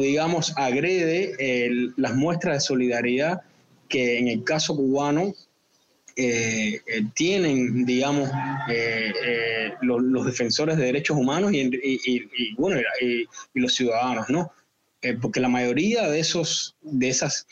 digamos 0.00 0.52
agrede 0.56 1.92
las 1.96 2.14
muestras 2.14 2.56
de 2.56 2.60
solidaridad 2.60 3.40
que 3.88 4.18
en 4.18 4.28
el 4.28 4.44
caso 4.44 4.76
cubano 4.76 5.34
tienen, 7.14 7.84
digamos, 7.84 8.30
los, 9.82 10.24
defensores 10.24 10.76
de 10.76 10.84
derechos 10.84 11.16
humanos 11.16 11.52
y, 11.52 11.70
y 11.82 12.54
bueno, 12.54 12.80
y, 13.00 13.26
los 13.54 13.74
ciudadanos, 13.74 14.28
¿no? 14.28 14.52
Eh, 15.04 15.18
porque 15.20 15.40
la 15.40 15.48
mayoría 15.48 16.08
de, 16.08 16.20
esos, 16.20 16.76
de 16.80 17.08
esas 17.08 17.44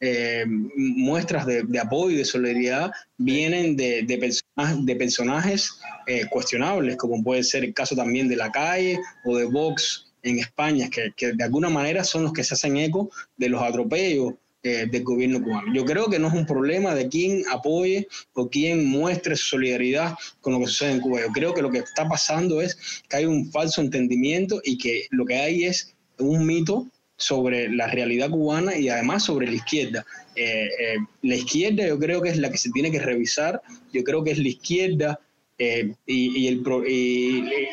eh, 0.00 0.44
muestras 0.76 1.46
de, 1.46 1.64
apoyo 1.80 2.10
y 2.10 2.18
de 2.18 2.24
solidaridad 2.24 2.90
vienen 3.16 3.76
de, 3.76 4.02
de, 4.02 4.96
personajes, 4.96 5.78
eh, 6.08 6.26
cuestionables, 6.28 6.96
como 6.96 7.22
puede 7.22 7.44
ser 7.44 7.62
el 7.62 7.74
caso 7.74 7.94
también 7.94 8.28
de 8.28 8.34
la 8.34 8.50
calle 8.50 8.98
o 9.24 9.36
de 9.36 9.44
Vox 9.44 10.12
en 10.24 10.40
España, 10.40 10.90
que, 10.90 11.12
que 11.16 11.32
de 11.32 11.44
alguna 11.44 11.70
manera 11.70 12.02
son 12.02 12.24
los 12.24 12.32
que 12.32 12.42
se 12.42 12.54
hacen 12.54 12.76
eco 12.76 13.08
de 13.36 13.50
los 13.50 13.62
atropellos 13.62 14.34
del 14.66 15.04
gobierno 15.04 15.42
cubano. 15.42 15.72
Yo 15.74 15.84
creo 15.84 16.08
que 16.08 16.18
no 16.18 16.28
es 16.28 16.34
un 16.34 16.46
problema 16.46 16.94
de 16.94 17.08
quién 17.08 17.44
apoye 17.50 18.08
o 18.34 18.48
quién 18.48 18.86
muestre 18.86 19.36
su 19.36 19.46
solidaridad 19.56 20.14
con 20.40 20.54
lo 20.54 20.60
que 20.60 20.66
sucede 20.66 20.92
en 20.92 21.00
Cuba. 21.00 21.20
Yo 21.20 21.32
creo 21.32 21.54
que 21.54 21.62
lo 21.62 21.70
que 21.70 21.78
está 21.78 22.08
pasando 22.08 22.60
es 22.60 23.02
que 23.08 23.16
hay 23.18 23.24
un 23.26 23.50
falso 23.50 23.80
entendimiento 23.80 24.60
y 24.64 24.78
que 24.78 25.06
lo 25.10 25.24
que 25.24 25.36
hay 25.36 25.64
es 25.64 25.94
un 26.18 26.46
mito 26.46 26.86
sobre 27.16 27.68
la 27.70 27.86
realidad 27.86 28.30
cubana 28.30 28.76
y 28.76 28.88
además 28.88 29.24
sobre 29.24 29.46
la 29.46 29.54
izquierda. 29.54 30.04
Eh, 30.34 30.68
eh, 30.78 30.96
la 31.22 31.36
izquierda 31.36 31.86
yo 31.86 31.98
creo 31.98 32.20
que 32.20 32.28
es 32.28 32.36
la 32.36 32.50
que 32.50 32.58
se 32.58 32.70
tiene 32.70 32.90
que 32.90 33.00
revisar, 33.00 33.62
yo 33.92 34.04
creo 34.04 34.22
que 34.22 34.32
es 34.32 34.38
la 34.38 34.48
izquierda 34.48 35.20
eh, 35.58 35.94
y, 36.06 36.46
el, 36.46 36.62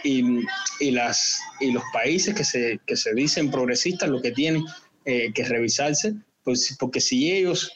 y, 0.04 0.92
las, 0.92 1.42
y 1.60 1.72
los 1.72 1.84
países 1.92 2.34
que 2.34 2.46
se, 2.46 2.80
que 2.88 2.96
se 2.96 3.14
dicen 3.14 3.52
progresistas 3.52 4.10
lo 4.10 4.22
que 4.22 4.32
tienen 4.32 4.64
que 5.06 5.44
revisarse, 5.44 6.14
pues, 6.44 6.76
porque 6.80 7.02
si 7.02 7.32
ellos 7.32 7.72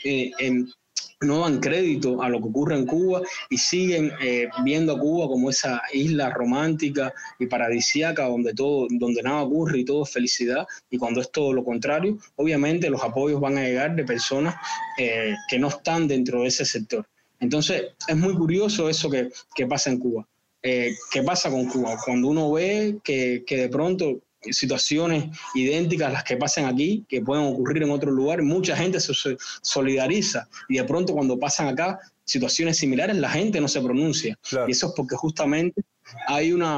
no 1.21 1.39
dan 1.39 1.59
crédito 1.59 2.21
a 2.21 2.29
lo 2.29 2.39
que 2.39 2.47
ocurre 2.47 2.75
en 2.75 2.85
Cuba 2.85 3.21
y 3.49 3.57
siguen 3.57 4.11
eh, 4.21 4.49
viendo 4.63 4.93
a 4.93 4.99
Cuba 4.99 5.27
como 5.27 5.49
esa 5.49 5.81
isla 5.91 6.29
romántica 6.29 7.13
y 7.39 7.47
paradisíaca 7.47 8.27
donde 8.27 8.53
todo, 8.53 8.87
donde 8.89 9.23
nada 9.23 9.41
ocurre 9.41 9.79
y 9.79 9.85
todo 9.85 10.03
es 10.03 10.11
felicidad, 10.11 10.67
y 10.89 10.97
cuando 10.97 11.21
es 11.21 11.31
todo 11.31 11.53
lo 11.53 11.63
contrario, 11.63 12.17
obviamente 12.35 12.89
los 12.89 13.03
apoyos 13.03 13.41
van 13.41 13.57
a 13.57 13.63
llegar 13.63 13.95
de 13.95 14.03
personas 14.03 14.55
eh, 14.99 15.35
que 15.49 15.57
no 15.57 15.69
están 15.69 16.07
dentro 16.07 16.41
de 16.41 16.47
ese 16.47 16.65
sector. 16.65 17.07
Entonces, 17.39 17.83
es 18.07 18.17
muy 18.17 18.35
curioso 18.35 18.89
eso 18.89 19.09
que, 19.09 19.29
pasa 19.67 19.91
en 19.91 19.99
Cuba. 19.99 20.27
Eh, 20.61 20.95
¿Qué 21.11 21.21
pasa 21.21 21.51
con 21.51 21.67
Cuba? 21.67 21.97
Cuando 22.03 22.29
uno 22.29 22.51
ve 22.51 22.97
que, 23.03 23.43
que 23.45 23.57
de 23.57 23.69
pronto 23.69 24.21
situaciones 24.51 25.25
idénticas 25.53 26.09
a 26.09 26.13
las 26.13 26.23
que 26.23 26.37
pasan 26.37 26.65
aquí, 26.65 27.05
que 27.07 27.21
pueden 27.21 27.45
ocurrir 27.45 27.83
en 27.83 27.91
otro 27.91 28.11
lugar, 28.11 28.41
mucha 28.41 28.75
gente 28.75 28.99
se 28.99 29.13
solidariza 29.61 30.47
y 30.69 30.77
de 30.77 30.83
pronto 30.83 31.13
cuando 31.13 31.37
pasan 31.37 31.67
acá 31.67 31.99
situaciones 32.23 32.77
similares 32.77 33.15
la 33.17 33.29
gente 33.29 33.61
no 33.61 33.67
se 33.67 33.81
pronuncia. 33.81 34.37
Y 34.67 34.71
eso 34.71 34.87
es 34.87 34.93
porque 34.95 35.15
justamente 35.15 35.81
hay 36.27 36.51
una, 36.51 36.77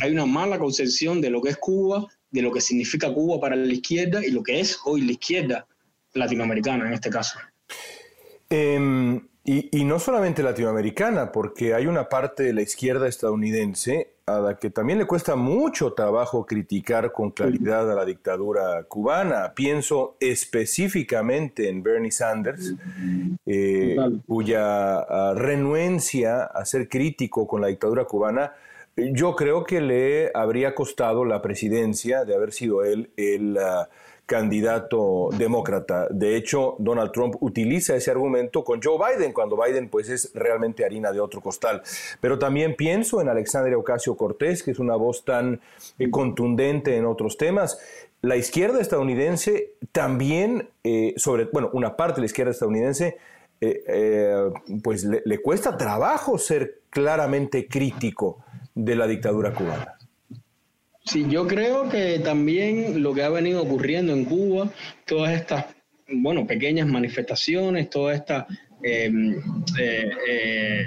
hay 0.00 0.12
una 0.12 0.26
mala 0.26 0.58
concepción 0.58 1.20
de 1.20 1.30
lo 1.30 1.42
que 1.42 1.50
es 1.50 1.56
Cuba, 1.56 2.06
de 2.30 2.42
lo 2.42 2.52
que 2.52 2.60
significa 2.60 3.12
Cuba 3.12 3.40
para 3.40 3.56
la 3.56 3.72
izquierda 3.72 4.24
y 4.24 4.30
lo 4.30 4.42
que 4.42 4.60
es 4.60 4.78
hoy 4.84 5.02
la 5.02 5.12
izquierda 5.12 5.66
latinoamericana 6.12 6.86
en 6.86 6.94
este 6.94 7.10
caso. 7.10 7.38
Em, 8.50 9.20
Y, 9.46 9.84
no 9.84 9.98
solamente 9.98 10.42
latinoamericana, 10.42 11.30
porque 11.30 11.74
hay 11.74 11.86
una 11.86 12.08
parte 12.08 12.44
de 12.44 12.54
la 12.54 12.62
izquierda 12.62 13.06
estadounidense 13.06 14.13
a 14.26 14.38
la 14.38 14.56
que 14.56 14.70
también 14.70 14.98
le 14.98 15.06
cuesta 15.06 15.36
mucho 15.36 15.92
trabajo 15.92 16.46
criticar 16.46 17.12
con 17.12 17.30
claridad 17.30 17.90
a 17.90 17.94
la 17.94 18.04
dictadura 18.04 18.82
cubana. 18.84 19.52
Pienso 19.54 20.16
específicamente 20.18 21.68
en 21.68 21.82
Bernie 21.82 22.10
Sanders, 22.10 22.74
eh, 23.44 23.96
cuya 24.26 24.98
ah, 25.00 25.34
renuencia 25.36 26.44
a 26.44 26.64
ser 26.64 26.88
crítico 26.88 27.46
con 27.46 27.60
la 27.60 27.68
dictadura 27.68 28.04
cubana 28.04 28.52
yo 28.96 29.34
creo 29.34 29.64
que 29.64 29.80
le 29.80 30.30
habría 30.34 30.74
costado 30.74 31.24
la 31.24 31.42
presidencia 31.42 32.24
de 32.24 32.34
haber 32.34 32.52
sido 32.52 32.84
él 32.84 33.10
el 33.16 33.58
ah, 33.58 33.88
candidato 34.26 35.28
demócrata. 35.36 36.08
De 36.10 36.36
hecho, 36.36 36.76
Donald 36.78 37.12
Trump 37.12 37.36
utiliza 37.40 37.94
ese 37.94 38.10
argumento 38.10 38.64
con 38.64 38.80
Joe 38.82 38.98
Biden, 38.98 39.32
cuando 39.32 39.56
Biden 39.60 39.88
pues 39.88 40.08
es 40.08 40.30
realmente 40.34 40.84
harina 40.84 41.12
de 41.12 41.20
otro 41.20 41.40
costal. 41.40 41.82
Pero 42.20 42.38
también 42.38 42.74
pienso 42.74 43.20
en 43.20 43.28
Alexandria 43.28 43.76
Ocasio 43.76 44.16
Cortés, 44.16 44.62
que 44.62 44.70
es 44.70 44.78
una 44.78 44.96
voz 44.96 45.24
tan 45.24 45.60
eh, 45.98 46.10
contundente 46.10 46.96
en 46.96 47.04
otros 47.04 47.36
temas. 47.36 47.78
La 48.22 48.36
izquierda 48.36 48.80
estadounidense 48.80 49.72
también, 49.92 50.70
eh, 50.82 51.12
sobre, 51.16 51.44
bueno, 51.44 51.70
una 51.74 51.96
parte 51.96 52.16
de 52.16 52.20
la 52.22 52.26
izquierda 52.26 52.52
estadounidense, 52.52 53.18
eh, 53.60 54.50
pues 54.82 55.04
le 55.04 55.38
cuesta 55.40 55.76
trabajo 55.76 56.36
ser 56.38 56.80
claramente 56.90 57.66
crítico 57.66 58.44
de 58.74 58.96
la 58.96 59.06
dictadura 59.06 59.54
cubana. 59.54 59.96
Sí, 61.04 61.26
yo 61.28 61.46
creo 61.46 61.88
que 61.88 62.18
también 62.18 63.02
lo 63.02 63.12
que 63.12 63.22
ha 63.22 63.28
venido 63.28 63.62
ocurriendo 63.62 64.12
en 64.14 64.24
Cuba, 64.24 64.70
todas 65.06 65.34
estas, 65.34 65.66
bueno, 66.08 66.46
pequeñas 66.46 66.86
manifestaciones, 66.86 67.90
todas 67.90 68.16
estas, 68.20 68.46
em, 68.82 69.34
eh, 69.78 70.10
eh, 70.28 70.86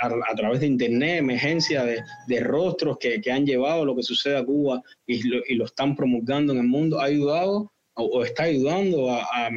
a, 0.00 0.34
través 0.34 0.60
de 0.60 0.66
Internet, 0.66 1.18
emergencia 1.18 1.84
de, 1.84 2.40
rostros 2.40 2.98
que, 2.98 3.22
han 3.30 3.46
llevado 3.46 3.84
lo 3.84 3.94
que 3.94 4.02
sucede 4.02 4.36
a 4.36 4.44
Cuba 4.44 4.82
y 5.06 5.22
lo, 5.54 5.64
están 5.64 5.94
promulgando 5.94 6.52
en 6.52 6.58
el 6.58 6.66
mundo, 6.66 7.00
ha 7.00 7.04
ayudado 7.04 7.72
o, 7.94 8.24
está 8.24 8.44
ayudando 8.44 9.10
a, 9.10 9.50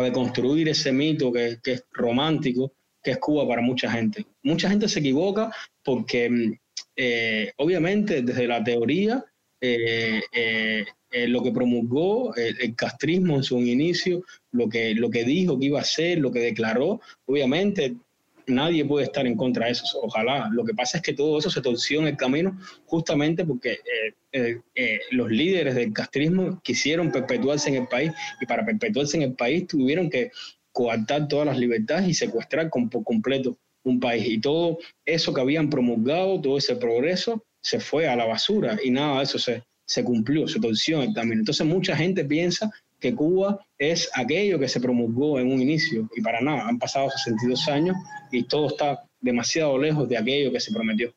deconstruir 0.00 0.68
ese 0.68 0.92
mito 0.92 1.32
que, 1.32 1.58
que 1.60 1.72
es 1.72 1.84
romántico, 1.90 2.72
que 3.02 3.12
es 3.12 3.18
Cuba 3.18 3.48
para 3.48 3.62
mucha 3.62 3.90
gente. 3.90 4.24
Mucha 4.44 4.70
gente 4.70 4.88
se 4.88 5.00
equivoca 5.00 5.50
porque 5.82 6.26
em, 6.26 6.58
eh, 7.02 7.52
obviamente 7.56 8.20
desde 8.20 8.46
la 8.46 8.62
teoría, 8.62 9.24
eh, 9.60 10.22
eh, 10.32 10.84
lo 11.28 11.42
que 11.42 11.52
promulgó 11.52 12.34
el, 12.36 12.74
castrismo 12.76 13.36
en 13.36 13.42
su 13.42 13.58
inicio, 13.58 14.24
lo 14.52 14.68
que, 14.68 14.94
lo 14.94 15.10
que 15.10 15.24
dijo 15.24 15.58
que 15.58 15.66
iba 15.66 15.78
a 15.78 15.82
hacer, 15.82 16.18
lo 16.18 16.30
que 16.30 16.38
declaró, 16.38 17.00
obviamente 17.26 17.96
nadie 18.46 18.84
puede 18.84 19.06
estar 19.06 19.26
en 19.26 19.36
contra 19.36 19.66
de 19.66 19.72
eso, 19.72 19.84
ojalá. 20.02 20.48
Lo 20.52 20.64
que 20.64 20.74
pasa 20.74 20.98
es 20.98 21.02
que 21.02 21.12
todo 21.12 21.38
eso 21.38 21.50
se 21.50 21.60
torció 21.60 22.00
en 22.00 22.08
el 22.08 22.16
camino 22.16 22.58
justamente 22.86 23.44
porque 23.44 23.78
los 25.10 25.30
líderes 25.30 25.74
del 25.74 25.92
castrismo 25.92 26.60
quisieron 26.62 27.12
perpetuarse 27.12 27.68
en 27.68 27.76
el 27.76 27.88
país 27.88 28.12
y 28.40 28.46
para 28.46 28.64
perpetuarse 28.64 29.16
en 29.16 29.24
el 29.24 29.34
país 29.34 29.66
tuvieron 29.66 30.08
que 30.10 30.30
coartar 30.72 31.28
todas 31.28 31.46
las 31.46 31.58
libertades 31.58 32.08
y 32.08 32.14
secuestrar 32.14 32.70
por 32.70 33.04
completo 33.04 33.58
un 33.82 34.00
país. 34.00 34.26
Y 34.26 34.40
todo 34.40 34.78
eso 35.04 35.32
que 35.32 35.40
habían 35.40 35.70
promulgado, 35.70 36.40
todo 36.40 36.58
ese 36.58 36.76
progreso, 36.76 37.44
se 37.60 37.80
fue 37.80 38.08
a 38.08 38.16
la 38.16 38.26
basura 38.26 38.78
y 38.82 38.90
nada 38.90 39.18
de 39.18 39.24
eso 39.24 39.38
se, 39.38 39.62
se 39.84 40.04
cumplió, 40.04 40.46
se 40.48 40.60
torció 40.60 41.00
también. 41.12 41.40
Entonces 41.40 41.66
mucha 41.66 41.96
gente 41.96 42.24
piensa 42.24 42.70
que 43.00 43.14
Cuba 43.14 43.58
es 43.78 44.10
aquello 44.14 44.58
que 44.58 44.68
se 44.68 44.80
promulgó 44.80 45.40
en 45.40 45.50
un 45.52 45.60
inicio 45.60 46.08
y 46.14 46.20
para 46.20 46.40
nada, 46.40 46.68
han 46.68 46.78
pasado 46.78 47.10
62 47.10 47.68
años 47.68 47.96
y 48.30 48.44
todo 48.44 48.68
está 48.68 49.02
demasiado 49.20 49.78
lejos 49.78 50.08
de 50.08 50.18
aquello 50.18 50.52
que 50.52 50.60
se 50.60 50.72
prometió. 50.72 51.12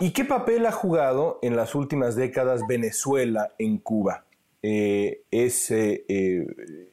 ¿Y 0.00 0.10
qué 0.10 0.24
papel 0.24 0.64
ha 0.66 0.72
jugado 0.72 1.38
en 1.42 1.56
las 1.56 1.74
últimas 1.74 2.14
décadas 2.14 2.62
Venezuela 2.68 3.52
en 3.58 3.78
Cuba? 3.78 4.24
Eh, 4.62 5.22
es 5.30 5.70
eh, 5.70 6.04
eh, 6.08 6.46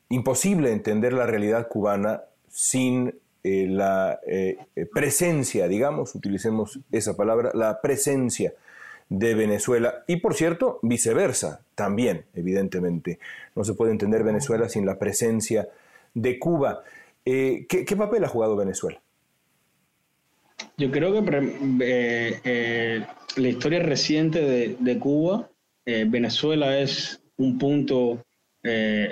imposible 0.10 0.72
entender 0.72 1.14
la 1.14 1.26
realidad 1.26 1.68
cubana 1.68 2.24
sin 2.48 3.14
eh, 3.48 3.68
la 3.70 4.20
eh, 4.26 4.58
presencia, 4.92 5.68
digamos, 5.68 6.16
utilicemos 6.16 6.80
esa 6.92 7.16
palabra, 7.16 7.52
la 7.54 7.80
presencia 7.80 8.56
de 9.08 9.36
Venezuela 9.36 10.04
y 10.08 10.16
por 10.16 10.34
cierto, 10.34 10.80
viceversa, 10.82 11.62
también, 11.76 12.26
evidentemente. 12.34 13.20
No 13.56 13.64
se 13.64 13.76
puede 13.76 13.92
entender 13.92 14.24
Venezuela 14.24 14.68
sin 14.68 14.88
la 14.88 14.98
presencia 14.98 15.70
de 16.16 16.40
Cuba. 16.40 16.82
Eh, 17.24 17.68
¿qué, 17.70 17.96
papel 17.96 18.24
ha 18.24 18.30
jugado 18.30 18.56
Venezuela? 18.56 19.00
Yo 20.78 20.90
creo 20.90 21.14
que 21.14 23.06
la 23.36 23.48
historia 23.48 23.84
reciente 23.84 24.42
de, 24.42 24.76
de 24.80 24.98
Cuba, 24.98 25.52
Venezuela 25.86 26.80
es 26.80 27.22
un 27.38 27.60
punto 27.60 28.26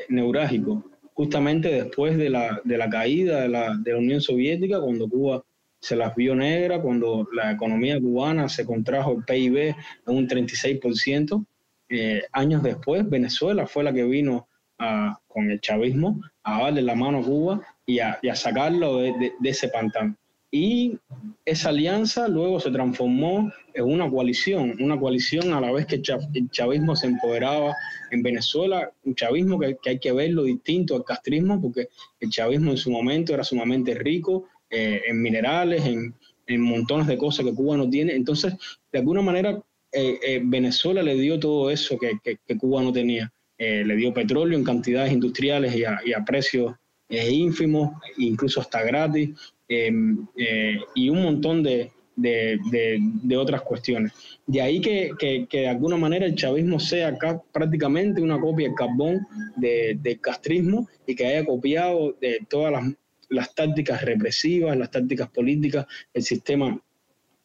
neurálgico 0.10 0.84
justamente 1.14 1.70
después 1.70 2.18
de 2.18 2.30
la, 2.30 2.62
de 2.64 2.78
la 2.78 2.90
caída 2.90 3.42
de 3.42 3.50
la, 3.50 3.76
de 3.76 3.92
la, 3.92 3.98
Unión 3.98 4.22
Soviética, 4.22 4.80
cuando 4.80 5.08
Cuba 5.08 5.44
se 5.80 5.96
las 5.96 6.16
vio 6.16 6.36
negra, 6.36 6.82
cuando 6.82 7.28
la 7.34 7.52
economía 7.52 8.00
cubana 8.00 8.48
se 8.48 8.66
contrajo 8.66 9.12
el 9.14 9.24
PIB 9.24 9.58
en 9.58 9.76
un 10.06 10.28
36%. 10.28 11.46
Eh, 11.90 12.24
años 12.32 12.64
después, 12.64 13.08
Venezuela 13.10 13.68
fue 13.68 13.84
la 13.84 13.94
que 13.94 14.04
vino 14.04 14.48
a, 14.80 15.20
con 15.28 15.52
el 15.52 15.60
chavismo 15.60 16.22
a 16.44 16.64
darle 16.64 16.82
la 16.82 16.96
mano 16.96 17.20
a 17.20 17.24
Cuba 17.24 17.62
y 17.86 18.00
a, 18.00 18.18
y 18.22 18.30
a 18.30 18.36
sacarlo 18.36 18.98
de, 18.98 19.34
de 19.40 19.50
ese 19.50 19.68
pantano. 19.68 20.16
Y 20.56 21.00
esa 21.46 21.70
alianza 21.70 22.28
luego 22.28 22.60
se 22.60 22.70
transformó 22.70 23.52
en 23.74 23.86
una 23.86 24.08
coalición, 24.08 24.76
una 24.80 25.00
coalición 25.00 25.52
a 25.52 25.60
la 25.60 25.72
vez 25.72 25.88
que 25.88 25.96
el 25.96 26.50
chavismo 26.52 26.96
se 26.96 27.08
empoderaba 27.08 27.74
en 28.12 28.22
Venezuela, 28.22 28.92
un 29.04 29.16
chavismo 29.16 29.60
que, 29.60 29.76
hay 29.84 29.98
que 29.98 30.12
verlo 30.12 30.44
distinto 30.44 30.96
al 30.96 31.06
castrismo, 31.06 31.60
porque 31.60 31.88
el 32.20 32.30
chavismo 32.30 32.70
en 32.70 32.78
su 32.78 32.92
momento 32.92 33.34
era 33.34 33.44
sumamente 33.44 33.96
rico 33.96 34.48
eh, 34.70 35.02
en 35.08 35.24
minerales, 35.24 35.88
en, 35.88 36.14
montones 36.62 37.08
de 37.08 37.18
cosas 37.18 37.48
que 37.48 37.56
Cuba 37.56 37.76
no 37.76 37.90
tiene. 37.90 38.14
Entonces, 38.14 38.54
de 38.92 39.00
alguna 39.00 39.24
manera, 39.24 39.60
eh, 39.92 40.20
eh, 40.24 40.42
Venezuela 40.44 41.02
le 41.02 41.16
dio 41.16 41.40
todo 41.40 41.72
eso 41.72 41.98
que, 41.98 42.38
Cuba 42.60 42.84
no 42.84 42.94
tenía. 42.94 43.34
le 43.58 43.96
dio 43.96 44.14
petróleo 44.14 44.56
en 44.56 44.64
cantidades 44.64 45.14
industriales 45.14 45.76
y 45.76 45.84
a, 45.84 46.00
y 46.06 46.14
a 46.14 46.24
precios 46.24 46.76
ínfimos, 47.10 47.92
incluso 48.18 48.62
hasta 48.62 48.84
gratis 48.84 49.32
eh, 49.32 49.53
y 50.96 51.10
un 51.10 51.24
montón 51.24 51.64
de, 51.64 51.92
otras 53.38 53.62
cuestiones. 53.62 54.14
De 54.46 54.62
ahí 54.62 54.82
que, 54.82 55.48
de 55.52 55.68
alguna 55.68 55.98
manera 55.98 56.26
el 56.26 56.36
chavismo 56.36 56.80
sea 56.80 57.10
acá 57.10 57.42
prácticamente 57.52 58.22
una 58.22 58.40
copia 58.40 58.68
del 58.68 58.76
carbón 58.76 59.28
del 59.56 60.20
castrismo 60.22 60.88
y 61.08 61.16
que 61.16 61.28
haya 61.28 61.46
copiado 61.46 62.16
de 62.20 62.40
todas 62.50 62.74
las, 63.30 63.56
tácticas 63.56 64.04
represivas, 64.04 64.78
las 64.78 64.92
tácticas 64.92 65.30
políticas, 65.30 65.88
el 66.14 66.24
sistema 66.24 66.80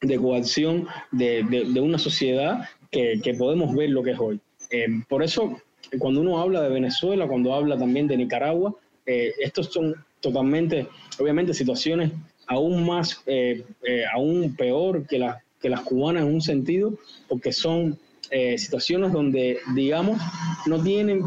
de 0.00 0.16
coacción 0.16 0.86
de, 1.12 1.80
una 1.80 1.98
sociedad 1.98 2.68
que, 2.90 3.34
podemos 3.38 3.74
ver 3.74 3.90
lo 3.90 4.02
que 4.02 4.12
es 4.12 4.18
hoy. 4.18 4.40
Em, 4.70 5.02
por 5.04 5.22
eso, 5.22 5.60
cuando 5.98 6.20
uno 6.20 6.40
habla 6.40 6.62
de 6.62 6.68
Venezuela, 6.68 7.26
cuando 7.26 7.54
habla 7.54 7.78
también 7.78 8.06
de 8.06 8.16
Nicaragua, 8.18 8.74
eh, 9.06 9.32
estos 9.40 9.72
son 9.72 9.94
totalmente, 10.20 10.86
obviamente, 11.18 11.54
situaciones 11.54 12.12
aún 12.48 12.86
más, 12.86 13.22
eh, 13.26 13.64
eh, 13.82 14.04
aún 14.12 14.54
peor 14.56 15.06
que, 15.06 15.24
que 15.60 15.68
las 15.68 15.82
cubanas 15.82 16.22
en 16.22 16.34
un 16.34 16.40
sentido, 16.40 16.94
porque 17.28 17.52
son 17.52 17.98
eh, 18.30 18.58
situaciones 18.58 19.12
donde, 19.12 19.58
digamos, 19.74 20.20
no 20.66 20.82
tienen 20.82 21.22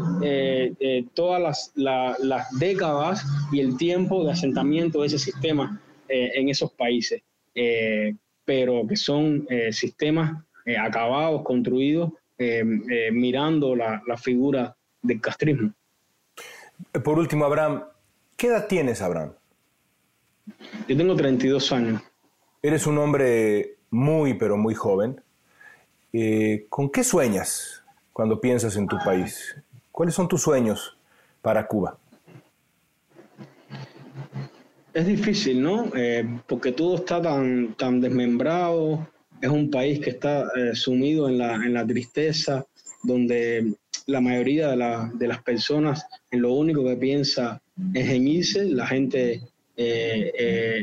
todas 1.14 1.72
las, 1.74 2.58
décadas 2.58 3.24
y 3.50 3.60
el 3.60 3.76
tiempo 3.76 4.24
de 4.24 4.32
asentamiento 4.32 5.00
de 5.00 5.06
ese 5.08 5.18
sistema 5.18 5.80
en 6.08 6.48
esos 6.48 6.70
países, 6.72 7.22
pero 8.44 8.86
que 8.86 8.96
son 8.96 9.48
sistemas 9.72 10.44
acabados, 10.78 11.42
construidos, 11.42 12.12
mirando 13.10 13.74
la, 13.74 14.00
la 14.06 14.16
figura 14.16 14.76
del 15.02 15.20
castrismo. 15.20 15.72
Por 17.02 17.18
último, 17.18 17.44
Abraham, 17.46 17.82
¿Qué 18.42 18.48
edad 18.48 18.66
tienes, 18.66 19.00
Abraham? 19.00 19.34
Yo 20.88 20.96
tengo 20.96 21.14
32 21.14 21.70
años. 21.70 22.02
Eres 22.60 22.88
un 22.88 22.98
hombre 22.98 23.76
muy, 23.88 24.34
pero 24.34 24.56
muy 24.56 24.74
joven. 24.74 25.20
Eh, 26.12 26.66
¿Con 26.68 26.90
qué 26.90 27.04
sueñas 27.04 27.84
cuando 28.12 28.40
piensas 28.40 28.74
en 28.74 28.88
tu 28.88 28.98
país? 29.04 29.54
¿Cuáles 29.92 30.16
son 30.16 30.26
tus 30.26 30.42
sueños 30.42 30.98
para 31.40 31.68
Cuba? 31.68 31.96
Es 34.92 35.06
difícil, 35.06 35.62
¿no? 35.62 35.92
Eh, 35.94 36.26
porque 36.48 36.72
todo 36.72 36.96
está 36.96 37.22
tan, 37.22 37.74
tan 37.74 38.00
desmembrado, 38.00 39.06
es 39.40 39.50
un 39.50 39.70
país 39.70 40.00
que 40.00 40.10
está 40.10 40.48
eh, 40.56 40.74
sumido 40.74 41.28
en 41.28 41.38
la, 41.38 41.54
en 41.54 41.74
la 41.74 41.86
tristeza, 41.86 42.66
donde 43.04 43.76
la 44.06 44.20
mayoría 44.20 44.70
de, 44.70 45.28
las 45.28 45.42
personas 45.42 46.06
en 46.30 46.42
lo 46.42 46.52
único 46.52 46.84
que 46.84 46.96
piensa 46.96 47.62
en 47.94 48.28
irse, 48.28 48.64
la 48.64 48.86
gente 48.86 49.40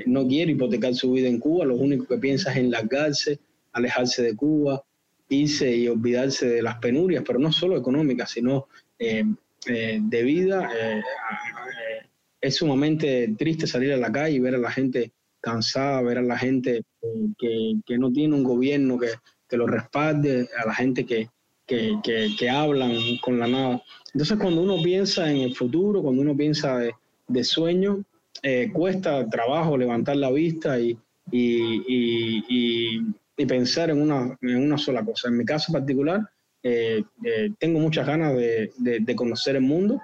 no 0.06 0.28
quiere 0.28 0.52
hipotecar 0.52 0.96
su 0.96 1.12
vida 1.12 1.28
en 1.28 1.40
Cuba, 1.40 1.66
lo 1.66 1.76
único 1.76 2.06
que 2.08 2.18
piensa 2.18 2.52
es 2.52 2.58
en 2.58 2.72
largarse, 2.72 3.40
alejarse 3.74 4.24
de 4.24 4.36
Cuba, 4.36 4.84
irse 5.30 5.76
y 5.76 5.88
olvidarse 5.88 6.48
de 6.50 6.62
las 6.62 6.80
penurias, 6.80 7.24
pero 7.26 7.40
no 7.40 7.52
solo 7.52 7.78
económicas, 7.78 8.32
sino 8.32 8.68
de 8.98 10.24
vida. 10.24 10.70
es 12.42 12.56
sumamente 12.56 13.36
triste 13.38 13.68
salir 13.68 13.94
a 13.94 13.98
la 13.98 14.12
calle 14.12 14.38
y 14.38 14.40
ver 14.40 14.56
a 14.56 14.60
la 14.60 14.72
gente 14.72 15.12
cansada, 15.42 16.02
ver 16.02 16.18
a 16.18 16.24
la 16.24 16.38
gente 16.38 16.84
que, 17.38 17.74
que 17.86 17.98
no 17.98 18.12
tiene 18.12 18.36
un 18.36 18.44
gobierno 18.44 18.98
que, 18.98 19.10
que 19.50 19.58
lo 19.58 19.68
respalde, 19.68 20.48
a 20.58 20.68
la 20.68 20.74
gente 20.74 21.06
que, 21.06 21.30
que, 21.70 22.50
hablan 22.50 22.94
con 23.22 23.40
la 23.40 23.48
nada. 23.48 23.84
Entonces, 24.14 24.38
cuando 24.40 24.62
uno 24.62 24.82
piensa 24.82 25.30
en 25.32 25.38
el 25.38 25.56
futuro, 25.56 26.02
cuando 26.02 26.22
uno 26.22 26.36
piensa 26.36 26.80
de, 27.28 27.44
sueño, 27.44 28.04
eh, 28.42 28.72
cuesta 28.74 29.30
trabajo 29.30 29.78
levantar 29.78 30.16
la 30.16 30.32
vista 30.32 30.80
y, 30.80 30.98
y, 31.32 32.44
y, 33.38 33.46
pensar 33.46 33.90
en 33.90 34.02
una, 34.02 34.38
en 34.42 34.58
una, 34.58 34.78
sola 34.78 35.04
cosa. 35.04 35.30
En 35.30 35.38
mi 35.38 35.46
caso 35.46 35.72
particular, 35.72 36.22
eh, 36.62 37.04
eh, 37.24 37.50
tengo 37.58 37.80
muchas 37.80 38.06
ganas 38.06 38.36
de, 38.36 38.72
de, 38.78 39.16
conocer 39.16 39.56
el 39.56 39.62
mundo. 39.62 40.02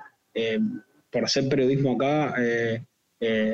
para 1.11 1.25
hacer 1.25 1.49
periodismo 1.49 1.93
acá, 1.93 2.35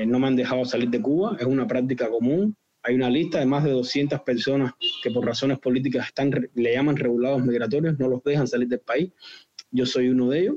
no 0.05 0.20
me 0.20 0.28
han 0.28 0.36
dejado 0.36 0.66
salir 0.66 0.89
de 0.89 1.01
Cuba, 1.01 1.38
es 1.39 1.45
una 1.45 1.66
práctica 1.68 2.09
común. 2.09 2.55
Hay 2.84 2.96
una 2.96 3.10
lista 3.10 3.40
de 3.40 3.46
más 3.46 3.64
de 3.64 3.72
200 3.72 4.22
personas 4.22 4.74
que 5.04 5.12
por 5.12 5.26
razones 5.26 5.60
políticas 5.60 6.08
están, 6.08 6.32
le 6.54 6.74
llaman 6.74 6.98
regulados 6.98 7.44
migratorios, 7.44 8.00
no 8.00 8.08
los 8.08 8.24
dejan 8.24 8.48
salir 8.48 8.68
del 8.68 8.80
país. 8.80 9.12
Yo 9.70 9.86
soy 9.86 10.10
uno 10.10 10.30
de 10.30 10.40
ellos. 10.40 10.56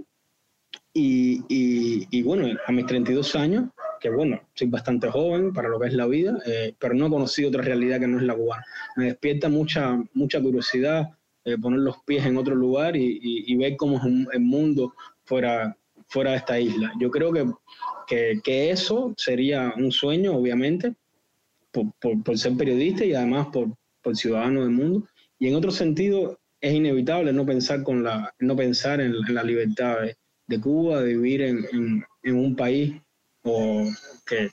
Y, 0.96 1.42
y, 1.48 2.22
bueno, 2.22 2.46
a 2.66 2.72
mis 2.72 2.86
32 2.86 3.34
años, 3.34 3.70
que 4.00 4.10
bueno, 4.10 4.40
soy 4.54 4.68
bastante 4.68 5.10
joven 5.10 5.52
para 5.52 5.68
lo 5.68 5.80
que 5.80 5.88
es 5.88 5.94
la 5.94 6.06
vida, 6.06 6.38
eh, 6.46 6.74
pero 6.78 6.94
no 6.94 7.06
he 7.06 7.10
conocido 7.10 7.48
otra 7.48 7.62
realidad 7.62 7.98
que 7.98 8.06
no 8.06 8.18
es 8.18 8.24
la 8.24 8.36
cubana. 8.36 8.64
Me 8.96 9.06
despierta 9.06 9.48
mucha, 9.48 10.00
mucha 10.12 10.40
curiosidad 10.40 11.10
eh, 11.44 11.58
poner 11.58 11.80
los 11.80 11.96
pies 12.06 12.24
en 12.24 12.36
otro 12.36 12.54
lugar 12.54 12.96
y, 12.96 13.18
y 13.22 13.56
ver 13.56 13.76
cómo 13.76 13.98
es 13.98 14.04
el 14.32 14.40
mundo 14.40 14.94
fuera, 15.24 15.76
fuera 16.06 16.32
de 16.32 16.36
esta 16.36 16.60
isla. 16.60 16.92
Yo 17.00 17.10
creo 17.10 17.32
que, 17.32 17.44
que, 18.06 18.40
que 18.42 18.70
eso 18.70 19.14
sería 19.16 19.74
un 19.76 19.90
sueño, 19.90 20.36
obviamente, 20.36 20.94
por, 21.74 22.38
ser 22.38 22.56
periodista 22.56 23.04
y 23.04 23.14
además 23.14 23.48
por, 23.52 23.74
por 24.02 24.16
ciudadano 24.16 24.60
del 24.62 24.70
mundo. 24.70 25.08
Y 25.38 25.48
en 25.48 25.56
otro 25.56 25.70
sentido, 25.70 26.38
es 26.60 26.72
inevitable 26.72 27.32
no 27.32 27.44
pensar, 27.44 27.82
con 27.82 28.02
la, 28.02 28.32
no 28.38 28.56
pensar 28.56 29.00
en, 29.00 29.14
la 29.28 29.42
libertad 29.42 29.96
de, 30.46 30.60
Cuba, 30.60 31.02
de 31.02 31.16
vivir 31.16 31.42
en, 31.42 32.04
en, 32.22 32.34
un 32.34 32.56
país 32.56 32.94
o 33.42 33.86
que, 34.26 34.50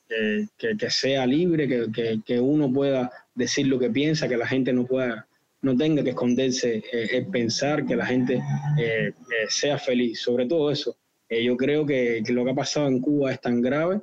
que, 0.57 0.77
que, 0.77 0.89
sea 0.89 1.25
libre, 1.25 1.91
que, 2.25 2.39
uno 2.39 2.71
pueda 2.73 3.11
decir 3.33 3.67
lo 3.67 3.79
que 3.79 3.89
piensa, 3.89 4.27
que 4.27 4.35
la 4.35 4.47
gente 4.47 4.73
no 4.73 4.85
pueda 4.85 5.27
no 5.63 5.77
tenga 5.77 6.03
que 6.03 6.09
esconderse 6.09 6.83
eh, 6.91 7.23
pensar, 7.31 7.85
que 7.85 7.95
la 7.95 8.07
gente 8.07 8.41
eh, 8.79 9.09
eh, 9.09 9.13
sea 9.47 9.77
feliz. 9.77 10.19
Sobre 10.19 10.47
todo 10.47 10.71
eso, 10.71 10.97
eh, 11.31 11.43
yo 11.45 11.55
creo 11.55 11.85
que, 11.85 12.21
lo 12.27 12.43
que 12.43 12.51
ha 12.51 12.55
pasado 12.55 12.87
en 12.87 12.99
Cuba 12.99 13.31
es 13.31 13.39
tan 13.39 13.61
grave 13.61 14.01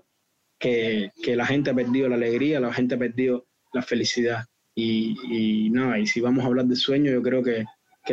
que, 0.59 1.13
la 1.27 1.47
gente 1.47 1.71
ha 1.71 1.75
perdido 1.75 2.09
la 2.09 2.17
alegría, 2.17 2.61
la 2.61 2.73
gente 2.73 2.97
ha 2.97 2.99
perdido 2.99 3.47
la 3.73 3.83
felicidad. 3.83 4.45
Y, 4.75 5.71
nada, 5.71 5.99
y 5.99 6.07
si 6.07 6.21
vamos 6.21 6.45
a 6.45 6.49
hablar 6.49 6.67
de 6.67 6.77
sueño, 6.77 7.11
yo 7.11 7.23
creo 7.23 7.43
que, 7.43 7.65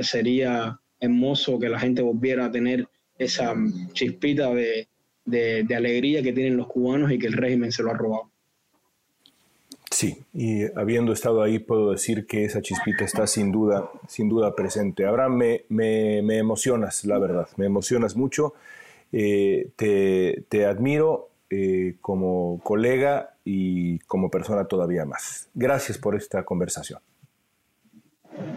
sería 0.01 0.77
hermoso 0.99 1.57
que 1.57 1.69
la 1.69 1.79
gente 1.79 2.01
volviera 2.01 2.45
a 2.45 2.51
tener 2.51 2.87
esa 3.17 3.55
chispita 3.93 4.53
de, 4.53 4.87
alegría 5.75 6.21
que 6.21 6.33
tienen 6.33 6.57
los 6.57 6.67
cubanos 6.67 7.11
y 7.11 7.19
que 7.19 7.27
el 7.27 7.33
régimen 7.33 7.71
se 7.71 7.83
lo 7.83 7.91
ha 7.91 7.93
robado. 7.93 8.29
Sí, 9.89 10.17
y 10.33 10.63
habiendo 10.77 11.13
estado 11.13 11.41
ahí 11.41 11.59
puedo 11.59 11.91
decir 11.91 12.25
que 12.25 12.43
esa 12.43 12.61
chispita 12.61 13.05
está 13.05 13.25
sin 13.27 13.51
duda, 13.53 13.89
sin 14.09 14.27
duda 14.27 14.53
presente. 14.53 15.05
Abraham, 15.05 15.37
me, 15.37 15.63
me, 15.69 16.37
emocionas, 16.37 17.05
la 17.05 17.17
verdad, 17.17 17.47
me 17.55 17.67
emocionas 17.67 18.17
mucho. 18.17 18.55
Eh, 19.13 19.69
te, 19.77 20.43
te, 20.49 20.65
admiro 20.65 21.29
eh, 21.49 21.97
como 22.01 22.59
colega 22.63 23.35
y 23.43 23.99
como 23.99 24.31
persona 24.31 24.65
todavía 24.65 25.05
más. 25.05 25.49
Gracias 25.53 25.97
por 25.97 26.15
esta 26.15 26.43
conversación. 26.43 26.99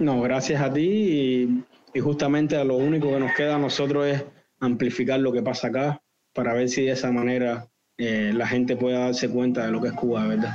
No, 0.01 0.20
gracias 0.22 0.61
a 0.62 0.72
ti 0.72 1.64
y, 1.95 2.01
justamente 2.01 2.57
a 2.57 2.64
lo 2.64 2.76
único 2.76 3.11
que 3.11 3.18
nos 3.18 3.34
queda 3.34 3.57
a 3.57 3.59
nosotros 3.59 4.07
es 4.07 4.24
amplificar 4.61 5.18
lo 5.18 5.32
que 5.32 5.43
pasa 5.43 5.68
acá 5.68 6.01
para 6.32 6.55
ver 6.55 6.68
si 6.68 6.84
de 6.84 6.93
esa 6.93 7.11
manera 7.11 7.66
eh, 7.97 8.32
la 8.32 8.47
gente 8.47 8.76
pueda 8.76 9.01
darse 9.01 9.28
cuenta 9.28 9.66
de 9.66 9.72
lo 9.72 9.80
que 9.80 9.89
es 9.89 9.95
Cuba, 9.95 10.26
¿verdad? 10.26 10.55